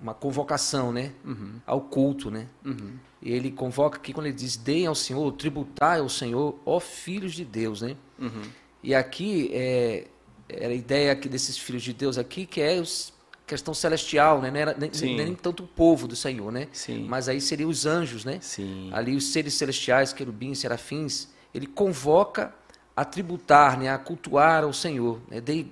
uma 0.00 0.14
convocação, 0.14 0.92
né, 0.92 1.12
uhum. 1.24 1.54
ao 1.66 1.80
culto, 1.80 2.30
né. 2.30 2.48
Uhum. 2.64 2.94
E 3.20 3.30
ele 3.30 3.52
convoca 3.52 3.98
aqui 3.98 4.12
quando 4.12 4.26
ele 4.26 4.36
diz: 4.36 4.56
"Deem 4.56 4.86
ao 4.86 4.94
Senhor, 4.94 5.30
tributai 5.32 6.00
ao 6.00 6.08
Senhor, 6.08 6.58
ó 6.66 6.80
filhos 6.80 7.34
de 7.34 7.44
Deus", 7.44 7.82
né. 7.82 7.96
Uhum. 8.18 8.42
E 8.82 8.94
aqui 8.94 9.50
é, 9.52 10.08
era 10.48 10.72
a 10.72 10.74
ideia 10.74 11.12
aqui 11.12 11.28
desses 11.28 11.56
filhos 11.56 11.82
de 11.82 11.92
Deus 11.92 12.18
aqui 12.18 12.46
que 12.46 12.60
é 12.60 12.80
os 12.80 13.12
questão 13.46 13.74
celestial, 13.74 14.40
né? 14.40 14.50
Não 14.50 14.58
era 14.58 14.74
nem, 14.78 14.90
nem, 15.00 15.16
nem, 15.16 15.34
tanto 15.34 15.64
o 15.64 15.66
povo 15.66 16.08
do 16.08 16.16
Senhor, 16.16 16.50
né? 16.50 16.68
Sim. 16.72 17.06
Mas 17.06 17.28
aí 17.28 17.40
seriam 17.40 17.68
os 17.68 17.84
anjos, 17.84 18.24
né? 18.24 18.38
Sim. 18.40 18.90
Ali 18.92 19.14
os 19.14 19.30
seres 19.32 19.54
celestiais, 19.54 20.12
querubins, 20.12 20.60
serafins, 20.60 21.28
ele 21.54 21.66
convoca 21.66 22.54
a 22.96 23.04
tributar, 23.04 23.78
né? 23.78 23.88
A 23.88 23.98
cultuar 23.98 24.64
ao 24.64 24.72
Senhor, 24.72 25.20
né? 25.28 25.40
Dê 25.40 25.66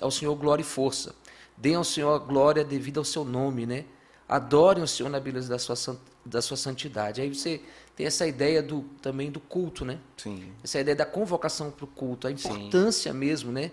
ao 0.00 0.10
Senhor 0.10 0.34
glória 0.34 0.62
e 0.62 0.64
força. 0.64 1.14
Deem 1.56 1.74
ao 1.74 1.84
Senhor 1.84 2.18
glória 2.20 2.64
devida 2.64 3.00
ao 3.00 3.04
seu 3.04 3.24
nome, 3.24 3.66
né? 3.66 3.84
Adorem 4.28 4.82
o 4.82 4.88
Senhor 4.88 5.08
na 5.08 5.20
beleza 5.20 5.48
da 5.48 5.58
sua, 5.58 5.98
da 6.24 6.42
sua 6.42 6.56
santidade. 6.56 7.20
Aí 7.20 7.32
você 7.32 7.60
tem 7.94 8.06
essa 8.06 8.26
ideia 8.26 8.62
do, 8.62 8.82
também 9.00 9.30
do 9.30 9.40
culto, 9.40 9.84
né? 9.84 9.98
Sim. 10.16 10.52
Essa 10.62 10.80
ideia 10.80 10.96
da 10.96 11.06
convocação 11.06 11.70
para 11.70 11.84
o 11.84 11.88
culto, 11.88 12.26
a 12.26 12.30
importância 12.30 13.12
Sim. 13.12 13.18
mesmo, 13.18 13.52
né? 13.52 13.70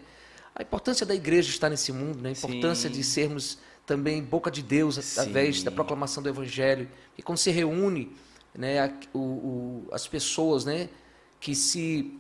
a 0.56 0.62
importância 0.62 1.06
da 1.06 1.16
igreja 1.16 1.50
estar 1.50 1.70
nesse 1.70 1.92
mundo, 1.92 2.22
né? 2.22 2.30
a 2.30 2.32
importância 2.32 2.90
Sim. 2.90 2.96
de 2.96 3.04
sermos 3.04 3.58
também 3.86 4.22
boca 4.22 4.52
de 4.52 4.62
Deus 4.62 4.98
através 4.98 5.60
Sim. 5.60 5.66
da 5.66 5.72
proclamação 5.72 6.22
do 6.22 6.30
Evangelho. 6.30 6.88
E 7.18 7.24
quando 7.24 7.38
se 7.38 7.50
reúne 7.50 8.16
né, 8.54 8.80
a, 8.80 8.94
o, 9.14 9.20
o, 9.20 9.88
as 9.92 10.08
pessoas 10.08 10.64
né, 10.64 10.90
que 11.40 11.56
se. 11.56 12.20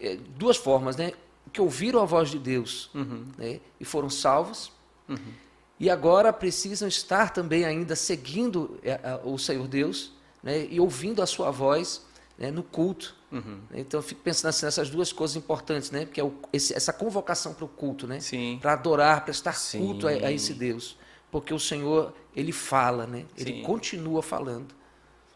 É, 0.00 0.16
duas 0.36 0.56
formas, 0.56 0.96
né? 0.96 1.12
Que 1.52 1.60
ouviram 1.60 2.00
a 2.00 2.04
voz 2.04 2.30
de 2.30 2.38
Deus 2.38 2.90
uhum. 2.94 3.26
né, 3.36 3.60
e 3.78 3.84
foram 3.84 4.08
salvos. 4.08 4.72
Uhum. 5.08 5.16
E 5.78 5.88
agora 5.88 6.32
precisam 6.32 6.86
estar 6.86 7.30
também 7.30 7.64
ainda 7.64 7.96
seguindo 7.96 8.78
é, 8.82 8.98
o 9.24 9.38
Senhor 9.38 9.66
Deus 9.66 10.12
né, 10.42 10.66
e 10.70 10.78
ouvindo 10.78 11.22
a 11.22 11.26
sua 11.26 11.50
voz 11.50 12.04
né, 12.38 12.50
no 12.50 12.62
culto. 12.62 13.14
Uhum. 13.30 13.60
Então 13.72 13.98
eu 13.98 14.02
fico 14.02 14.20
pensando 14.22 14.48
assim, 14.48 14.66
nessas 14.66 14.90
duas 14.90 15.12
coisas 15.12 15.36
importantes, 15.36 15.90
né? 15.90 16.04
Que 16.04 16.20
é 16.20 16.24
o, 16.24 16.34
esse, 16.52 16.74
essa 16.74 16.92
convocação 16.92 17.54
para 17.54 17.64
o 17.64 17.68
culto, 17.68 18.06
né? 18.06 18.18
Para 18.60 18.72
adorar, 18.72 19.24
prestar 19.24 19.52
Sim. 19.52 19.78
culto 19.78 20.08
a, 20.08 20.10
a, 20.10 20.32
esse 20.32 20.52
Deus, 20.54 20.96
porque 21.30 21.54
o 21.54 21.60
Senhor 21.60 22.12
ele 22.34 22.50
fala, 22.50 23.06
né? 23.06 23.24
Ele 23.36 23.54
Sim. 23.54 23.62
continua 23.62 24.22
falando. 24.22 24.74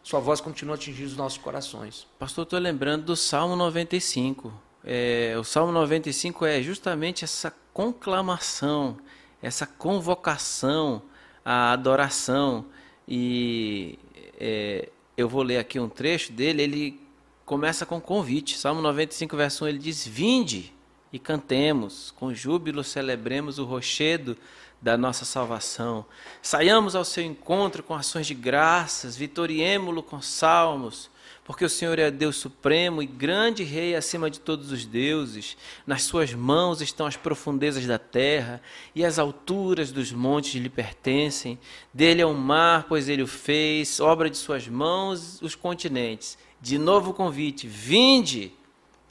Sua 0.05 0.19
voz 0.19 0.39
continua 0.39 0.75
atingindo 0.75 1.09
os 1.09 1.17
nossos 1.17 1.39
corações. 1.39 2.05
Pastor, 2.19 2.43
estou 2.43 2.59
lembrando 2.59 3.05
do 3.05 3.15
Salmo 3.15 3.55
95. 3.55 4.53
É, 4.83 5.33
o 5.35 5.43
Salmo 5.43 5.71
95 5.71 6.45
é 6.45 6.61
justamente 6.61 7.23
essa 7.23 7.51
conclamação, 7.73 8.99
essa 9.41 9.65
convocação 9.65 11.01
à 11.43 11.71
adoração. 11.71 12.67
E 13.07 13.97
é, 14.39 14.89
eu 15.17 15.27
vou 15.27 15.41
ler 15.41 15.57
aqui 15.57 15.79
um 15.79 15.89
trecho 15.89 16.31
dele. 16.31 16.61
Ele 16.61 17.01
começa 17.43 17.83
com 17.83 17.99
convite. 17.99 18.59
Salmo 18.59 18.83
95, 18.83 19.35
verso 19.35 19.65
1, 19.65 19.69
ele 19.69 19.79
diz: 19.79 20.05
Vinde 20.05 20.71
e 21.11 21.17
cantemos, 21.17 22.11
com 22.11 22.31
júbilo 22.31 22.83
celebremos 22.83 23.57
o 23.57 23.65
rochedo 23.65 24.37
da 24.81 24.97
nossa 24.97 25.25
salvação. 25.25 26.05
Saiamos 26.41 26.95
ao 26.95 27.05
seu 27.05 27.23
encontro 27.23 27.81
com 27.83 27.93
ações 27.93 28.27
de 28.27 28.33
graças, 28.33 29.15
vitoriemo-lo 29.15 30.03
com 30.03 30.21
salmos, 30.21 31.09
porque 31.43 31.65
o 31.65 31.69
Senhor 31.69 31.99
é 31.99 32.09
Deus 32.09 32.37
supremo 32.37 33.01
e 33.01 33.05
grande 33.05 33.63
rei 33.63 33.95
acima 33.95 34.29
de 34.29 34.39
todos 34.39 34.71
os 34.71 34.85
deuses. 34.85 35.55
Nas 35.85 36.03
suas 36.03 36.33
mãos 36.33 36.81
estão 36.81 37.05
as 37.05 37.15
profundezas 37.15 37.85
da 37.85 37.99
terra 37.99 38.61
e 38.93 39.05
as 39.05 39.19
alturas 39.19 39.91
dos 39.91 40.11
montes 40.11 40.55
lhe 40.55 40.69
pertencem. 40.69 41.59
Dele 41.93 42.21
é 42.21 42.25
o 42.25 42.33
mar, 42.33 42.85
pois 42.87 43.09
ele 43.09 43.21
o 43.23 43.27
fez, 43.27 43.99
obra 43.99 44.29
de 44.29 44.37
suas 44.37 44.67
mãos 44.67 45.41
os 45.41 45.55
continentes 45.55 46.37
de 46.65 46.79
novo 46.79 47.13
convite: 47.13 47.67
vinde, 47.67 48.51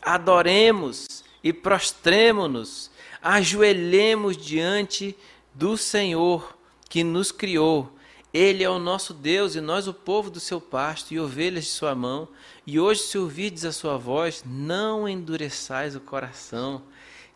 adoremos 0.02 1.22
e 1.42 1.52
prostremo-nos, 1.52 2.90
ajoelhemos 3.22 4.36
diante 4.36 5.16
do 5.54 5.76
Senhor 5.76 6.56
que 6.88 7.04
nos 7.04 7.30
criou. 7.32 7.90
Ele 8.32 8.64
é 8.64 8.68
o 8.68 8.80
nosso 8.80 9.14
Deus 9.14 9.54
e 9.54 9.60
nós 9.60 9.86
o 9.86 9.94
povo 9.94 10.28
do 10.28 10.40
seu 10.40 10.60
pasto 10.60 11.14
e 11.14 11.20
ovelhas 11.20 11.64
de 11.64 11.70
sua 11.70 11.94
mão. 11.94 12.28
E 12.66 12.80
hoje, 12.80 13.02
se 13.02 13.16
ouvides 13.16 13.64
a 13.64 13.70
sua 13.70 13.96
voz, 13.96 14.42
não 14.44 15.08
endureçais 15.08 15.94
o 15.94 16.00
coração. 16.00 16.82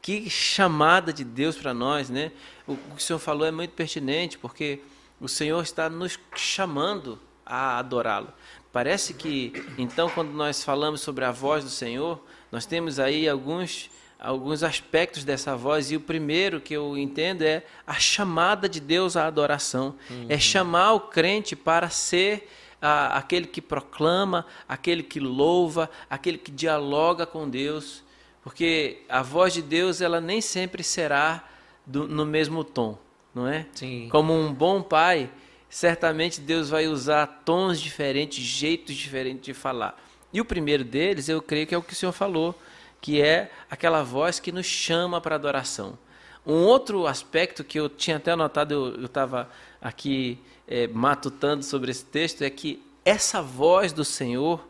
Que 0.02 0.28
chamada 0.28 1.12
de 1.12 1.22
Deus 1.22 1.56
para 1.56 1.72
nós, 1.72 2.10
né? 2.10 2.32
O 2.66 2.76
que 2.76 2.96
o 2.96 3.00
Senhor 3.00 3.18
falou 3.18 3.46
é 3.46 3.52
muito 3.52 3.74
pertinente, 3.74 4.38
porque 4.38 4.80
o 5.20 5.28
Senhor 5.28 5.62
está 5.62 5.88
nos 5.88 6.18
chamando 6.34 7.18
a 7.44 7.78
adorá-lo. 7.78 8.32
Parece 8.72 9.14
que, 9.14 9.52
então, 9.76 10.10
quando 10.10 10.30
nós 10.32 10.62
falamos 10.62 11.00
sobre 11.00 11.24
a 11.24 11.30
voz 11.30 11.64
do 11.64 11.70
Senhor, 11.70 12.20
nós 12.52 12.66
temos 12.66 13.00
aí 13.00 13.28
alguns, 13.28 13.90
alguns 14.18 14.62
aspectos 14.62 15.24
dessa 15.24 15.56
voz, 15.56 15.90
e 15.90 15.96
o 15.96 16.00
primeiro 16.00 16.60
que 16.60 16.74
eu 16.74 16.98
entendo 16.98 17.42
é 17.42 17.62
a 17.86 17.94
chamada 17.94 18.68
de 18.68 18.80
Deus 18.80 19.16
à 19.16 19.26
adoração. 19.26 19.94
É 20.08 20.12
uhum. 20.12 20.26
É 20.30 20.38
chamar 20.38 20.92
o 20.94 21.00
crente 21.00 21.54
para 21.54 21.88
ser 21.88 22.48
a, 22.82 23.16
aquele 23.16 23.46
que 23.46 23.60
proclama, 23.60 24.44
aquele 24.68 25.02
que 25.02 25.20
louva, 25.20 25.90
aquele 26.10 26.38
que 26.38 26.50
dialoga 26.50 27.26
com 27.26 27.48
Deus, 27.48 28.02
porque 28.42 29.02
a 29.08 29.22
voz 29.22 29.52
de 29.52 29.62
Deus 29.62 30.00
ela 30.00 30.20
nem 30.20 30.40
sempre 30.40 30.82
será 30.82 31.44
do, 31.86 32.08
no 32.08 32.26
mesmo 32.26 32.64
tom, 32.64 32.98
não 33.34 33.46
é? 33.46 33.66
Sim. 33.72 34.08
Como 34.10 34.32
um 34.32 34.52
bom 34.52 34.82
pai 34.82 35.30
certamente 35.68 36.40
Deus 36.40 36.70
vai 36.70 36.86
usar 36.86 37.26
tons 37.44 37.80
diferentes, 37.80 38.42
jeitos 38.42 38.94
diferentes 38.94 39.42
de 39.42 39.54
falar. 39.54 40.00
E 40.32 40.40
o 40.40 40.44
primeiro 40.44 40.84
deles, 40.84 41.28
eu 41.28 41.40
creio 41.40 41.66
que 41.66 41.74
é 41.74 41.78
o 41.78 41.82
que 41.82 41.92
o 41.92 41.96
Senhor 41.96 42.12
falou, 42.12 42.58
que 43.00 43.20
é 43.20 43.50
aquela 43.70 44.02
voz 44.02 44.40
que 44.40 44.52
nos 44.52 44.66
chama 44.66 45.20
para 45.20 45.34
adoração. 45.34 45.98
Um 46.46 46.64
outro 46.64 47.06
aspecto 47.06 47.62
que 47.62 47.78
eu 47.78 47.88
tinha 47.88 48.16
até 48.16 48.32
anotado, 48.32 48.94
eu 48.98 49.06
estava 49.06 49.48
aqui 49.80 50.38
é, 50.66 50.86
matutando 50.88 51.62
sobre 51.62 51.90
esse 51.90 52.04
texto, 52.04 52.42
é 52.42 52.50
que 52.50 52.82
essa 53.04 53.42
voz 53.42 53.92
do 53.92 54.04
Senhor, 54.04 54.66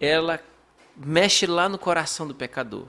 ela 0.00 0.40
mexe 0.96 1.46
lá 1.46 1.68
no 1.68 1.78
coração 1.78 2.26
do 2.26 2.34
pecador. 2.34 2.86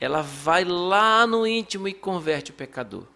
Ela 0.00 0.22
vai 0.22 0.64
lá 0.64 1.26
no 1.26 1.46
íntimo 1.46 1.88
e 1.88 1.94
converte 1.94 2.50
o 2.50 2.54
pecador 2.54 3.06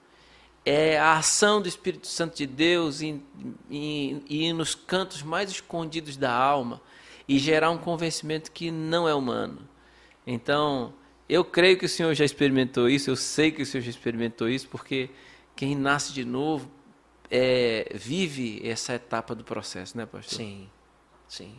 é 0.71 0.99
a 0.99 1.17
ação 1.17 1.63
do 1.63 1.69
Espírito 1.69 2.07
Santo 2.07 2.37
de 2.37 2.47
Deus 2.47 3.01
em, 3.01 3.23
em, 3.71 4.23
em 4.29 4.53
nos 4.53 4.75
cantos 4.75 5.23
mais 5.23 5.51
escondidos 5.51 6.15
da 6.15 6.31
alma 6.31 6.83
e 7.27 7.39
gerar 7.39 7.71
um 7.71 7.79
convencimento 7.79 8.53
que 8.53 8.71
não 8.71 9.09
é 9.09 9.15
humano. 9.15 9.67
Então, 10.31 10.93
eu 11.27 11.43
creio 11.43 11.79
que 11.79 11.87
o 11.87 11.89
Senhor 11.89 12.13
já 12.15 12.23
experimentou 12.25 12.87
isso, 12.87 13.09
eu 13.09 13.17
sei 13.17 13.51
que 13.51 13.63
o 13.63 13.67
Senhor 13.67 13.83
já 13.83 13.89
experimentou 13.89 14.47
isso, 14.47 14.69
porque 14.69 15.09
quem 15.57 15.75
nasce 15.75 16.13
de 16.13 16.23
novo 16.23 16.71
é, 17.31 17.91
vive 17.95 18.61
essa 18.63 18.93
etapa 18.95 19.35
do 19.35 19.43
processo, 19.43 19.97
né, 19.97 20.05
pastor? 20.05 20.37
Sim, 20.37 20.69
sim. 21.27 21.57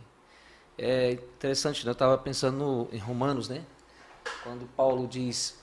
É 0.78 1.10
interessante, 1.12 1.84
né? 1.84 1.90
eu 1.90 1.92
estava 1.94 2.16
pensando 2.16 2.88
em 2.92 2.98
Romanos, 2.98 3.48
né? 3.48 3.64
Quando 4.44 4.66
Paulo 4.76 5.08
diz 5.08 5.58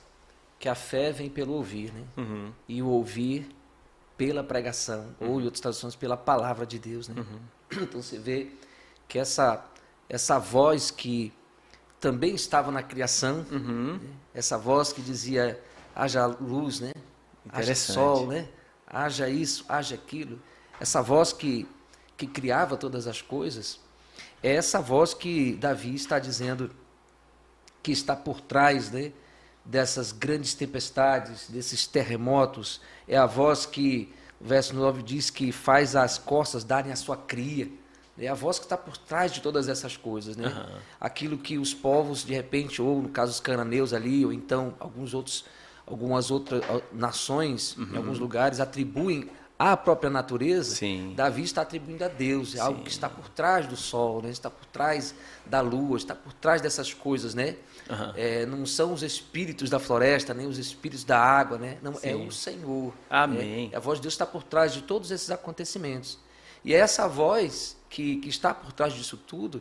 que 0.58 0.68
a 0.68 0.74
fé 0.74 1.10
vem 1.10 1.30
pelo 1.30 1.54
ouvir, 1.54 1.90
né? 1.92 2.04
Uhum. 2.16 2.52
E 2.68 2.82
o 2.82 2.88
ouvir 2.88 3.48
pela 4.18 4.44
pregação, 4.44 5.14
Uhum. 5.18 5.30
ou 5.30 5.40
em 5.40 5.44
outras 5.44 5.60
traduções, 5.60 5.96
pela 5.96 6.16
palavra 6.16 6.66
de 6.66 6.78
Deus, 6.78 7.08
né? 7.08 7.24
Então 7.72 8.02
você 8.02 8.18
vê 8.18 8.48
que 9.08 9.18
essa, 9.18 9.64
essa 10.08 10.38
voz 10.38 10.90
que 10.90 11.32
também 12.00 12.34
estava 12.34 12.70
na 12.70 12.82
criação, 12.82 13.44
Uhum. 13.50 13.94
né? 13.94 14.00
essa 14.34 14.56
voz 14.56 14.92
que 14.92 15.00
dizia 15.02 15.60
haja 15.94 16.26
luz, 16.26 16.80
né? 16.80 16.92
Haja 17.50 17.74
sol, 17.74 18.26
né? 18.28 18.48
Haja 18.86 19.28
isso, 19.28 19.64
haja 19.68 19.94
aquilo. 19.94 20.40
Essa 20.80 21.02
voz 21.02 21.32
que, 21.32 21.66
que 22.16 22.26
criava 22.26 22.76
todas 22.76 23.06
as 23.06 23.20
coisas, 23.20 23.80
é 24.42 24.54
essa 24.54 24.80
voz 24.80 25.12
que 25.12 25.54
Davi 25.56 25.94
está 25.94 26.18
dizendo 26.18 26.70
que 27.82 27.90
está 27.90 28.14
por 28.14 28.40
trás, 28.40 28.90
né? 28.90 29.12
Dessas 29.64 30.12
grandes 30.12 30.54
tempestades, 30.54 31.48
desses 31.48 31.86
terremotos. 31.86 32.80
É 33.06 33.16
a 33.16 33.26
voz 33.26 33.66
que, 33.66 34.12
o 34.40 34.44
verso 34.46 34.74
9 34.74 35.02
diz 35.02 35.30
que 35.30 35.50
faz 35.52 35.96
as 35.96 36.16
costas 36.16 36.64
darem 36.64 36.92
a 36.92 36.96
sua 36.96 37.16
cria. 37.16 37.68
É 38.18 38.28
a 38.28 38.34
voz 38.34 38.58
que 38.58 38.64
está 38.64 38.76
por 38.76 38.96
trás 38.96 39.32
de 39.32 39.40
todas 39.40 39.68
essas 39.68 39.96
coisas, 39.96 40.36
né? 40.36 40.46
Aham. 40.46 40.80
Aquilo 41.00 41.38
que 41.38 41.56
os 41.58 41.72
povos, 41.72 42.24
de 42.24 42.34
repente, 42.34 42.82
ou 42.82 43.02
no 43.02 43.08
caso 43.08 43.32
os 43.32 43.40
cananeus 43.40 43.92
ali, 43.92 44.24
ou 44.24 44.32
então 44.32 44.74
alguns 44.80 45.14
outros, 45.14 45.44
algumas 45.86 46.30
outras 46.30 46.62
nações, 46.92 47.76
em 47.78 47.96
alguns 47.96 48.18
lugares, 48.18 48.58
atribuem 48.60 49.30
à 49.58 49.76
própria 49.76 50.08
natureza, 50.08 50.76
Sim. 50.76 51.14
Davi 51.16 51.42
está 51.42 51.62
atribuindo 51.62 52.04
a 52.04 52.08
Deus, 52.08 52.54
é 52.54 52.60
algo 52.60 52.82
que 52.82 52.90
está 52.90 53.08
por 53.08 53.28
trás 53.28 53.66
do 53.66 53.76
sol, 53.76 54.22
né? 54.22 54.30
está 54.30 54.48
por 54.48 54.64
trás 54.66 55.14
da 55.44 55.60
lua, 55.60 55.96
está 55.96 56.14
por 56.14 56.32
trás 56.32 56.60
dessas 56.62 56.94
coisas, 56.94 57.34
né? 57.34 57.56
Aham. 57.90 58.12
É, 58.16 58.46
não 58.46 58.64
são 58.66 58.92
os 58.92 59.02
espíritos 59.02 59.70
da 59.70 59.78
floresta, 59.80 60.34
nem 60.34 60.46
os 60.46 60.58
espíritos 60.58 61.04
da 61.04 61.18
água, 61.18 61.58
né? 61.58 61.78
Não, 61.82 61.92
é 61.94 62.12
Sim. 62.12 62.26
o 62.26 62.30
Senhor. 62.30 62.94
Amém. 63.08 63.70
né? 63.70 63.76
A 63.76 63.80
voz 63.80 63.98
de 63.98 64.02
Deus 64.02 64.14
está 64.14 64.26
por 64.26 64.42
trás 64.42 64.72
de 64.74 64.82
todos 64.82 65.10
esses 65.10 65.30
acontecimentos. 65.30 66.18
E 66.64 66.74
é 66.74 66.78
essa 66.78 67.08
voz 67.08 67.77
que, 67.98 68.16
que 68.18 68.28
está 68.28 68.54
por 68.54 68.70
trás 68.70 68.92
disso 68.92 69.16
tudo, 69.16 69.60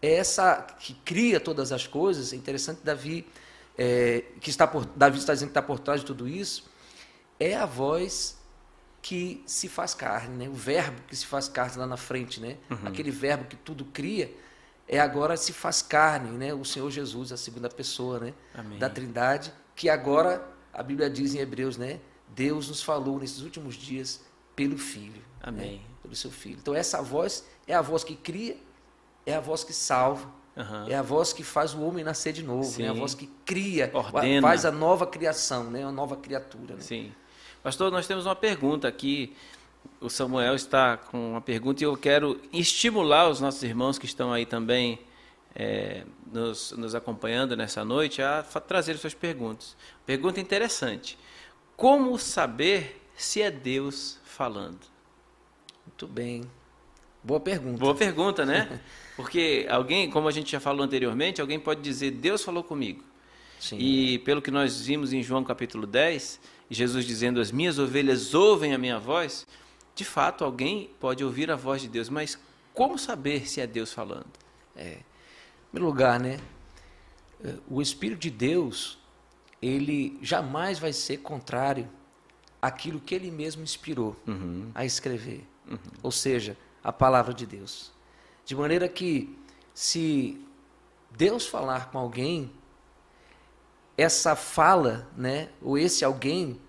é 0.00 0.14
essa 0.14 0.64
que 0.78 0.94
cria 0.94 1.40
todas 1.40 1.72
as 1.72 1.84
coisas. 1.84 2.32
É 2.32 2.36
interessante 2.36 2.80
Davi, 2.84 3.26
é, 3.76 4.22
que 4.40 4.50
está 4.50 4.68
por, 4.68 4.86
Davi 4.86 5.18
está 5.18 5.34
dizendo 5.34 5.48
que 5.48 5.58
está 5.58 5.62
por 5.62 5.80
trás 5.80 6.00
de 6.00 6.06
tudo 6.06 6.28
isso, 6.28 6.70
é 7.40 7.56
a 7.56 7.66
voz 7.66 8.38
que 9.00 9.42
se 9.46 9.68
faz 9.68 9.94
carne, 9.94 10.44
né? 10.44 10.48
O 10.48 10.54
verbo 10.54 11.02
que 11.08 11.16
se 11.16 11.26
faz 11.26 11.48
carne 11.48 11.76
lá 11.76 11.86
na 11.88 11.96
frente, 11.96 12.40
né? 12.40 12.56
Aquele 12.84 13.10
verbo 13.10 13.46
que 13.46 13.56
tudo 13.56 13.84
cria, 13.86 14.32
é 14.86 15.00
agora 15.00 15.36
se 15.36 15.52
faz 15.52 15.82
carne, 15.82 16.30
né? 16.30 16.54
O 16.54 16.64
Senhor 16.64 16.88
Jesus, 16.88 17.32
a 17.32 17.36
segunda 17.36 17.68
pessoa, 17.68 18.20
né? 18.20 18.34
Amém. 18.54 18.78
Da 18.78 18.88
Trindade, 18.88 19.52
que 19.74 19.88
agora 19.88 20.48
a 20.72 20.84
Bíblia 20.84 21.10
diz 21.10 21.34
em 21.34 21.38
Hebreus, 21.38 21.76
né? 21.76 21.98
Deus 22.28 22.68
nos 22.68 22.80
falou 22.80 23.18
nesses 23.18 23.40
últimos 23.40 23.74
dias 23.74 24.20
pelo 24.54 24.78
Filho, 24.78 25.22
Amém. 25.42 25.78
né? 25.78 25.84
Pelo 26.00 26.14
seu 26.14 26.30
Filho. 26.30 26.58
Então 26.60 26.72
essa 26.72 27.02
voz 27.02 27.44
é 27.66 27.74
a 27.74 27.80
voz 27.82 28.04
que 28.04 28.16
cria, 28.16 28.56
é 29.24 29.34
a 29.34 29.40
voz 29.40 29.64
que 29.64 29.72
salva, 29.72 30.28
Aham. 30.56 30.86
é 30.88 30.94
a 30.94 31.02
voz 31.02 31.32
que 31.32 31.42
faz 31.42 31.74
o 31.74 31.82
homem 31.82 32.04
nascer 32.04 32.32
de 32.32 32.42
novo, 32.42 32.80
né? 32.80 32.88
A 32.88 32.92
voz 32.92 33.14
que 33.14 33.26
cria, 33.44 33.90
Ordena. 33.92 34.46
faz 34.46 34.64
a 34.64 34.70
nova 34.72 35.06
criação, 35.06 35.64
né? 35.64 35.84
A 35.84 35.92
nova 35.92 36.16
criatura, 36.16 36.74
né? 36.74 36.80
Sim. 36.80 37.12
Pastor, 37.62 37.90
nós 37.90 38.06
temos 38.06 38.26
uma 38.26 38.36
pergunta 38.36 38.88
aqui. 38.88 39.34
O 40.00 40.10
Samuel 40.10 40.54
está 40.54 40.96
com 40.96 41.32
uma 41.32 41.40
pergunta 41.40 41.82
e 41.82 41.86
eu 41.86 41.96
quero 41.96 42.40
estimular 42.52 43.28
os 43.28 43.40
nossos 43.40 43.62
irmãos 43.62 43.98
que 43.98 44.06
estão 44.06 44.32
aí 44.32 44.44
também 44.44 44.98
é, 45.54 46.04
nos, 46.30 46.72
nos 46.72 46.94
acompanhando 46.94 47.56
nessa 47.56 47.84
noite 47.84 48.20
a 48.20 48.42
trazer 48.42 48.96
suas 48.98 49.14
perguntas. 49.14 49.76
Pergunta 50.04 50.40
interessante. 50.40 51.18
Como 51.76 52.18
saber 52.18 53.00
se 53.16 53.42
é 53.42 53.50
Deus 53.50 54.18
falando? 54.24 54.80
Muito 55.86 56.06
bem. 56.06 56.50
Boa 57.24 57.40
pergunta. 57.40 57.78
Boa 57.78 57.94
pergunta, 57.94 58.44
né? 58.44 58.80
Porque 59.16 59.66
alguém, 59.70 60.10
como 60.10 60.26
a 60.26 60.32
gente 60.32 60.50
já 60.50 60.58
falou 60.58 60.84
anteriormente, 60.84 61.40
alguém 61.40 61.60
pode 61.60 61.80
dizer, 61.80 62.10
Deus 62.10 62.42
falou 62.42 62.64
comigo. 62.64 63.04
Sim. 63.60 63.78
E 63.78 64.18
pelo 64.20 64.42
que 64.42 64.50
nós 64.50 64.84
vimos 64.84 65.12
em 65.12 65.22
João 65.22 65.44
capítulo 65.44 65.86
10, 65.86 66.40
e 66.68 66.74
Jesus 66.74 67.04
dizendo: 67.04 67.40
As 67.40 67.52
minhas 67.52 67.78
ovelhas 67.78 68.34
ouvem 68.34 68.74
a 68.74 68.78
minha 68.78 68.98
voz, 68.98 69.46
de 69.94 70.04
fato 70.04 70.44
alguém 70.44 70.90
pode 70.98 71.22
ouvir 71.22 71.50
a 71.50 71.54
voz 71.54 71.82
de 71.82 71.88
Deus, 71.88 72.08
mas 72.08 72.36
como 72.74 72.98
saber 72.98 73.46
se 73.48 73.60
é 73.60 73.66
Deus 73.66 73.92
falando? 73.92 74.26
Em 74.76 74.98
primeiro 75.70 75.86
lugar, 75.86 76.18
né? 76.18 76.40
O 77.68 77.82
Espírito 77.82 78.20
de 78.20 78.30
Deus, 78.30 78.98
ele 79.60 80.18
jamais 80.22 80.78
vai 80.78 80.92
ser 80.92 81.18
contrário 81.18 81.88
àquilo 82.60 83.00
que 83.00 83.14
ele 83.14 83.30
mesmo 83.30 83.62
inspirou 83.62 84.16
a 84.74 84.84
escrever. 84.84 85.44
Ou 86.02 86.10
seja, 86.10 86.56
a 86.82 86.92
palavra 86.92 87.32
de 87.34 87.46
Deus. 87.46 87.92
De 88.44 88.54
maneira 88.56 88.88
que, 88.88 89.38
se 89.74 90.44
Deus 91.10 91.46
falar 91.46 91.90
com 91.90 91.98
alguém, 91.98 92.52
essa 93.96 94.34
fala, 94.34 95.08
né, 95.16 95.50
ou 95.60 95.76
esse 95.78 96.04
alguém, 96.04 96.60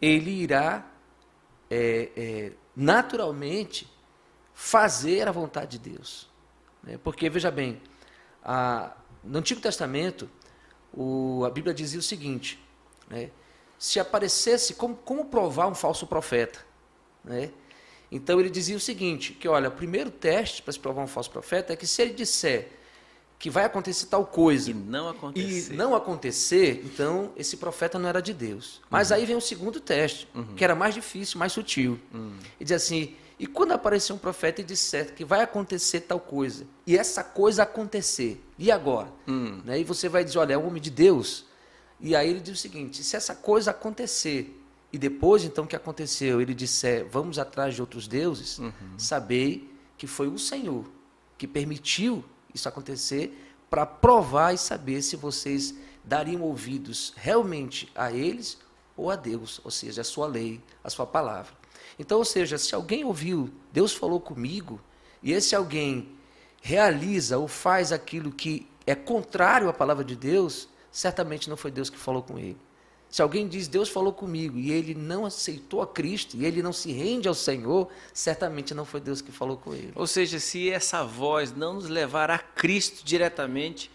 ele 0.00 0.30
irá 0.30 0.86
é, 1.70 2.10
é, 2.16 2.52
naturalmente 2.74 3.92
fazer 4.54 5.28
a 5.28 5.32
vontade 5.32 5.78
de 5.78 5.90
Deus. 5.90 6.26
né? 6.82 6.98
Porque, 7.04 7.28
veja 7.28 7.50
bem, 7.50 7.82
a- 8.42 8.96
no 9.22 9.38
Antigo 9.38 9.60
Testamento, 9.60 10.30
o- 10.94 11.44
a 11.44 11.50
Bíblia 11.50 11.74
dizia 11.74 11.98
o 11.98 12.02
seguinte, 12.02 12.58
né? 13.10 13.30
se 13.78 14.00
aparecesse, 14.00 14.74
como, 14.74 14.96
como 14.96 15.26
provar 15.26 15.66
um 15.66 15.74
falso 15.74 16.06
profeta? 16.06 16.64
Né? 17.22 17.50
Então 18.10 18.40
ele 18.40 18.50
dizia 18.50 18.76
o 18.76 18.80
seguinte, 18.80 19.32
que 19.32 19.46
olha, 19.48 19.68
o 19.68 19.72
primeiro 19.72 20.10
teste 20.10 20.62
para 20.62 20.72
se 20.72 20.78
provar 20.78 21.02
um 21.02 21.06
falso 21.06 21.30
profeta 21.30 21.72
é 21.72 21.76
que 21.76 21.86
se 21.86 22.00
ele 22.02 22.14
disser 22.14 22.70
que 23.38 23.48
vai 23.48 23.64
acontecer 23.64 24.06
tal 24.06 24.26
coisa 24.26 24.70
E 24.70 24.74
não 24.74 25.08
acontecer. 25.08 25.72
e 25.72 25.76
não 25.76 25.94
acontecer, 25.94 26.82
então 26.84 27.30
esse 27.36 27.56
profeta 27.56 27.98
não 27.98 28.08
era 28.08 28.20
de 28.20 28.34
Deus. 28.34 28.80
Mas 28.90 29.12
aí 29.12 29.24
vem 29.24 29.36
o 29.36 29.40
segundo 29.40 29.78
teste, 29.78 30.26
que 30.56 30.64
era 30.64 30.74
mais 30.74 30.94
difícil, 30.94 31.38
mais 31.38 31.52
sutil. 31.52 32.00
E 32.58 32.64
diz 32.64 32.72
assim: 32.82 33.14
e 33.38 33.46
quando 33.46 33.72
aparecer 33.72 34.12
um 34.12 34.18
profeta 34.18 34.60
e 34.60 34.64
disser 34.64 35.14
que 35.14 35.24
vai 35.24 35.40
acontecer 35.40 36.00
tal 36.00 36.18
coisa, 36.18 36.66
e 36.84 36.98
essa 36.98 37.22
coisa 37.22 37.62
acontecer, 37.62 38.42
e 38.58 38.72
agora? 38.72 39.12
Hum. 39.28 39.60
Né? 39.64 39.80
E 39.80 39.84
você 39.84 40.08
vai 40.08 40.24
dizer: 40.24 40.38
olha, 40.38 40.54
é 40.54 40.58
um 40.58 40.66
homem 40.66 40.82
de 40.82 40.90
Deus. 40.90 41.46
E 42.00 42.16
aí 42.16 42.28
ele 42.30 42.40
diz 42.40 42.58
o 42.58 42.60
seguinte: 42.60 43.04
se 43.04 43.14
essa 43.14 43.36
coisa 43.36 43.70
acontecer, 43.70 44.57
e 44.92 44.98
depois 44.98 45.44
então 45.44 45.66
que 45.66 45.76
aconteceu, 45.76 46.40
ele 46.40 46.54
disser, 46.54 47.06
vamos 47.10 47.38
atrás 47.38 47.74
de 47.74 47.80
outros 47.80 48.08
deuses, 48.08 48.60
sabei 48.96 49.70
que 49.96 50.06
foi 50.06 50.28
o 50.28 50.38
Senhor 50.38 50.84
que 51.36 51.46
permitiu 51.46 52.24
isso 52.54 52.68
acontecer 52.68 53.54
para 53.70 53.84
provar 53.84 54.54
e 54.54 54.58
saber 54.58 55.02
se 55.02 55.14
vocês 55.14 55.74
dariam 56.02 56.42
ouvidos 56.42 57.12
realmente 57.16 57.90
a 57.94 58.10
eles 58.10 58.58
ou 58.96 59.10
a 59.10 59.16
Deus, 59.16 59.60
ou 59.62 59.70
seja, 59.70 60.00
a 60.00 60.04
sua 60.04 60.26
lei, 60.26 60.60
a 60.82 60.90
sua 60.90 61.06
palavra. 61.06 61.52
Então, 61.98 62.18
ou 62.18 62.24
seja, 62.24 62.58
se 62.58 62.74
alguém 62.74 63.04
ouviu, 63.04 63.50
Deus 63.72 63.92
falou 63.92 64.20
comigo, 64.20 64.80
e 65.22 65.32
esse 65.32 65.54
alguém 65.54 66.08
realiza 66.60 67.38
ou 67.38 67.46
faz 67.46 67.92
aquilo 67.92 68.32
que 68.32 68.68
é 68.86 68.94
contrário 68.94 69.68
à 69.68 69.72
palavra 69.72 70.04
de 70.04 70.16
Deus, 70.16 70.68
certamente 70.90 71.48
não 71.48 71.56
foi 71.56 71.70
Deus 71.70 71.90
que 71.90 71.98
falou 71.98 72.22
com 72.22 72.38
ele. 72.38 72.56
Se 73.10 73.22
alguém 73.22 73.48
diz 73.48 73.68
Deus 73.68 73.88
falou 73.88 74.12
comigo 74.12 74.58
e 74.58 74.70
ele 74.70 74.94
não 74.94 75.24
aceitou 75.24 75.80
a 75.80 75.86
Cristo 75.86 76.36
e 76.36 76.44
ele 76.44 76.62
não 76.62 76.72
se 76.72 76.92
rende 76.92 77.26
ao 77.26 77.34
Senhor, 77.34 77.88
certamente 78.12 78.74
não 78.74 78.84
foi 78.84 79.00
Deus 79.00 79.22
que 79.22 79.32
falou 79.32 79.56
com 79.56 79.74
ele. 79.74 79.92
Ou 79.94 80.06
seja, 80.06 80.38
se 80.38 80.68
essa 80.70 81.04
voz 81.04 81.54
não 81.54 81.74
nos 81.74 81.88
levar 81.88 82.30
a 82.30 82.38
Cristo 82.38 83.02
diretamente, 83.04 83.90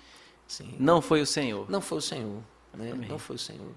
Sim. 0.47 0.76
não 0.80 1.02
foi 1.02 1.21
o 1.21 1.26
Senhor. 1.28 1.69
Não 1.69 1.80
foi 1.80 1.99
o 1.99 2.02
Senhor. 2.02 2.41
Né? 2.73 2.93
Não 3.08 3.19
foi 3.19 3.36
o 3.36 3.39
Senhor. 3.39 3.71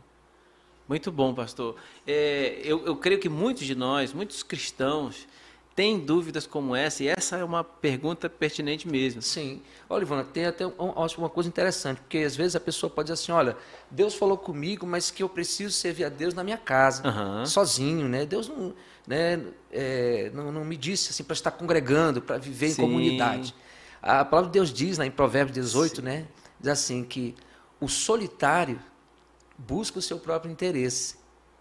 Muito 0.88 1.10
bom, 1.10 1.34
pastor. 1.34 1.76
É, 2.06 2.60
eu, 2.64 2.86
eu 2.86 2.96
creio 2.96 3.20
que 3.20 3.28
muitos 3.28 3.66
de 3.66 3.74
nós, 3.74 4.12
muitos 4.12 4.42
cristãos, 4.42 5.26
têm 5.76 5.98
dúvidas 6.00 6.46
como 6.46 6.74
essa, 6.74 7.04
e 7.04 7.08
essa 7.08 7.36
é 7.36 7.44
uma 7.44 7.62
pergunta 7.62 8.30
pertinente 8.30 8.88
mesmo. 8.88 9.20
Sim. 9.20 9.60
Olha, 9.90 10.02
Ivana, 10.02 10.24
tem 10.24 10.46
até 10.46 10.66
um- 10.66 10.72
uma 11.18 11.28
coisa 11.28 11.48
interessante, 11.50 12.00
porque 12.00 12.16
às 12.18 12.34
vezes 12.34 12.56
a 12.56 12.60
pessoa 12.60 12.88
pode 12.88 13.08
dizer 13.12 13.22
assim, 13.22 13.30
olha, 13.30 13.54
Deus 13.90 14.14
falou 14.14 14.38
comigo, 14.38 14.86
mas 14.86 15.10
que 15.10 15.22
eu 15.22 15.28
preciso 15.28 15.74
servir 15.74 16.04
a 16.06 16.08
Deus 16.08 16.32
na 16.32 16.42
minha 16.42 16.56
casa, 16.56 17.06
Aham. 17.06 17.44
sozinho, 17.44 18.08
né? 18.08 18.24
Deus 18.24 18.48
não, 18.48 18.74
né, 19.06 19.44
é, 19.70 20.30
não, 20.32 20.50
não 20.50 20.64
me 20.64 20.78
disse 20.78 21.10
assim 21.10 21.22
para 21.22 21.34
estar 21.34 21.50
congregando, 21.50 22.22
para 22.22 22.38
viver 22.38 22.70
Sim. 22.70 22.72
em 22.82 22.84
comunidade. 22.86 23.54
A 24.00 24.24
palavra 24.24 24.50
de 24.50 24.54
Deus 24.54 24.72
diz, 24.72 24.96
lá 24.96 25.04
em 25.04 25.10
Provérbios 25.10 25.54
18, 25.54 26.00
né? 26.00 26.26
Diz 26.58 26.70
assim 26.70 27.04
que 27.04 27.34
o 27.78 27.86
solitário 27.86 28.80
busca 29.58 29.98
o 29.98 30.02
seu 30.02 30.18
próprio 30.18 30.50
interesse 30.50 31.16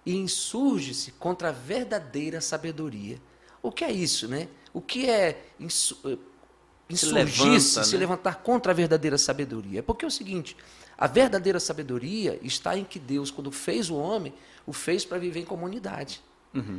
e 0.05 0.15
insurge-se 0.15 1.11
contra 1.11 1.49
a 1.49 1.51
verdadeira 1.51 2.39
sabedoria. 2.39 3.17
O 3.65 3.71
que 3.71 3.83
é 3.83 3.91
isso, 3.91 4.27
né? 4.27 4.47
O 4.73 4.81
que 4.81 5.09
é 5.09 5.29
eh, 5.29 6.17
insurgir-se, 6.89 7.43
levanta, 7.43 7.83
se 7.83 7.93
né? 7.93 7.99
levantar 7.99 8.35
contra 8.35 8.71
a 8.71 8.75
verdadeira 8.75 9.17
sabedoria? 9.17 9.79
É 9.79 9.81
porque 9.81 10.05
é 10.05 10.07
o 10.07 10.11
seguinte, 10.11 10.55
a 10.97 11.07
verdadeira 11.07 11.59
sabedoria 11.59 12.39
está 12.43 12.77
em 12.77 12.83
que 12.83 12.99
Deus, 12.99 13.31
quando 13.31 13.51
fez 13.51 13.89
o 13.89 13.95
homem, 13.95 14.33
o 14.65 14.73
fez 14.73 15.03
para 15.03 15.17
viver 15.17 15.39
em 15.39 15.45
comunidade. 15.45 16.21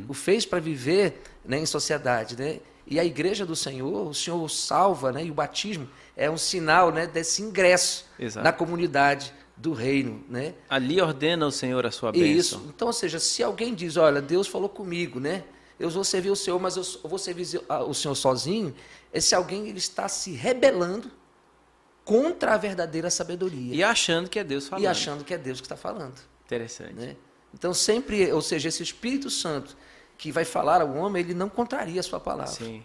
O 0.09 0.13
fez 0.13 0.43
para 0.43 0.59
viver 0.59 1.21
né, 1.45 1.59
em 1.59 1.65
sociedade. 1.65 2.35
Né? 2.35 2.59
E 2.87 2.99
a 2.99 3.05
igreja 3.05 3.45
do 3.45 3.55
Senhor, 3.55 4.07
o 4.07 4.13
Senhor 4.13 4.41
o 4.41 4.49
salva, 4.49 5.11
né? 5.11 5.23
e 5.23 5.29
o 5.29 5.33
batismo 5.33 5.87
é 6.15 6.29
um 6.31 6.37
sinal 6.37 6.91
né, 6.91 7.05
desse 7.05 7.43
ingresso 7.43 8.05
Exato. 8.19 8.43
na 8.43 8.51
comunidade 8.51 9.31
do 9.55 9.73
reino. 9.73 10.23
Né? 10.27 10.55
Ali 10.67 10.99
ordena 10.99 11.45
o 11.45 11.51
Senhor 11.51 11.85
a 11.85 11.91
sua 11.91 12.09
Isso. 12.09 12.19
bênção. 12.19 12.63
Então, 12.69 12.87
ou 12.87 12.93
seja, 12.93 13.19
se 13.19 13.43
alguém 13.43 13.75
diz, 13.75 13.97
olha, 13.97 14.19
Deus 14.19 14.47
falou 14.47 14.69
comigo, 14.69 15.19
né? 15.19 15.43
Eu 15.79 15.89
vou 15.89 16.03
servir 16.03 16.31
o 16.31 16.35
Senhor, 16.35 16.59
mas 16.59 16.75
eu 16.75 16.83
vou 17.09 17.19
servir 17.19 17.61
o 17.87 17.93
Senhor 17.93 18.15
sozinho. 18.15 18.73
Esse 19.13 19.35
alguém 19.35 19.67
ele 19.67 19.77
está 19.77 20.07
se 20.07 20.31
rebelando 20.31 21.11
contra 22.03 22.53
a 22.53 22.57
verdadeira 22.57 23.09
sabedoria 23.09 23.75
E 23.75 23.83
achando 23.83 24.29
que 24.29 24.39
é 24.39 24.43
Deus 24.43 24.67
falando. 24.67 24.83
e 24.83 24.87
achando 24.87 25.23
que 25.25 25.33
é 25.33 25.37
Deus 25.37 25.59
que 25.59 25.65
está 25.65 25.75
falando. 25.75 26.15
Interessante. 26.45 26.93
Né? 26.93 27.15
Então, 27.53 27.73
sempre, 27.73 28.31
ou 28.31 28.41
seja, 28.41 28.69
esse 28.69 28.81
Espírito 28.81 29.29
Santo 29.29 29.75
que 30.17 30.31
vai 30.31 30.45
falar 30.45 30.81
ao 30.81 30.93
homem, 30.95 31.21
ele 31.21 31.33
não 31.33 31.49
contraria 31.49 31.99
a 31.99 32.03
sua 32.03 32.19
palavra. 32.19 32.51
Sim. 32.51 32.83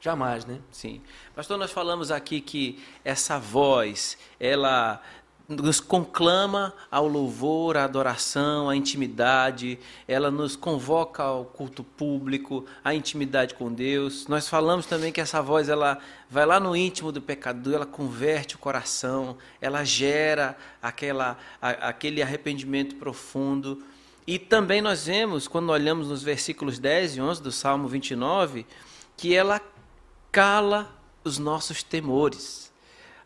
Jamais, 0.00 0.46
né? 0.46 0.60
Sim. 0.70 1.02
Pastor, 1.34 1.58
nós 1.58 1.70
falamos 1.70 2.10
aqui 2.10 2.40
que 2.40 2.82
essa 3.04 3.38
voz, 3.38 4.16
ela 4.38 5.02
nos 5.50 5.80
conclama 5.80 6.72
ao 6.88 7.08
louvor, 7.08 7.76
à 7.76 7.82
adoração, 7.82 8.70
à 8.70 8.76
intimidade, 8.76 9.80
ela 10.06 10.30
nos 10.30 10.54
convoca 10.54 11.24
ao 11.24 11.44
culto 11.44 11.82
público, 11.82 12.64
à 12.84 12.94
intimidade 12.94 13.54
com 13.54 13.72
Deus. 13.72 14.28
Nós 14.28 14.48
falamos 14.48 14.86
também 14.86 15.10
que 15.10 15.20
essa 15.20 15.42
voz, 15.42 15.68
ela 15.68 15.98
vai 16.30 16.46
lá 16.46 16.60
no 16.60 16.76
íntimo 16.76 17.10
do 17.10 17.20
pecador, 17.20 17.74
ela 17.74 17.86
converte 17.86 18.54
o 18.54 18.58
coração, 18.58 19.36
ela 19.60 19.82
gera 19.84 20.56
aquela, 20.80 21.36
a- 21.60 21.88
aquele 21.88 22.22
arrependimento 22.22 22.94
profundo. 22.94 23.82
E 24.24 24.38
também 24.38 24.80
nós 24.80 25.06
vemos, 25.06 25.48
quando 25.48 25.70
olhamos 25.70 26.06
nos 26.06 26.22
versículos 26.22 26.78
10 26.78 27.16
e 27.16 27.20
11 27.20 27.42
do 27.42 27.50
Salmo 27.50 27.88
29, 27.88 28.64
que 29.16 29.34
ela 29.34 29.60
cala 30.30 30.94
os 31.24 31.38
nossos 31.38 31.82
temores. 31.82 32.69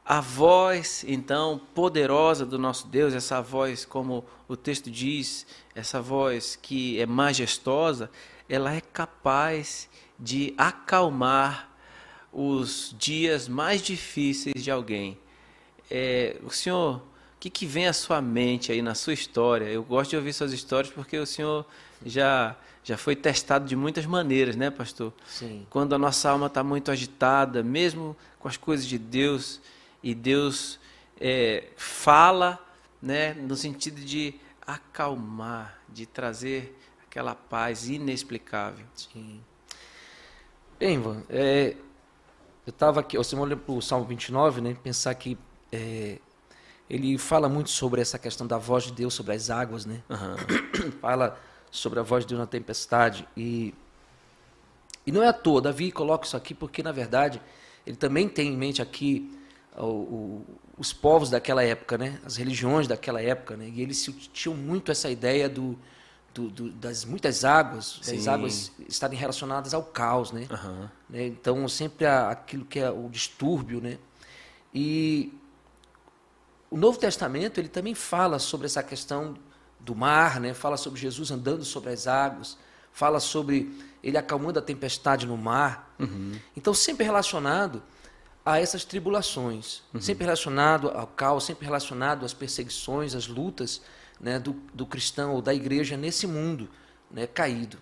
A 0.04 0.20
voz, 0.20 1.02
então, 1.08 1.58
poderosa 1.74 2.44
do 2.44 2.58
nosso 2.58 2.86
Deus, 2.88 3.14
essa 3.14 3.40
voz, 3.40 3.86
como 3.86 4.22
o 4.46 4.54
texto 4.54 4.90
diz, 4.90 5.46
essa 5.74 5.98
voz 5.98 6.56
que 6.60 7.00
é 7.00 7.06
majestosa, 7.06 8.10
ela 8.46 8.74
é 8.74 8.82
capaz 8.82 9.88
de 10.18 10.52
acalmar 10.58 11.70
os 12.30 12.94
dias 12.98 13.48
mais 13.48 13.80
difíceis 13.80 14.62
de 14.62 14.70
alguém. 14.70 15.16
É, 15.90 16.36
o 16.42 16.50
senhor, 16.50 16.96
o 16.96 17.02
que, 17.40 17.48
que 17.48 17.64
vem 17.64 17.86
à 17.86 17.92
sua 17.94 18.20
mente 18.20 18.72
aí 18.72 18.82
na 18.82 18.94
sua 18.94 19.14
história? 19.14 19.64
Eu 19.66 19.82
gosto 19.82 20.10
de 20.10 20.16
ouvir 20.16 20.34
suas 20.34 20.52
histórias 20.52 20.92
porque 20.92 21.16
o 21.16 21.24
senhor 21.24 21.64
já, 22.04 22.54
já 22.82 22.98
foi 22.98 23.16
testado 23.16 23.66
de 23.66 23.74
muitas 23.74 24.04
maneiras, 24.04 24.54
né, 24.54 24.70
pastor? 24.70 25.14
Sim. 25.26 25.66
Quando 25.70 25.94
a 25.94 25.98
nossa 25.98 26.28
alma 26.28 26.48
está 26.48 26.62
muito 26.62 26.90
agitada, 26.90 27.62
mesmo 27.62 28.14
com 28.38 28.48
as 28.48 28.58
coisas 28.58 28.84
de 28.84 28.98
Deus, 28.98 29.62
e 30.04 30.14
Deus 30.14 30.78
é, 31.18 31.68
fala 31.76 32.62
né, 33.00 33.32
no 33.32 33.56
sentido 33.56 34.00
de 34.02 34.34
acalmar, 34.66 35.80
de 35.88 36.04
trazer 36.04 36.78
aquela 37.06 37.34
paz 37.34 37.88
inexplicável. 37.88 38.84
Sim. 38.94 39.40
Bem, 40.78 40.96
Ivan, 40.96 41.22
é, 41.30 41.74
eu 42.66 42.70
estava 42.70 43.00
aqui, 43.00 43.16
você 43.16 43.34
olha 43.34 43.56
para 43.56 43.72
o 43.72 43.80
Salmo 43.80 44.04
29, 44.04 44.60
né? 44.60 44.76
Pensar 44.82 45.14
que 45.14 45.38
é, 45.72 46.18
ele 46.88 47.16
fala 47.16 47.48
muito 47.48 47.70
sobre 47.70 48.02
essa 48.02 48.18
questão 48.18 48.46
da 48.46 48.58
voz 48.58 48.84
de 48.84 48.92
Deus 48.92 49.14
sobre 49.14 49.34
as 49.34 49.48
águas, 49.48 49.86
né? 49.86 50.02
Aham. 50.10 50.36
fala 51.00 51.40
sobre 51.70 51.98
a 51.98 52.02
voz 52.02 52.24
de 52.24 52.28
Deus 52.28 52.40
na 52.40 52.46
tempestade 52.46 53.26
e 53.36 53.74
e 55.06 55.12
não 55.12 55.22
é 55.22 55.28
à 55.28 55.34
toa, 55.34 55.60
Davi 55.60 55.92
coloca 55.92 56.26
isso 56.26 56.36
aqui 56.36 56.54
porque 56.54 56.82
na 56.82 56.92
verdade 56.92 57.40
ele 57.86 57.96
também 57.96 58.26
tem 58.26 58.54
em 58.54 58.56
mente 58.56 58.80
aqui 58.80 59.30
o- 59.76 59.84
o- 59.84 60.44
os 60.78 60.92
povos 60.92 61.30
daquela 61.30 61.62
época, 61.62 61.96
né? 61.98 62.20
As 62.24 62.36
religiões 62.36 62.86
daquela 62.88 63.20
época, 63.22 63.56
né? 63.56 63.68
E 63.72 63.80
eles 63.80 64.02
tinham 64.32 64.56
muito 64.56 64.90
essa 64.92 65.10
ideia 65.10 65.48
do, 65.48 65.78
do- 66.32 66.48
do- 66.50 66.70
das 66.72 67.04
muitas 67.04 67.44
águas, 67.44 67.98
das 67.98 68.22
Sim. 68.22 68.28
águas 68.28 68.72
estarem 68.88 69.18
relacionadas 69.18 69.72
ao 69.74 69.82
caos, 69.84 70.32
né? 70.32 70.46
Aham. 70.50 70.90
né? 71.08 71.26
Então, 71.26 71.66
sempre 71.68 72.06
aquilo 72.06 72.64
que 72.64 72.78
é 72.80 72.90
o 72.90 73.08
distúrbio, 73.08 73.80
né? 73.80 73.98
E 74.72 75.32
o 76.70 76.76
Novo 76.76 76.98
Testamento, 76.98 77.58
ele 77.60 77.68
também 77.68 77.94
fala 77.94 78.38
sobre 78.38 78.66
essa 78.66 78.82
questão 78.82 79.36
do 79.78 79.94
mar, 79.94 80.40
né? 80.40 80.54
Fala 80.54 80.76
sobre 80.76 81.00
Jesus 81.00 81.30
andando 81.30 81.64
sobre 81.64 81.90
as 81.90 82.06
águas, 82.06 82.58
fala 82.92 83.20
sobre 83.20 83.72
ele 84.02 84.16
acalmando 84.18 84.58
a 84.58 84.62
tempestade 84.62 85.26
no 85.26 85.36
mar. 85.36 85.94
Então, 86.56 86.74
sempre 86.74 87.04
relacionado 87.04 87.82
a 88.44 88.60
essas 88.60 88.84
tribulações, 88.84 89.82
sempre 90.00 90.24
relacionado 90.24 90.90
ao 90.90 91.06
caos, 91.06 91.44
sempre 91.44 91.64
relacionado 91.64 92.26
às 92.26 92.34
perseguições, 92.34 93.14
às 93.14 93.26
lutas 93.26 93.80
né, 94.20 94.38
do, 94.38 94.52
do 94.74 94.84
cristão 94.84 95.34
ou 95.34 95.40
da 95.40 95.54
igreja 95.54 95.96
nesse 95.96 96.26
mundo 96.26 96.68
né, 97.10 97.26
caído. 97.26 97.78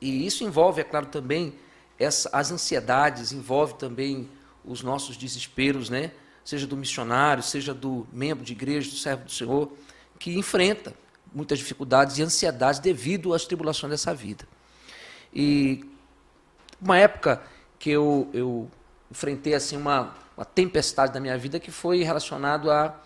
E 0.00 0.26
isso 0.26 0.42
envolve, 0.42 0.80
é 0.80 0.84
claro, 0.84 1.06
também 1.06 1.54
essa, 1.98 2.28
as 2.32 2.50
ansiedades, 2.50 3.32
envolve 3.32 3.74
também 3.74 4.28
os 4.64 4.82
nossos 4.82 5.16
desesperos, 5.16 5.88
né? 5.88 6.10
seja 6.44 6.66
do 6.66 6.76
missionário, 6.76 7.42
seja 7.42 7.72
do 7.72 8.06
membro 8.12 8.44
de 8.44 8.52
igreja, 8.52 8.90
do 8.90 8.96
servo 8.96 9.24
do 9.24 9.30
Senhor, 9.30 9.72
que 10.18 10.36
enfrenta 10.36 10.94
muitas 11.32 11.58
dificuldades 11.58 12.18
e 12.18 12.22
ansiedades 12.22 12.80
devido 12.80 13.32
às 13.32 13.44
tribulações 13.46 13.90
dessa 13.90 14.14
vida. 14.14 14.46
E 15.32 15.84
uma 16.80 16.98
época 16.98 17.42
que 17.78 17.90
eu, 17.90 18.28
eu 18.32 18.70
enfrentei 19.14 19.54
assim 19.54 19.76
uma, 19.76 20.12
uma 20.36 20.44
tempestade 20.44 21.14
na 21.14 21.20
minha 21.20 21.38
vida 21.38 21.60
que 21.60 21.70
foi 21.70 22.02
relacionado 22.02 22.68
à 22.68 23.00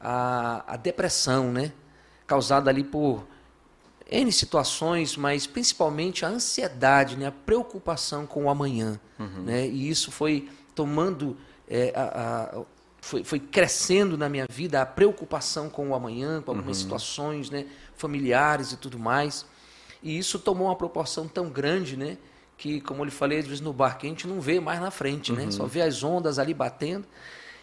a, 0.00 0.64
a, 0.66 0.76
depressão, 0.78 1.52
né? 1.52 1.72
causada 2.26 2.70
ali 2.70 2.82
por 2.82 3.26
N 4.10 4.32
situações, 4.32 5.18
mas 5.18 5.46
principalmente 5.46 6.24
a 6.24 6.28
ansiedade, 6.28 7.16
né? 7.16 7.26
a 7.26 7.32
preocupação 7.32 8.26
com 8.26 8.46
o 8.46 8.50
amanhã. 8.50 8.98
Né? 9.44 9.68
E 9.68 9.90
isso 9.90 10.10
foi 10.10 10.48
tomando, 10.74 11.36
é, 11.68 11.92
a, 11.94 12.54
a, 12.58 12.62
foi, 13.02 13.22
foi 13.22 13.38
crescendo 13.38 14.16
na 14.16 14.30
minha 14.30 14.46
vida 14.48 14.80
a 14.80 14.86
preocupação 14.86 15.68
com 15.68 15.90
o 15.90 15.94
amanhã, 15.94 16.40
com 16.40 16.52
algumas 16.52 16.78
situações 16.78 17.50
né? 17.50 17.66
familiares 17.94 18.72
e 18.72 18.78
tudo 18.78 18.98
mais. 18.98 19.44
E 20.02 20.16
isso 20.16 20.38
tomou 20.38 20.68
uma 20.68 20.76
proporção 20.76 21.28
tão 21.28 21.50
grande, 21.50 21.98
né? 21.98 22.16
Que, 22.60 22.78
como 22.78 23.00
eu 23.00 23.06
lhe 23.06 23.10
falei, 23.10 23.38
às 23.38 23.46
vezes 23.46 23.62
no 23.62 23.72
barco 23.72 24.04
a 24.04 24.08
gente 24.10 24.28
não 24.28 24.38
vê 24.38 24.60
mais 24.60 24.78
na 24.78 24.90
frente, 24.90 25.32
né? 25.32 25.50
só 25.50 25.64
vê 25.64 25.80
as 25.80 26.04
ondas 26.04 26.38
ali 26.38 26.52
batendo. 26.52 27.06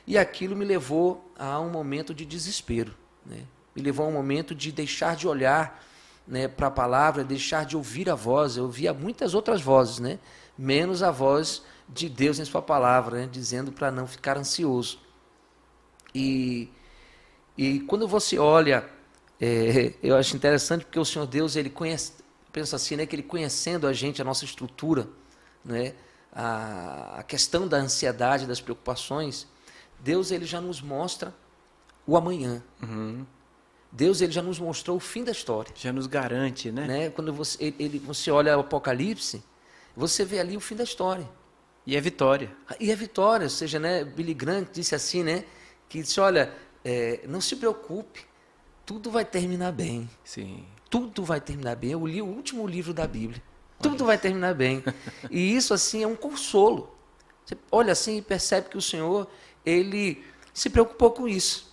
E 0.07 0.17
aquilo 0.17 0.55
me 0.55 0.65
levou 0.65 1.31
a 1.37 1.59
um 1.59 1.69
momento 1.69 2.15
de 2.15 2.25
desespero. 2.25 2.95
Né? 3.23 3.43
Me 3.75 3.83
levou 3.83 4.07
a 4.07 4.09
um 4.09 4.11
momento 4.11 4.55
de 4.55 4.71
deixar 4.71 5.15
de 5.15 5.27
olhar 5.27 5.85
né, 6.27 6.47
para 6.47 6.65
a 6.65 6.71
palavra, 6.71 7.23
deixar 7.23 7.63
de 7.63 7.77
ouvir 7.77 8.09
a 8.09 8.15
voz. 8.15 8.57
Eu 8.57 8.63
ouvia 8.63 8.91
muitas 8.91 9.35
outras 9.35 9.61
vozes, 9.61 9.99
né? 9.99 10.17
menos 10.57 11.03
a 11.03 11.11
voz 11.11 11.61
de 11.87 12.09
Deus 12.09 12.39
em 12.39 12.45
Sua 12.45 12.63
palavra, 12.63 13.19
né? 13.19 13.29
dizendo 13.31 13.71
para 13.71 13.91
não 13.91 14.07
ficar 14.07 14.35
ansioso. 14.35 14.99
E, 16.15 16.71
e 17.55 17.81
quando 17.81 18.07
você 18.07 18.39
olha, 18.39 18.83
é, 19.39 19.93
eu 20.01 20.15
acho 20.15 20.35
interessante 20.35 20.85
porque 20.85 20.99
o 20.99 21.05
Senhor 21.05 21.27
Deus, 21.27 21.55
ele 21.55 21.69
conhece, 21.69 22.13
pensa 22.51 22.75
assim, 22.75 22.95
né, 22.95 23.05
que 23.05 23.15
ele 23.15 23.23
conhecendo 23.23 23.87
a 23.87 23.93
gente, 23.93 24.21
a 24.21 24.25
nossa 24.25 24.45
estrutura, 24.45 25.07
né, 25.63 25.93
a, 26.31 27.19
a 27.19 27.23
questão 27.23 27.67
da 27.67 27.77
ansiedade, 27.77 28.45
das 28.45 28.61
preocupações, 28.61 29.47
Deus 29.99 30.31
ele 30.31 30.45
já 30.45 30.61
nos 30.61 30.81
mostra 30.81 31.33
o 32.05 32.15
amanhã. 32.15 32.63
Uhum. 32.81 33.25
Deus 33.91 34.21
ele 34.21 34.31
já 34.31 34.41
nos 34.41 34.59
mostrou 34.59 34.97
o 34.97 34.99
fim 34.99 35.23
da 35.23 35.31
história. 35.31 35.71
Já 35.75 35.91
nos 35.91 36.07
garante, 36.07 36.71
né? 36.71 36.85
Né? 36.85 37.09
Quando 37.09 37.33
você, 37.33 37.63
ele, 37.63 37.75
ele, 37.79 37.99
você 37.99 38.29
olha 38.29 38.57
o 38.57 38.61
Apocalipse, 38.61 39.43
você 39.95 40.23
vê 40.23 40.39
ali 40.39 40.55
o 40.55 40.59
fim 40.59 40.75
da 40.75 40.83
história. 40.83 41.27
E 41.85 41.95
é 41.95 42.01
vitória. 42.01 42.51
E 42.79 42.91
a 42.91 42.95
vitória, 42.95 43.45
ou 43.45 43.49
seja, 43.49 43.79
né, 43.79 44.03
Billy 44.03 44.33
Graham 44.33 44.67
disse 44.71 44.93
assim, 44.93 45.23
né, 45.23 45.45
que 45.87 46.01
disse, 46.01 46.19
olha, 46.19 46.53
é, 46.83 47.21
não 47.27 47.39
se 47.39 47.55
preocupe, 47.55 48.25
tudo 48.85 49.09
vai 49.09 49.25
terminar 49.25 49.71
bem. 49.71 50.09
Sim. 50.23 50.65
Tudo 50.89 51.23
vai 51.23 51.41
terminar 51.41 51.75
bem. 51.75 51.91
Eu 51.91 52.05
li 52.05 52.21
o 52.21 52.25
último 52.25 52.67
livro 52.67 52.93
da 52.93 53.07
Bíblia. 53.07 53.41
Tudo 53.81 54.05
vai 54.05 54.17
terminar 54.17 54.53
bem. 54.53 54.83
E 55.29 55.55
isso, 55.55 55.73
assim, 55.73 56.03
é 56.03 56.07
um 56.07 56.15
consolo. 56.15 56.95
Você 57.45 57.57
olha 57.71 57.91
assim 57.91 58.17
e 58.17 58.21
percebe 58.21 58.69
que 58.69 58.77
o 58.77 58.81
Senhor, 58.81 59.27
Ele 59.65 60.23
se 60.53 60.69
preocupou 60.69 61.11
com 61.11 61.27
isso. 61.27 61.67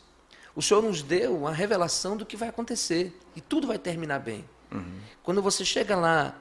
O 0.55 0.62
Senhor 0.62 0.83
nos 0.83 1.03
deu 1.03 1.37
uma 1.37 1.53
revelação 1.53 2.17
do 2.17 2.25
que 2.25 2.37
vai 2.37 2.49
acontecer. 2.49 3.19
E 3.35 3.41
tudo 3.41 3.67
vai 3.67 3.79
terminar 3.79 4.21
bem. 4.21 4.45
Quando 5.23 5.41
você 5.41 5.65
chega 5.65 5.97
lá 5.97 6.37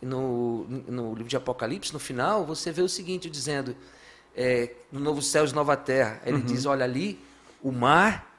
no, 0.00 0.64
no 0.64 1.14
livro 1.14 1.28
de 1.28 1.36
Apocalipse, 1.36 1.92
no 1.92 1.98
final, 1.98 2.44
você 2.44 2.70
vê 2.70 2.82
o 2.82 2.88
seguinte, 2.88 3.28
dizendo, 3.28 3.76
é, 4.36 4.72
no 4.92 5.00
novo 5.00 5.20
céu 5.20 5.44
e 5.44 5.52
nova 5.52 5.76
terra, 5.76 6.20
ele 6.24 6.38
uhum. 6.38 6.44
diz, 6.44 6.66
olha 6.66 6.84
ali, 6.84 7.18
o 7.62 7.72
mar 7.72 8.38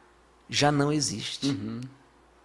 já 0.49 0.71
não 0.71 0.91
existe. 0.91 1.49
Uhum. 1.49 1.81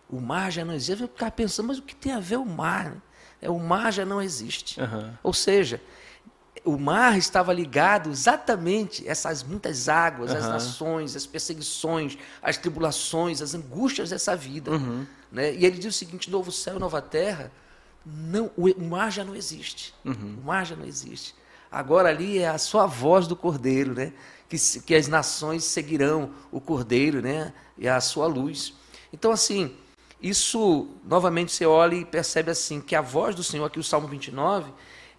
O 0.09 0.21
mar 0.21 0.51
já 0.53 0.65
não 0.65 0.75
existe. 0.75 1.03
Eu 1.03 1.09
ficar 1.09 1.31
pensando, 1.31 1.69
mas 1.69 1.79
o 1.79 1.83
que 1.83 1.95
tem 1.95 2.13
a 2.13 2.21
ver 2.21 2.37
o 2.37 2.45
mar? 2.45 2.97
É, 3.41 3.51
o 3.51 3.59
mar 3.59 3.93
já 3.93 4.05
não 4.05 4.21
existe. 4.23 4.81
Uhum. 4.81 5.13
Ou 5.23 5.33
seja, 5.33 5.81
o 6.65 6.79
mar 6.79 7.19
estava 7.19 7.53
ligado 7.53 8.11
exatamente 8.11 9.07
a 9.07 9.11
essas 9.11 9.43
muitas 9.43 9.89
águas, 9.89 10.31
uhum. 10.31 10.39
as 10.39 10.49
nações, 10.49 11.17
as 11.17 11.27
perseguições, 11.27 12.17
as 12.43 12.57
tribulações, 12.57 13.43
as 13.43 13.55
angústias 13.55 14.11
dessa 14.11 14.35
vida. 14.35 14.71
Uhum. 14.71 15.07
Né? 15.31 15.55
E 15.55 15.67
ele 15.67 15.79
diz 15.79 15.95
o 15.95 15.99
seguinte: 15.99 16.31
novo 16.31 16.51
céu, 16.51 16.79
nova 16.79 17.03
terra, 17.03 17.53
não, 18.05 18.51
o 18.57 18.83
mar 18.83 19.11
já 19.11 19.25
não 19.25 19.35
existe. 19.35 19.95
Uhum. 20.05 20.39
O 20.43 20.47
mar 20.47 20.65
já 20.65 20.77
não 20.77 20.87
existe. 20.87 21.35
Agora 21.71 22.09
ali 22.09 22.39
é 22.39 22.49
a 22.49 22.59
sua 22.59 22.87
voz 22.87 23.27
do 23.27 23.35
cordeiro, 23.35 23.95
né? 23.95 24.13
Que, 24.49 24.57
que 24.81 24.95
as 24.95 25.09
nações 25.09 25.65
seguirão 25.65 26.31
o 26.53 26.61
cordeiro, 26.61 27.21
né? 27.21 27.53
E 27.77 27.89
a 27.89 28.01
sua 28.01 28.27
luz. 28.27 28.75
Então, 29.13 29.33
assim, 29.33 29.75
isso, 30.25 30.89
novamente, 31.05 31.53
você 31.53 31.67
olha 31.67 31.97
e 31.97 32.05
percebe 32.05 32.51
assim, 32.51 32.81
que 32.81 32.97
a 32.97 33.03
voz 33.03 33.35
do 33.35 33.45
Senhor, 33.45 33.67
aqui 33.67 33.79
o 33.79 33.83
Salmo 33.83 34.09
29, 34.09 34.73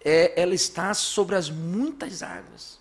é, 0.04 0.40
ela 0.40 0.52
está 0.52 0.92
sobre 0.94 1.36
as 1.36 1.48
muitas 1.48 2.24
águas. 2.24 2.80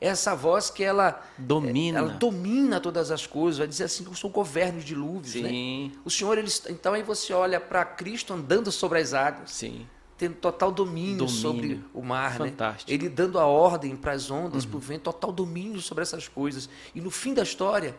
Essa 0.00 0.34
voz 0.34 0.70
que 0.70 0.82
ela 0.82 1.22
domina, 1.36 1.98
ela 1.98 2.08
domina 2.14 2.80
todas 2.80 3.10
as 3.10 3.26
coisas, 3.26 3.58
vai 3.58 3.68
dizer 3.68 3.84
assim, 3.84 4.02
eu 4.06 4.14
sou 4.14 4.30
governo 4.30 4.80
de 4.80 4.86
dilúvios, 4.86 5.34
né? 5.34 5.50
Sim. 5.50 5.88
né? 5.88 6.00
O 6.06 6.10
Senhor, 6.10 6.38
ele, 6.38 6.50
então 6.70 6.94
aí 6.94 7.02
você 7.02 7.34
olha 7.34 7.60
para 7.60 7.84
Cristo 7.84 8.32
andando 8.32 8.72
sobre 8.72 8.98
as 8.98 9.12
águas. 9.12 9.50
Sim. 9.50 9.86
Tendo 10.16 10.36
total 10.36 10.72
domínio, 10.72 11.18
domínio. 11.18 11.28
sobre 11.28 11.84
o 11.92 12.02
mar, 12.02 12.38
né? 12.38 12.48
Fantástico. 12.48 12.90
né? 12.90 12.94
Ele 12.94 13.10
dando 13.10 13.38
a 13.38 13.44
ordem 13.44 13.94
para 13.94 14.12
as 14.12 14.30
ondas, 14.30 14.64
uhum. 14.64 14.70
para 14.70 14.76
o 14.78 14.80
vento, 14.80 15.02
total 15.02 15.32
domínio 15.32 15.82
sobre 15.82 16.00
essas 16.00 16.26
coisas. 16.26 16.70
E 16.94 17.00
no 17.02 17.10
fim 17.10 17.34
da 17.34 17.42
história, 17.42 17.94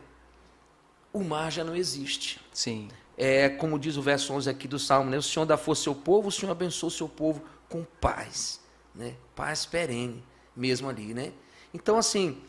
o 1.13 1.23
mar 1.23 1.51
já 1.51 1.63
não 1.63 1.75
existe. 1.75 2.39
Sim. 2.51 2.89
É 3.23 3.49
como 3.49 3.77
diz 3.77 3.97
o 3.97 4.01
verso 4.01 4.33
11 4.33 4.49
aqui 4.49 4.67
do 4.67 4.79
Salmo, 4.79 5.11
né? 5.11 5.15
O 5.15 5.21
Senhor 5.21 5.45
dá 5.45 5.55
força 5.55 5.81
ao 5.81 5.93
seu 5.93 5.95
povo, 5.95 6.29
o 6.29 6.31
Senhor 6.31 6.51
abençoa 6.51 6.87
o 6.87 6.91
seu 6.91 7.07
povo 7.07 7.43
com 7.69 7.85
paz, 8.01 8.59
né? 8.95 9.13
Paz 9.35 9.63
perene, 9.63 10.23
mesmo 10.55 10.89
ali, 10.89 11.13
né? 11.13 11.31
Então, 11.71 11.99
assim, 11.99 12.41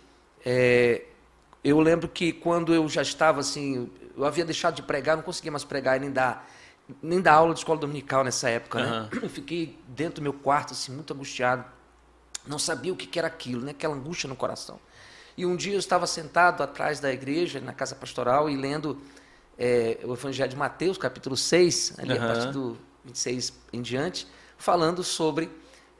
é, 0.42 1.02
eu 1.62 1.78
lembro 1.78 2.08
que 2.08 2.32
quando 2.32 2.72
eu 2.72 2.88
já 2.88 3.02
estava 3.02 3.40
assim, 3.40 3.90
eu 4.16 4.24
havia 4.24 4.46
deixado 4.46 4.76
de 4.76 4.82
pregar, 4.82 5.14
não 5.14 5.22
conseguia 5.22 5.52
mais 5.52 5.62
pregar 5.62 6.00
nem 6.00 6.10
dar, 6.10 6.50
nem 7.02 7.20
dar 7.20 7.34
aula 7.34 7.52
de 7.52 7.60
escola 7.60 7.78
dominical 7.78 8.24
nessa 8.24 8.48
época, 8.48 8.78
uhum. 8.78 9.02
né? 9.02 9.08
Eu 9.24 9.28
fiquei 9.28 9.78
dentro 9.88 10.16
do 10.16 10.22
meu 10.22 10.32
quarto, 10.32 10.72
assim, 10.72 10.90
muito 10.90 11.12
angustiado. 11.12 11.66
Não 12.46 12.58
sabia 12.58 12.94
o 12.94 12.96
que 12.96 13.18
era 13.18 13.28
aquilo, 13.28 13.60
né? 13.60 13.72
Aquela 13.72 13.94
angústia 13.94 14.26
no 14.26 14.34
coração. 14.34 14.80
E 15.36 15.44
um 15.44 15.54
dia 15.54 15.74
eu 15.74 15.78
estava 15.78 16.06
sentado 16.06 16.62
atrás 16.62 16.98
da 16.98 17.12
igreja, 17.12 17.60
na 17.60 17.74
casa 17.74 17.94
pastoral, 17.94 18.48
e 18.48 18.56
lendo 18.56 18.98
é, 19.58 19.98
o 20.04 20.12
Evangelho 20.12 20.50
de 20.50 20.56
Mateus, 20.56 20.98
capítulo 20.98 21.36
6, 21.36 21.94
ali 21.98 22.12
uhum. 22.12 22.24
a 22.24 22.26
partir 22.26 22.52
do 22.52 22.78
26 23.04 23.52
em 23.72 23.82
diante, 23.82 24.26
falando 24.56 25.02
sobre 25.02 25.50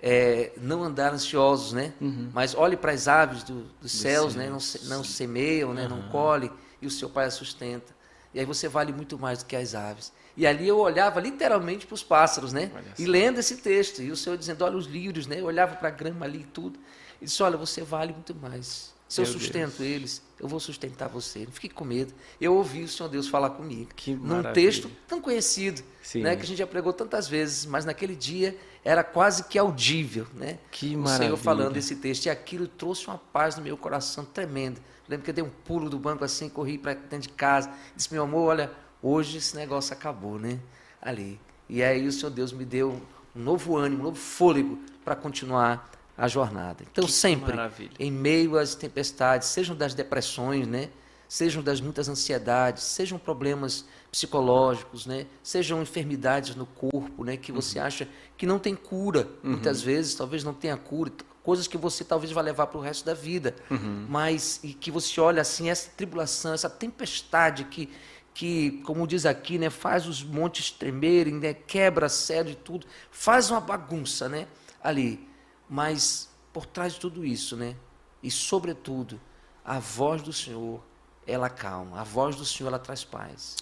é, 0.02 0.52
não 0.56 0.82
andar 0.82 1.12
ansiosos, 1.12 1.72
né? 1.72 1.92
Uhum. 2.00 2.30
Mas 2.32 2.54
olhe 2.54 2.76
para 2.76 2.92
as 2.92 3.06
aves 3.06 3.42
do, 3.44 3.64
dos 3.80 3.92
céus, 3.92 4.34
né? 4.34 4.46
Não, 4.48 4.58
não 4.84 5.04
semeiam, 5.04 5.72
né? 5.72 5.82
Uhum. 5.84 5.88
Não 5.88 6.08
colhem, 6.08 6.50
e 6.80 6.86
o 6.86 6.90
seu 6.90 7.08
pai 7.08 7.26
as 7.26 7.34
sustenta. 7.34 7.94
E 8.34 8.40
aí 8.40 8.46
você 8.46 8.68
vale 8.68 8.92
muito 8.92 9.18
mais 9.18 9.38
do 9.40 9.44
que 9.44 9.54
as 9.54 9.74
aves. 9.74 10.12
E 10.36 10.46
ali 10.46 10.66
eu 10.66 10.78
olhava 10.78 11.20
literalmente 11.20 11.86
para 11.86 11.94
os 11.94 12.02
pássaros, 12.02 12.52
né? 12.52 12.70
E 12.98 13.04
lendo 13.04 13.38
esse 13.38 13.58
texto, 13.58 14.02
e 14.02 14.10
o 14.10 14.16
Senhor 14.16 14.36
dizendo, 14.36 14.64
olha 14.64 14.76
os 14.76 14.86
lírios, 14.86 15.26
né? 15.26 15.38
Eu 15.40 15.44
olhava 15.44 15.76
para 15.76 15.88
a 15.88 15.90
grama 15.90 16.24
ali 16.24 16.40
e 16.40 16.44
tudo. 16.44 16.78
E 17.20 17.26
disse, 17.26 17.42
olha, 17.42 17.56
você 17.56 17.82
vale 17.82 18.12
muito 18.12 18.34
mais. 18.34 18.92
Se 19.12 19.20
eu 19.20 19.26
sustento 19.26 19.78
Deus. 19.78 19.90
eles, 19.90 20.22
eu 20.40 20.48
vou 20.48 20.58
sustentar 20.58 21.06
você. 21.06 21.40
Não 21.40 21.52
fique 21.52 21.74
com 21.74 21.84
medo. 21.84 22.14
Eu 22.40 22.54
ouvi 22.54 22.82
o 22.82 22.88
Senhor 22.88 23.10
Deus 23.10 23.28
falar 23.28 23.50
comigo. 23.50 23.90
Que 23.94 24.14
num 24.14 24.42
texto 24.54 24.90
tão 25.06 25.20
conhecido, 25.20 25.82
né, 26.14 26.34
que 26.34 26.42
a 26.42 26.46
gente 26.46 26.56
já 26.56 26.66
pregou 26.66 26.94
tantas 26.94 27.28
vezes, 27.28 27.66
mas 27.66 27.84
naquele 27.84 28.16
dia 28.16 28.56
era 28.82 29.04
quase 29.04 29.44
que 29.44 29.58
audível, 29.58 30.26
né? 30.32 30.58
Que 30.70 30.96
o 30.96 30.98
maravilha. 31.00 31.26
Senhor 31.26 31.36
falando 31.36 31.76
esse 31.76 31.96
texto. 31.96 32.24
E 32.24 32.30
aquilo 32.30 32.66
trouxe 32.66 33.06
uma 33.06 33.18
paz 33.18 33.56
no 33.56 33.62
meu 33.62 33.76
coração 33.76 34.24
tremenda. 34.24 34.80
Lembro 35.06 35.24
que 35.24 35.30
eu 35.30 35.34
dei 35.34 35.44
um 35.44 35.50
pulo 35.50 35.90
do 35.90 35.98
banco 35.98 36.24
assim, 36.24 36.48
corri 36.48 36.78
para 36.78 36.94
dentro 36.94 37.28
de 37.28 37.28
casa. 37.28 37.70
Disse, 37.94 38.10
meu 38.10 38.22
amor, 38.22 38.48
olha, 38.48 38.72
hoje 39.02 39.36
esse 39.36 39.54
negócio 39.54 39.92
acabou, 39.92 40.38
né? 40.38 40.58
Ali. 41.02 41.38
E 41.68 41.82
aí 41.82 42.06
o 42.06 42.12
Senhor 42.12 42.30
Deus 42.30 42.50
me 42.50 42.64
deu 42.64 42.98
um 43.36 43.42
novo 43.42 43.76
ânimo, 43.76 44.00
um 44.00 44.04
novo 44.04 44.16
fôlego 44.16 44.78
para 45.04 45.14
continuar 45.14 45.90
a 46.16 46.28
jornada. 46.28 46.84
Então, 46.90 47.04
que 47.04 47.12
sempre, 47.12 47.54
maravilha. 47.54 47.92
em 47.98 48.10
meio 48.10 48.58
às 48.58 48.74
tempestades, 48.74 49.48
sejam 49.48 49.74
das 49.74 49.94
depressões, 49.94 50.66
né? 50.66 50.88
sejam 51.32 51.62
das 51.62 51.80
muitas 51.80 52.10
ansiedades, 52.10 52.82
sejam 52.82 53.18
problemas 53.18 53.86
psicológicos, 54.10 55.06
né? 55.06 55.24
sejam 55.42 55.80
enfermidades 55.80 56.54
no 56.54 56.66
corpo, 56.66 57.24
né? 57.24 57.38
que 57.38 57.50
você 57.50 57.78
uhum. 57.78 57.86
acha 57.86 58.08
que 58.36 58.44
não 58.44 58.58
tem 58.58 58.74
cura, 58.74 59.26
uhum. 59.42 59.52
muitas 59.52 59.80
vezes, 59.80 60.14
talvez 60.14 60.44
não 60.44 60.52
tenha 60.52 60.76
cura, 60.76 61.10
coisas 61.42 61.66
que 61.66 61.78
você 61.78 62.04
talvez 62.04 62.30
vá 62.32 62.42
levar 62.42 62.66
para 62.66 62.78
o 62.78 62.82
resto 62.82 63.06
da 63.06 63.14
vida, 63.14 63.56
uhum. 63.70 64.06
mas 64.10 64.60
e 64.62 64.74
que 64.74 64.90
você 64.90 65.18
olha 65.22 65.40
assim, 65.40 65.70
essa 65.70 65.90
tribulação, 65.96 66.52
essa 66.52 66.68
tempestade 66.68 67.64
que, 67.64 67.88
que 68.34 68.82
como 68.84 69.06
diz 69.06 69.24
aqui, 69.24 69.56
né? 69.56 69.70
faz 69.70 70.06
os 70.06 70.22
montes 70.22 70.70
tremerem, 70.70 71.32
né? 71.32 71.54
quebra 71.54 72.10
céu 72.10 72.46
e 72.46 72.54
tudo, 72.54 72.86
faz 73.10 73.50
uma 73.50 73.60
bagunça 73.60 74.28
né? 74.28 74.46
ali 74.84 75.31
mas 75.72 76.28
por 76.52 76.66
trás 76.66 76.92
de 76.92 77.00
tudo 77.00 77.24
isso, 77.24 77.56
né? 77.56 77.74
E 78.22 78.30
sobretudo, 78.30 79.18
a 79.64 79.78
voz 79.78 80.20
do 80.20 80.30
Senhor, 80.30 80.82
ela 81.26 81.48
calma. 81.48 81.98
A 81.98 82.04
voz 82.04 82.36
do 82.36 82.44
Senhor, 82.44 82.68
ela 82.68 82.78
traz 82.78 83.04
paz. 83.04 83.56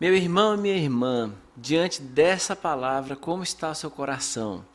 Meu 0.00 0.12
irmão 0.12 0.56
e 0.56 0.58
minha 0.58 0.74
irmã, 0.74 1.32
diante 1.56 2.02
dessa 2.02 2.56
palavra, 2.56 3.14
como 3.14 3.44
está 3.44 3.70
o 3.70 3.74
seu 3.76 3.92
coração? 3.92 4.66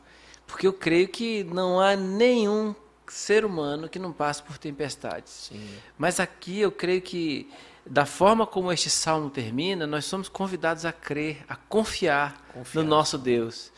Porque 0.46 0.66
eu 0.66 0.72
creio 0.72 1.08
que 1.08 1.44
não 1.44 1.78
há 1.78 1.94
nenhum 1.94 2.74
ser 3.06 3.44
humano 3.44 3.86
que 3.86 3.98
não 3.98 4.10
passe 4.10 4.42
por 4.42 4.56
tempestades. 4.56 5.50
Sim. 5.50 5.78
Mas 5.98 6.18
aqui 6.18 6.60
eu 6.60 6.72
creio 6.72 7.02
que, 7.02 7.50
da 7.84 8.06
forma 8.06 8.46
como 8.46 8.72
este 8.72 8.88
salmo 8.88 9.28
termina, 9.28 9.86
nós 9.86 10.06
somos 10.06 10.26
convidados 10.26 10.86
a 10.86 10.92
crer, 10.92 11.44
a 11.46 11.54
confiar, 11.54 12.42
confiar. 12.54 12.82
no 12.82 12.88
nosso 12.88 13.18
Deus. 13.18 13.70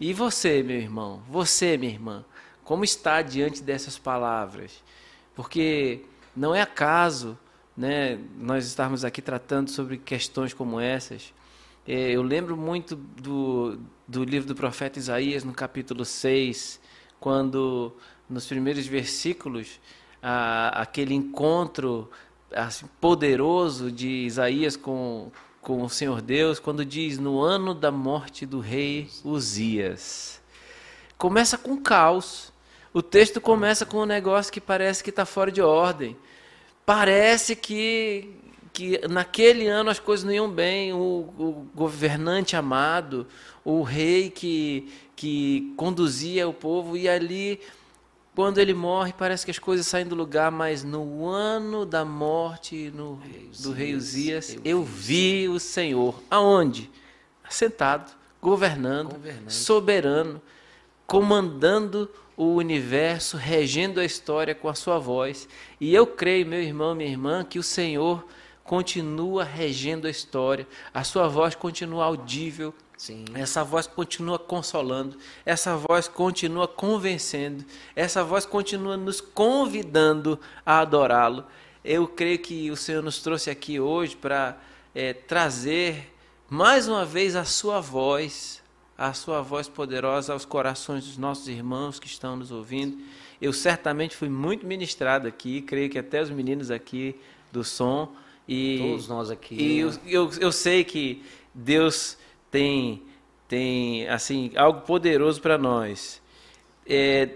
E 0.00 0.12
você, 0.12 0.62
meu 0.62 0.76
irmão, 0.76 1.22
você, 1.28 1.76
minha 1.76 1.92
irmã, 1.92 2.24
como 2.62 2.84
está 2.84 3.20
diante 3.20 3.62
dessas 3.62 3.98
palavras? 3.98 4.82
Porque 5.34 6.04
não 6.36 6.54
é 6.54 6.62
acaso 6.62 7.36
né, 7.76 8.18
nós 8.36 8.64
estarmos 8.64 9.04
aqui 9.04 9.20
tratando 9.20 9.70
sobre 9.70 9.98
questões 9.98 10.54
como 10.54 10.78
essas. 10.78 11.34
É, 11.86 12.12
eu 12.12 12.22
lembro 12.22 12.56
muito 12.56 12.94
do, 12.94 13.78
do 14.06 14.22
livro 14.22 14.46
do 14.46 14.54
profeta 14.54 15.00
Isaías, 15.00 15.42
no 15.42 15.52
capítulo 15.52 16.04
6, 16.04 16.80
quando, 17.18 17.92
nos 18.30 18.46
primeiros 18.46 18.86
versículos, 18.86 19.80
a, 20.22 20.82
aquele 20.82 21.14
encontro 21.14 22.08
assim, 22.52 22.86
poderoso 23.00 23.90
de 23.90 24.08
Isaías 24.26 24.76
com, 24.76 25.32
com 25.68 25.82
o 25.82 25.90
Senhor 25.90 26.22
Deus 26.22 26.58
quando 26.58 26.82
diz 26.82 27.18
no 27.18 27.42
ano 27.42 27.74
da 27.74 27.90
morte 27.90 28.46
do 28.46 28.58
rei 28.58 29.06
Uzias. 29.22 30.40
Começa 31.18 31.58
com 31.58 31.76
caos. 31.76 32.50
O 32.90 33.02
texto 33.02 33.38
começa 33.38 33.84
com 33.84 33.98
um 33.98 34.06
negócio 34.06 34.50
que 34.50 34.62
parece 34.62 35.04
que 35.04 35.10
está 35.10 35.26
fora 35.26 35.52
de 35.52 35.60
ordem. 35.60 36.16
Parece 36.86 37.54
que, 37.54 38.34
que 38.72 38.98
naquele 39.10 39.66
ano 39.66 39.90
as 39.90 39.98
coisas 39.98 40.24
não 40.24 40.32
iam 40.32 40.50
bem. 40.50 40.94
O, 40.94 41.28
o 41.38 41.66
governante 41.74 42.56
amado, 42.56 43.26
o 43.62 43.82
rei 43.82 44.30
que, 44.30 44.90
que 45.14 45.74
conduzia 45.76 46.48
o 46.48 46.54
povo, 46.54 46.96
e 46.96 47.06
ali 47.06 47.60
quando 48.38 48.58
ele 48.58 48.72
morre, 48.72 49.12
parece 49.12 49.44
que 49.44 49.50
as 49.50 49.58
coisas 49.58 49.84
saem 49.84 50.06
do 50.06 50.14
lugar, 50.14 50.52
mas 50.52 50.84
no 50.84 51.26
ano 51.26 51.84
da 51.84 52.04
morte 52.04 52.88
no, 52.94 53.20
do 53.58 53.72
rei 53.72 53.96
Uzias, 53.96 54.54
eu, 54.54 54.60
eu 54.64 54.84
vi 54.84 55.48
o 55.48 55.58
Senhor. 55.58 56.22
Aonde? 56.30 56.88
Sentado, 57.50 58.12
governando, 58.40 59.14
governando, 59.14 59.50
soberano, 59.50 60.42
comandando 61.04 62.08
o 62.36 62.54
universo, 62.54 63.36
regendo 63.36 63.98
a 63.98 64.04
história 64.04 64.54
com 64.54 64.68
a 64.68 64.74
sua 64.74 65.00
voz. 65.00 65.48
E 65.80 65.92
eu 65.92 66.06
creio, 66.06 66.46
meu 66.46 66.62
irmão, 66.62 66.94
minha 66.94 67.10
irmã, 67.10 67.42
que 67.44 67.58
o 67.58 67.62
Senhor 67.64 68.24
continua 68.62 69.42
regendo 69.42 70.06
a 70.06 70.10
história, 70.10 70.64
a 70.94 71.02
sua 71.02 71.26
voz 71.26 71.56
continua 71.56 72.04
audível, 72.04 72.72
Sim. 72.98 73.24
Essa 73.32 73.62
voz 73.62 73.86
continua 73.86 74.40
consolando, 74.40 75.16
essa 75.46 75.76
voz 75.76 76.08
continua 76.08 76.66
convencendo, 76.66 77.64
essa 77.94 78.24
voz 78.24 78.44
continua 78.44 78.96
nos 78.96 79.20
convidando 79.20 80.38
a 80.66 80.80
adorá-lo. 80.80 81.44
Eu 81.84 82.08
creio 82.08 82.40
que 82.40 82.70
o 82.72 82.76
Senhor 82.76 83.02
nos 83.02 83.22
trouxe 83.22 83.50
aqui 83.50 83.78
hoje 83.78 84.16
para 84.16 84.60
é, 84.92 85.14
trazer 85.14 86.12
mais 86.50 86.88
uma 86.88 87.04
vez 87.04 87.36
a 87.36 87.44
sua 87.44 87.80
voz 87.80 88.60
a 88.98 89.12
sua 89.12 89.40
voz 89.40 89.68
poderosa 89.68 90.32
aos 90.32 90.44
corações 90.44 91.04
dos 91.04 91.16
nossos 91.16 91.46
irmãos 91.46 92.00
que 92.00 92.08
estão 92.08 92.34
nos 92.34 92.50
ouvindo. 92.50 92.98
Eu 93.40 93.52
certamente 93.52 94.16
fui 94.16 94.28
muito 94.28 94.66
ministrado 94.66 95.28
aqui, 95.28 95.62
creio 95.62 95.88
que 95.88 96.00
até 96.00 96.20
os 96.20 96.30
meninos 96.30 96.68
aqui 96.68 97.14
do 97.52 97.62
som. 97.62 98.12
E, 98.48 98.78
Todos 98.80 99.06
nós 99.06 99.30
aqui. 99.30 99.54
E 99.54 99.78
eu, 99.78 99.92
eu, 100.04 100.30
eu 100.40 100.50
sei 100.50 100.82
que 100.82 101.22
Deus 101.54 102.18
tem, 102.50 103.02
tem 103.46 104.08
assim 104.08 104.52
algo 104.56 104.82
poderoso 104.82 105.40
para 105.40 105.58
nós. 105.58 106.20
É, 106.86 107.30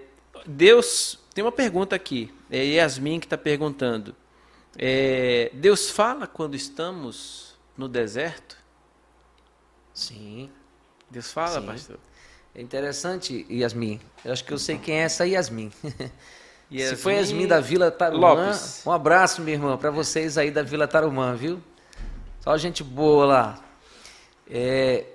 Deus 0.46 1.18
tem 1.34 1.44
uma 1.44 1.52
pergunta 1.52 1.94
aqui. 1.96 2.32
É 2.50 2.62
Yasmin 2.64 3.20
que 3.20 3.26
está 3.26 3.38
perguntando. 3.38 4.14
É, 4.78 5.50
Deus 5.54 5.90
fala 5.90 6.26
quando 6.26 6.54
estamos 6.54 7.58
no 7.76 7.88
deserto? 7.88 8.56
Sim. 9.92 10.50
Deus 11.10 11.30
fala, 11.30 11.60
Sim. 11.60 11.66
pastor? 11.66 11.98
É 12.54 12.60
interessante, 12.60 13.46
Yasmin. 13.50 14.00
Eu 14.24 14.32
acho 14.32 14.44
que 14.44 14.52
eu 14.52 14.58
sei 14.58 14.78
quem 14.78 14.96
é 14.96 15.02
essa 15.04 15.26
Yasmin. 15.26 15.70
Yasmin 16.70 16.96
Se 16.96 16.96
foi 16.96 17.14
Yasmin 17.14 17.46
da 17.46 17.60
Vila 17.60 17.90
Tarumã, 17.90 18.34
Lopes. 18.34 18.82
um 18.86 18.92
abraço, 18.92 19.42
minha 19.42 19.56
irmã, 19.56 19.76
para 19.76 19.90
vocês 19.90 20.36
aí 20.36 20.50
da 20.50 20.62
Vila 20.62 20.86
Tarumã, 20.86 21.34
viu? 21.34 21.62
Só 22.40 22.56
gente 22.58 22.82
boa 22.82 23.24
lá. 23.24 23.64
É, 24.54 25.06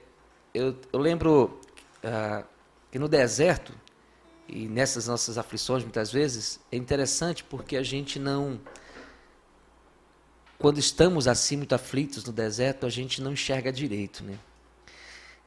eu, 0.52 0.76
eu 0.92 1.00
lembro 1.00 1.62
ah, 2.04 2.44
que 2.92 2.98
no 2.98 3.08
deserto, 3.08 3.72
e 4.48 4.68
nessas 4.68 5.08
nossas 5.08 5.38
aflições 5.38 5.84
muitas 5.84 6.12
vezes, 6.12 6.60
é 6.72 6.76
interessante 6.76 7.44
porque 7.44 7.78
a 7.78 7.84
gente 7.84 8.18
não. 8.18 8.60
Quando 10.58 10.80
estamos 10.80 11.28
assim 11.28 11.56
muito 11.56 11.76
aflitos 11.76 12.26
no 12.26 12.34
deserto, 12.34 12.88
a 12.88 12.90
gente 12.90 13.22
não 13.22 13.34
enxerga 13.34 13.72
direito, 13.72 14.24
né? 14.24 14.40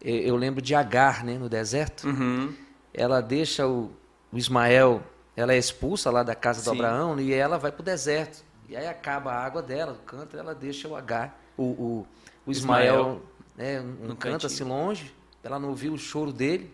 Eu, 0.00 0.16
eu 0.18 0.36
lembro 0.36 0.62
de 0.62 0.72
Agar, 0.72 1.24
né, 1.24 1.36
no 1.36 1.48
deserto 1.48 2.06
Uhum. 2.06 2.54
ela 2.94 3.20
deixa 3.20 3.66
o, 3.66 3.90
o 4.32 4.38
Ismael, 4.38 5.02
ela 5.36 5.52
é 5.52 5.58
expulsa 5.58 6.10
lá 6.12 6.22
da 6.22 6.34
casa 6.36 6.62
do 6.62 6.70
Sim. 6.70 6.76
Abraão 6.76 7.18
e 7.20 7.34
ela 7.34 7.58
vai 7.58 7.72
para 7.72 7.82
o 7.82 7.84
deserto. 7.84 8.44
E 8.68 8.76
aí 8.76 8.86
acaba 8.86 9.32
a 9.32 9.44
água 9.44 9.60
dela, 9.60 9.92
o 9.92 10.04
canto, 10.04 10.36
ela 10.36 10.54
deixa 10.54 10.86
o 10.86 10.94
Agar, 10.94 11.36
o, 11.56 11.64
o, 11.64 12.06
o 12.46 12.52
Ismael, 12.52 13.20
né, 13.60 13.78
um, 13.78 14.06
no 14.06 14.16
canto 14.16 14.46
assim 14.46 14.64
longe, 14.64 15.14
ela 15.44 15.58
não 15.58 15.68
ouviu 15.68 15.92
o 15.92 15.98
choro 15.98 16.32
dele, 16.32 16.72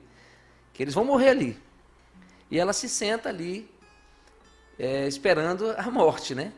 que 0.72 0.80
eles 0.80 0.95
vão 0.95 1.05
morrer 1.05 1.30
ali. 1.30 1.59
E 2.49 2.61
ela 2.61 2.72
se 2.72 2.89
senta 2.89 3.28
ali, 3.28 3.68
é, 4.78 5.09
esperando 5.09 5.74
a 5.76 5.91
morte, 5.91 6.32
né? 6.32 6.53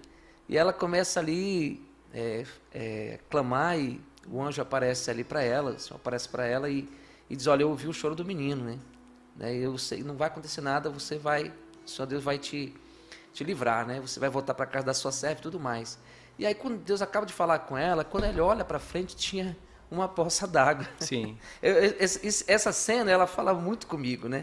E 0.47 0.59
ela 0.59 0.71
começa 0.71 1.19
ali 1.19 1.83
é, 2.13 2.45
é, 2.75 3.21
clamar 3.31 3.79
e 3.79 3.99
o 4.31 4.43
anjo 4.43 4.61
aparece 4.61 5.11
ali 5.11 5.25
para 5.25 5.43
ela, 5.43 5.71
o 5.71 5.79
Senhor 5.79 5.97
aparece 5.97 6.29
para 6.29 6.45
ela 6.45 6.69
e, 6.69 6.87
e 7.31 7.35
diz, 7.35 7.47
olha, 7.47 7.63
eu 7.63 7.71
ouvi 7.71 7.89
o 7.89 7.93
choro 7.95 8.15
do 8.15 8.25
menino, 8.25 8.63
né? 8.63 8.79
né? 9.35 9.55
Eu 9.55 9.79
sei, 9.79 10.03
não 10.03 10.15
vai 10.15 10.29
acontecer 10.29 10.61
nada, 10.61 10.91
você 10.91 11.17
vai, 11.17 11.51
o 11.87 11.89
Senhor 11.89 12.07
Deus 12.07 12.23
vai 12.23 12.37
te, 12.37 12.75
te 13.33 13.45
livrar, 13.45 13.87
né? 13.87 13.99
Você 13.99 14.21
vai 14.21 14.29
voltar 14.29 14.53
para 14.53 14.67
casa 14.67 14.85
da 14.85 14.95
sua 14.95 15.11
serva 15.11 15.41
e 15.41 15.43
tudo 15.43 15.59
mais. 15.59 15.99
E 16.39 16.45
aí 16.45 16.55
quando 16.55 16.77
Deus 16.77 17.01
acaba 17.01 17.25
de 17.25 17.33
falar 17.33 17.61
com 17.61 17.79
ela, 17.79 18.05
quando 18.05 18.25
ele 18.25 18.43
olha 18.43 18.63
para 18.63 18.79
frente 18.79 19.17
tinha 19.17 19.57
uma 19.91 20.09
poça 20.09 20.47
d'água. 20.47 20.87
Sim. 21.01 21.39
Eu- 21.63 21.75
eu- 21.75 21.97
essa 22.47 22.73
cena 22.73 23.11
ela 23.11 23.27
fala 23.27 23.55
muito 23.55 23.87
comigo, 23.87 24.29
né? 24.29 24.43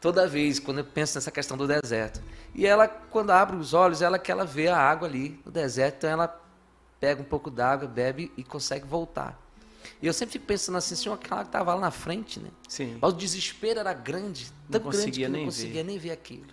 Toda 0.00 0.28
vez 0.28 0.58
quando 0.60 0.78
eu 0.78 0.84
penso 0.84 1.16
nessa 1.16 1.30
questão 1.30 1.56
do 1.56 1.66
deserto. 1.66 2.22
E 2.54 2.66
ela, 2.66 2.86
quando 2.86 3.30
abre 3.30 3.56
os 3.56 3.72
olhos, 3.72 4.02
ela 4.02 4.18
que 4.18 4.30
ela 4.30 4.44
vê 4.44 4.68
a 4.68 4.76
água 4.76 5.08
ali 5.08 5.40
no 5.44 5.50
deserto, 5.50 5.96
então 5.98 6.10
ela 6.10 6.42
pega 7.00 7.20
um 7.22 7.24
pouco 7.24 7.50
d'água, 7.50 7.88
bebe 7.88 8.30
e 8.36 8.44
consegue 8.44 8.86
voltar. 8.86 9.40
E 10.02 10.06
eu 10.06 10.12
sempre 10.12 10.34
fico 10.34 10.44
pensando 10.46 10.76
assim, 10.76 10.94
senhor, 10.94 11.14
aquela 11.14 11.40
que 11.42 11.48
estava 11.48 11.74
lá 11.74 11.80
na 11.80 11.90
frente, 11.90 12.38
né? 12.38 12.50
Sim. 12.68 12.98
Mas 13.00 13.12
o 13.12 13.16
desespero 13.16 13.80
era 13.80 13.92
grande, 13.94 14.46
tão 14.70 14.80
grande 14.82 14.84
conseguia 14.98 15.26
que 15.26 15.32
não 15.32 15.36
nem 15.38 15.44
conseguia 15.46 15.82
nem 15.82 15.98
ver 15.98 16.10
aquilo, 16.10 16.46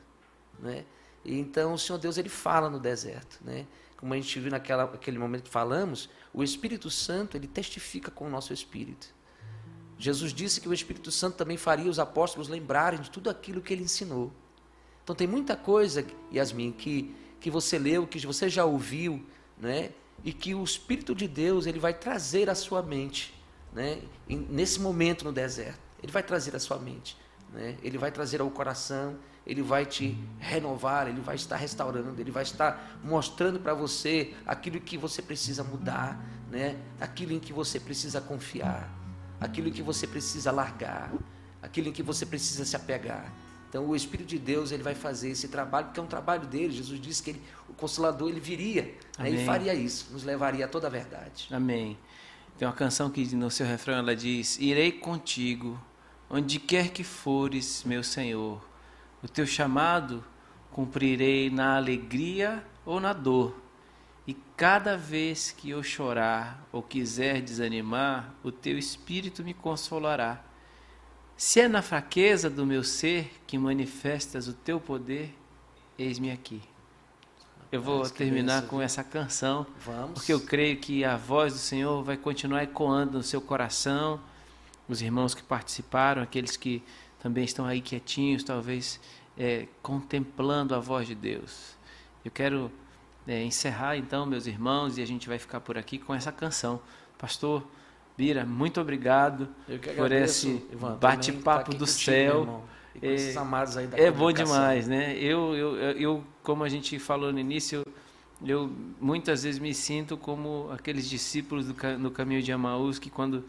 né? 0.59 0.85
E 1.25 1.37
então 1.39 1.73
o 1.73 1.77
Senhor 1.77 1.99
Deus 1.99 2.17
ele 2.17 2.29
fala 2.29 2.69
no 2.69 2.79
deserto, 2.79 3.37
né? 3.41 3.65
Como 4.01 4.15
a 4.15 4.17
gente 4.17 4.39
viu 4.39 4.49
naquela 4.49 4.83
aquele 4.83 5.19
momento 5.19 5.43
que 5.43 5.49
falamos, 5.49 6.09
o 6.33 6.43
Espírito 6.43 6.89
Santo 6.89 7.37
ele 7.37 7.47
testifica 7.47 8.09
com 8.09 8.25
o 8.25 8.29
nosso 8.29 8.51
espírito. 8.51 9.13
Jesus 9.95 10.33
disse 10.33 10.59
que 10.59 10.67
o 10.67 10.73
Espírito 10.73 11.11
Santo 11.11 11.37
também 11.37 11.55
faria 11.55 11.87
os 11.87 11.99
apóstolos 11.99 12.49
lembrarem 12.49 12.99
de 12.99 13.11
tudo 13.11 13.29
aquilo 13.29 13.61
que 13.61 13.71
ele 13.71 13.83
ensinou. 13.83 14.33
Então 15.03 15.15
tem 15.15 15.27
muita 15.27 15.55
coisa, 15.55 16.03
Yasmin, 16.33 16.71
que, 16.71 17.15
que 17.39 17.51
você 17.51 17.77
leu, 17.77 18.07
que 18.07 18.19
você 18.25 18.49
já 18.49 18.65
ouviu, 18.65 19.23
né? 19.55 19.91
E 20.23 20.33
que 20.33 20.55
o 20.55 20.63
Espírito 20.63 21.13
de 21.13 21.27
Deus 21.27 21.67
ele 21.67 21.79
vai 21.79 21.93
trazer 21.93 22.49
à 22.49 22.55
sua 22.55 22.81
mente, 22.81 23.31
né? 23.71 24.01
Nesse 24.27 24.79
momento 24.79 25.23
no 25.23 25.31
deserto, 25.31 25.79
ele 26.01 26.11
vai 26.11 26.23
trazer 26.23 26.55
à 26.55 26.59
sua 26.59 26.79
mente, 26.79 27.15
né? 27.53 27.77
Ele 27.83 27.99
vai 27.99 28.11
trazer 28.11 28.41
ao 28.41 28.49
coração, 28.49 29.19
ele 29.45 29.61
vai 29.61 29.85
te 29.85 30.17
renovar, 30.39 31.07
ele 31.07 31.21
vai 31.21 31.35
estar 31.35 31.55
restaurando, 31.55 32.19
ele 32.19 32.31
vai 32.31 32.43
estar 32.43 32.99
mostrando 33.03 33.59
para 33.59 33.73
você 33.73 34.33
aquilo 34.45 34.79
que 34.79 34.97
você 34.97 35.21
precisa 35.21 35.63
mudar, 35.63 36.23
né? 36.49 36.77
Aquilo 36.99 37.33
em 37.33 37.39
que 37.39 37.51
você 37.51 37.79
precisa 37.79 38.21
confiar, 38.21 38.89
aquilo 39.39 39.69
em 39.69 39.71
que 39.71 39.81
você 39.81 40.05
precisa 40.05 40.51
largar, 40.51 41.11
aquilo 41.61 41.89
em 41.89 41.91
que 41.91 42.03
você 42.03 42.25
precisa 42.25 42.65
se 42.65 42.75
apegar. 42.75 43.33
Então 43.67 43.87
o 43.87 43.95
Espírito 43.95 44.27
de 44.27 44.37
Deus 44.37 44.71
ele 44.71 44.83
vai 44.83 44.93
fazer 44.93 45.29
esse 45.29 45.47
trabalho, 45.47 45.87
porque 45.87 45.99
é 45.99 46.03
um 46.03 46.07
trabalho 46.07 46.45
dele. 46.45 46.73
Jesus 46.73 46.99
disse 46.99 47.23
que 47.23 47.31
ele, 47.31 47.41
o 47.69 47.73
Consolador 47.73 48.29
ele 48.29 48.39
viria 48.39 48.93
né, 49.17 49.29
e 49.29 49.45
faria 49.45 49.73
isso, 49.73 50.07
nos 50.11 50.23
levaria 50.23 50.65
a 50.65 50.67
toda 50.67 50.87
a 50.87 50.89
verdade. 50.89 51.47
Amém. 51.49 51.97
Tem 52.57 52.67
uma 52.67 52.73
canção 52.75 53.09
que 53.09 53.33
no 53.33 53.49
seu 53.49 53.65
refrão 53.65 53.95
ela 53.95 54.15
diz: 54.15 54.59
Irei 54.59 54.91
contigo, 54.91 55.81
onde 56.29 56.59
quer 56.59 56.89
que 56.89 57.03
fores, 57.03 57.83
meu 57.85 58.03
Senhor. 58.03 58.70
O 59.23 59.27
teu 59.27 59.45
chamado 59.45 60.23
cumprirei 60.71 61.49
na 61.49 61.75
alegria 61.75 62.63
ou 62.85 62.99
na 62.99 63.13
dor. 63.13 63.55
E 64.25 64.33
cada 64.55 64.95
vez 64.95 65.51
que 65.51 65.69
eu 65.69 65.83
chorar 65.83 66.65
ou 66.71 66.81
quiser 66.81 67.41
desanimar, 67.41 68.33
o 68.43 68.51
teu 68.51 68.77
espírito 68.77 69.43
me 69.43 69.53
consolará. 69.53 70.41
Se 71.35 71.59
é 71.59 71.67
na 71.67 71.81
fraqueza 71.81 72.49
do 72.49 72.65
meu 72.65 72.83
ser 72.83 73.41
que 73.47 73.57
manifestas 73.57 74.47
o 74.47 74.53
teu 74.53 74.79
poder, 74.79 75.35
eis-me 75.97 76.31
aqui. 76.31 76.61
Eu 77.71 77.81
vou 77.81 78.07
terminar 78.09 78.63
com 78.67 78.81
essa 78.81 79.03
canção. 79.03 79.65
Vamos. 79.85 80.15
Porque 80.15 80.33
eu 80.33 80.41
creio 80.41 80.77
que 80.77 81.05
a 81.05 81.15
voz 81.15 81.53
do 81.53 81.59
Senhor 81.59 82.03
vai 82.03 82.17
continuar 82.17 82.63
ecoando 82.63 83.17
no 83.17 83.23
seu 83.23 83.41
coração. 83.41 84.19
Os 84.89 85.01
irmãos 85.01 85.33
que 85.33 85.41
participaram, 85.41 86.21
aqueles 86.21 86.57
que 86.57 86.83
também 87.21 87.43
estão 87.43 87.65
aí 87.65 87.81
quietinhos, 87.81 88.43
talvez 88.43 88.99
é, 89.37 89.67
contemplando 89.81 90.73
a 90.75 90.79
voz 90.79 91.07
de 91.07 91.15
Deus. 91.15 91.75
Eu 92.25 92.31
quero 92.31 92.71
é, 93.27 93.43
encerrar 93.43 93.95
então, 93.97 94.25
meus 94.25 94.47
irmãos, 94.47 94.97
e 94.97 95.01
a 95.01 95.05
gente 95.07 95.27
vai 95.27 95.37
ficar 95.39 95.59
por 95.59 95.77
aqui 95.77 95.97
com 95.97 96.13
essa 96.13 96.31
canção. 96.31 96.81
Pastor 97.17 97.63
Bira, 98.17 98.45
muito 98.45 98.81
obrigado 98.81 99.47
que 99.79 99.89
por 99.91 100.05
agradeço, 100.05 100.47
esse 100.49 100.75
bate-papo 100.99 101.59
aqui 101.71 101.77
do 101.77 101.85
céu. 101.87 102.63
e 102.95 103.05
É- 103.05 103.31
É 104.07 104.11
bom 104.11 104.31
demais, 104.33 104.87
né? 104.87 105.17
Eu, 105.17 105.55
eu, 105.55 105.75
eu, 105.77 106.23
como 106.43 106.63
a 106.63 106.69
gente 106.69 106.97
falou 106.99 107.31
no 107.31 107.39
início, 107.39 107.83
eu, 108.43 108.47
eu 108.65 108.71
muitas 108.99 109.43
vezes 109.43 109.59
me 109.59 109.73
sinto 109.73 110.17
como 110.17 110.69
aqueles 110.71 111.07
discípulos 111.09 111.67
do, 111.67 111.75
no 111.99 112.11
caminho 112.11 112.41
de 112.41 112.51
Amaús 112.51 112.99
que 112.99 113.09
quando 113.09 113.45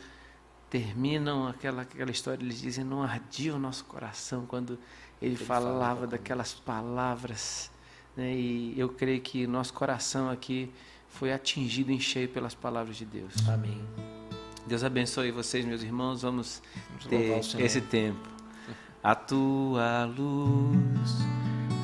terminam 0.73 1.47
aquela, 1.47 1.83
aquela 1.83 2.11
história, 2.11 2.43
eles 2.43 2.59
dizem, 2.59 2.83
não 2.83 3.03
ardia 3.03 3.55
o 3.55 3.59
nosso 3.59 3.85
coração 3.85 4.47
quando 4.47 4.79
ele, 5.20 5.35
Ele 5.35 5.45
falava 5.45 6.07
daquelas 6.07 6.55
palavras. 6.55 7.70
Né? 8.16 8.35
E 8.35 8.75
eu 8.81 8.89
creio 8.89 9.20
que 9.20 9.47
nosso 9.47 9.75
coração 9.75 10.31
aqui 10.31 10.73
foi 11.11 11.31
atingido 11.31 11.93
em 11.93 12.01
cheio 12.01 12.27
pelas 12.27 12.55
palavras 12.55 12.97
de 12.97 13.05
Deus. 13.05 13.35
Amém. 13.47 13.85
Deus 14.66 14.83
abençoe 14.83 15.31
vocês, 15.31 15.62
meus 15.66 15.83
irmãos. 15.83 16.23
Vamos 16.23 16.62
Vamos 16.89 17.53
ter 17.53 17.61
esse 17.61 17.83
tempo. 17.83 18.27
A 19.05 19.14
tua 19.14 20.07
luz 20.07 21.18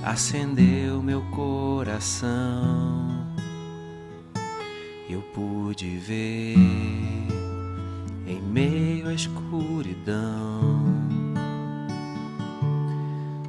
acendeu 0.02 1.02
meu 1.02 1.20
coração. 1.30 2.26
Eu 5.10 5.20
pude 5.34 5.98
ver 5.98 7.17
em 8.28 8.42
meio 8.42 9.08
à 9.08 9.14
escuridão 9.14 10.86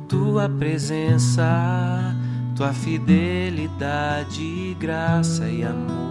tua 0.08 0.48
presença, 0.50 2.16
tua 2.56 2.74
fidelidade, 2.74 4.76
graça 4.80 5.48
e 5.48 5.64
amor 5.64 6.10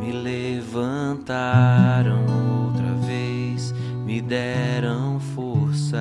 me 0.00 0.12
levantaram 0.12 2.24
outra 2.64 2.94
vez, 3.06 3.74
me 4.06 4.22
deram 4.22 5.20
forças 5.34 5.98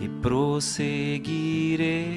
e 0.00 0.08
prosseguirei. 0.22 2.16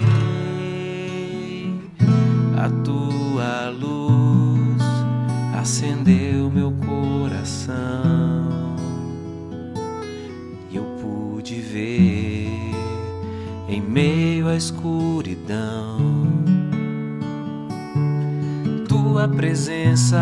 A 2.56 2.70
tua 2.84 3.70
luz 3.70 4.82
acendeu 5.60 6.50
meu 6.50 6.72
coração 7.64 8.76
e 10.70 10.76
eu 10.76 10.84
pude 11.00 11.56
ver 11.62 12.50
em 13.70 13.82
meio 13.82 14.48
à 14.48 14.56
escuridão 14.56 15.98
tua 18.88 19.28
presença, 19.28 20.20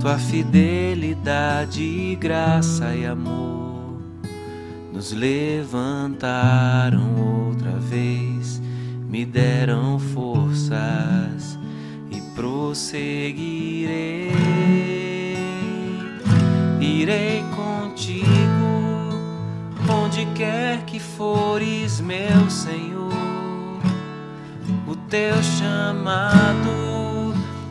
tua 0.00 0.18
fidelidade, 0.18 2.16
graça 2.16 2.94
e 2.94 3.04
amor 3.04 4.00
nos 4.92 5.12
levantaram 5.12 7.02
outra 7.48 7.72
vez, 7.72 8.60
me 9.08 9.24
deram 9.24 9.98
forças 9.98 11.58
e 12.10 12.20
prosseguirei. 12.34 14.30
Irei 17.00 17.42
contigo 17.56 18.28
onde 19.88 20.26
quer 20.34 20.84
que 20.84 21.00
fores, 21.00 21.98
meu 21.98 22.50
Senhor. 22.50 23.10
O 24.86 24.94
teu 25.08 25.42
chamado 25.42 26.68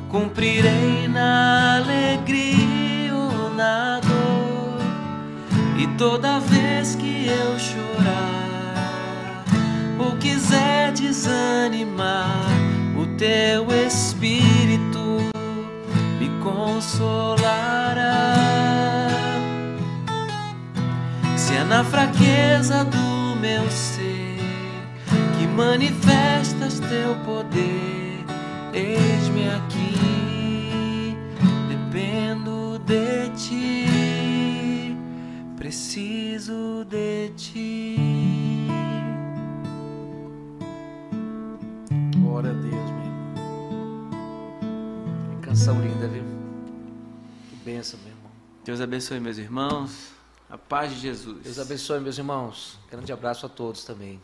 cumprirei 0.09 1.07
na 1.07 1.75
alegria 1.75 3.13
ou 3.13 3.53
na 3.53 3.99
dor. 3.99 4.81
E 5.77 5.85
toda 5.95 6.39
vez 6.39 6.95
que 6.95 7.27
eu 7.27 7.59
chorar 7.59 9.45
ou 9.99 10.17
quiser 10.17 10.91
desanimar, 10.93 12.47
o 12.97 13.05
teu 13.15 13.67
Espírito 13.85 15.19
me 16.19 16.29
consolará. 16.41 17.88
Na 21.69 21.83
fraqueza 21.83 22.83
do 22.83 23.35
meu 23.39 23.69
ser 23.69 24.39
que 25.37 25.45
manifestas 25.45 26.79
teu 26.79 27.15
poder, 27.23 28.25
eis-me 28.73 29.47
aqui, 29.49 31.15
dependo 31.69 32.79
de 32.79 33.29
ti, 33.37 34.97
preciso 35.57 36.83
de 36.89 37.29
ti. 37.37 38.67
Glória 42.17 42.49
a 42.49 42.53
Deus, 42.53 42.73
meu 42.73 43.05
irmão. 43.05 44.09
Que 45.39 45.47
canção 45.47 45.79
linda, 45.79 46.07
viu? 46.07 46.23
Que 47.47 47.55
benção, 47.63 47.99
meu 47.99 48.09
irmão. 48.09 48.31
Deus 48.65 48.81
abençoe 48.81 49.19
meus 49.19 49.37
irmãos. 49.37 50.18
A 50.49 50.57
paz 50.57 50.91
de 50.91 50.99
Jesus. 50.99 51.43
Deus 51.43 51.59
abençoe, 51.59 51.99
meus 51.99 52.17
irmãos. 52.17 52.79
Grande 52.89 53.11
abraço 53.13 53.45
a 53.45 53.49
todos 53.49 53.83
também. 53.83 54.19